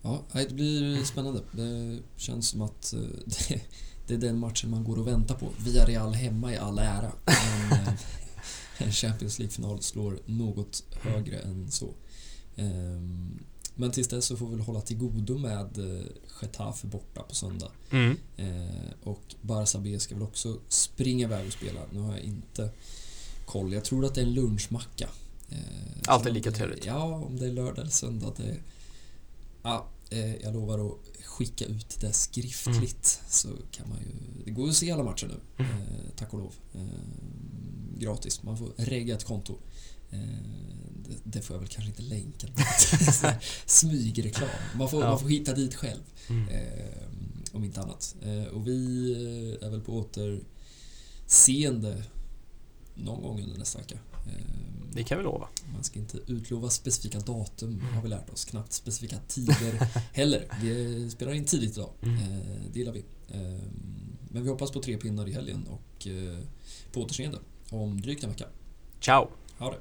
[0.01, 1.41] Ja, nej, det blir spännande.
[1.51, 2.99] Det känns som att eh,
[3.47, 3.61] det,
[4.07, 5.49] det är den matchen man går och väntar på.
[5.57, 7.11] Villarreal hemma i all ära.
[7.69, 7.97] Men
[8.77, 11.93] en Champions League-final slår något högre än så.
[12.55, 13.39] Ehm,
[13.79, 16.05] Men tills dess så får vi väl hålla till godo med eh,
[16.41, 17.71] Getafe borta på söndag.
[17.91, 18.17] Mm.
[18.37, 21.79] Eh, och Barça B ska väl också springa iväg och spela.
[21.91, 22.69] Nu har jag inte
[23.45, 23.73] koll.
[23.73, 25.09] Jag tror att det är en lunchmacka.
[25.49, 25.57] Eh,
[26.07, 26.85] Alltid lika trevligt.
[26.85, 28.33] Ja, om det är lördag eller söndag.
[28.37, 28.57] Det,
[29.63, 29.87] ja,
[30.43, 33.21] jag lovar att skicka ut det skriftligt.
[33.29, 34.43] Så kan man ju...
[34.45, 35.65] Det går ju att se alla matcher nu.
[35.65, 35.75] Mm.
[36.15, 36.53] Tack och lov.
[37.99, 38.43] Gratis.
[38.43, 39.57] Man får regga ett konto.
[40.11, 40.19] Eh,
[41.07, 42.47] det, det får jag väl kanske inte länka.
[43.65, 44.49] Smygreklam.
[44.75, 45.09] Man får, Ja.
[45.09, 46.01] man får hitta dit själv.
[46.29, 46.47] Mm.
[46.49, 47.03] Eh,
[47.51, 48.15] om inte annat.
[48.21, 49.97] Eh, och vi är väl på
[51.27, 52.03] återseende
[52.95, 53.99] någon gång under nästa vecka.
[54.93, 55.47] Det kan vi lova.
[55.73, 58.45] man ska inte utlova specifika datum har vi lärt oss.
[58.45, 60.47] Knappt specifika tider heller.
[60.61, 61.89] Vi spelar in tidigt idag.
[62.01, 62.17] Mm.
[62.73, 63.05] Det gillar vi.
[64.31, 66.07] Men vi hoppas på tre pinnar i helgen och
[66.91, 68.45] på återseende om drygt en vecka.
[68.99, 69.27] Ciao!
[69.57, 69.79] Ha det!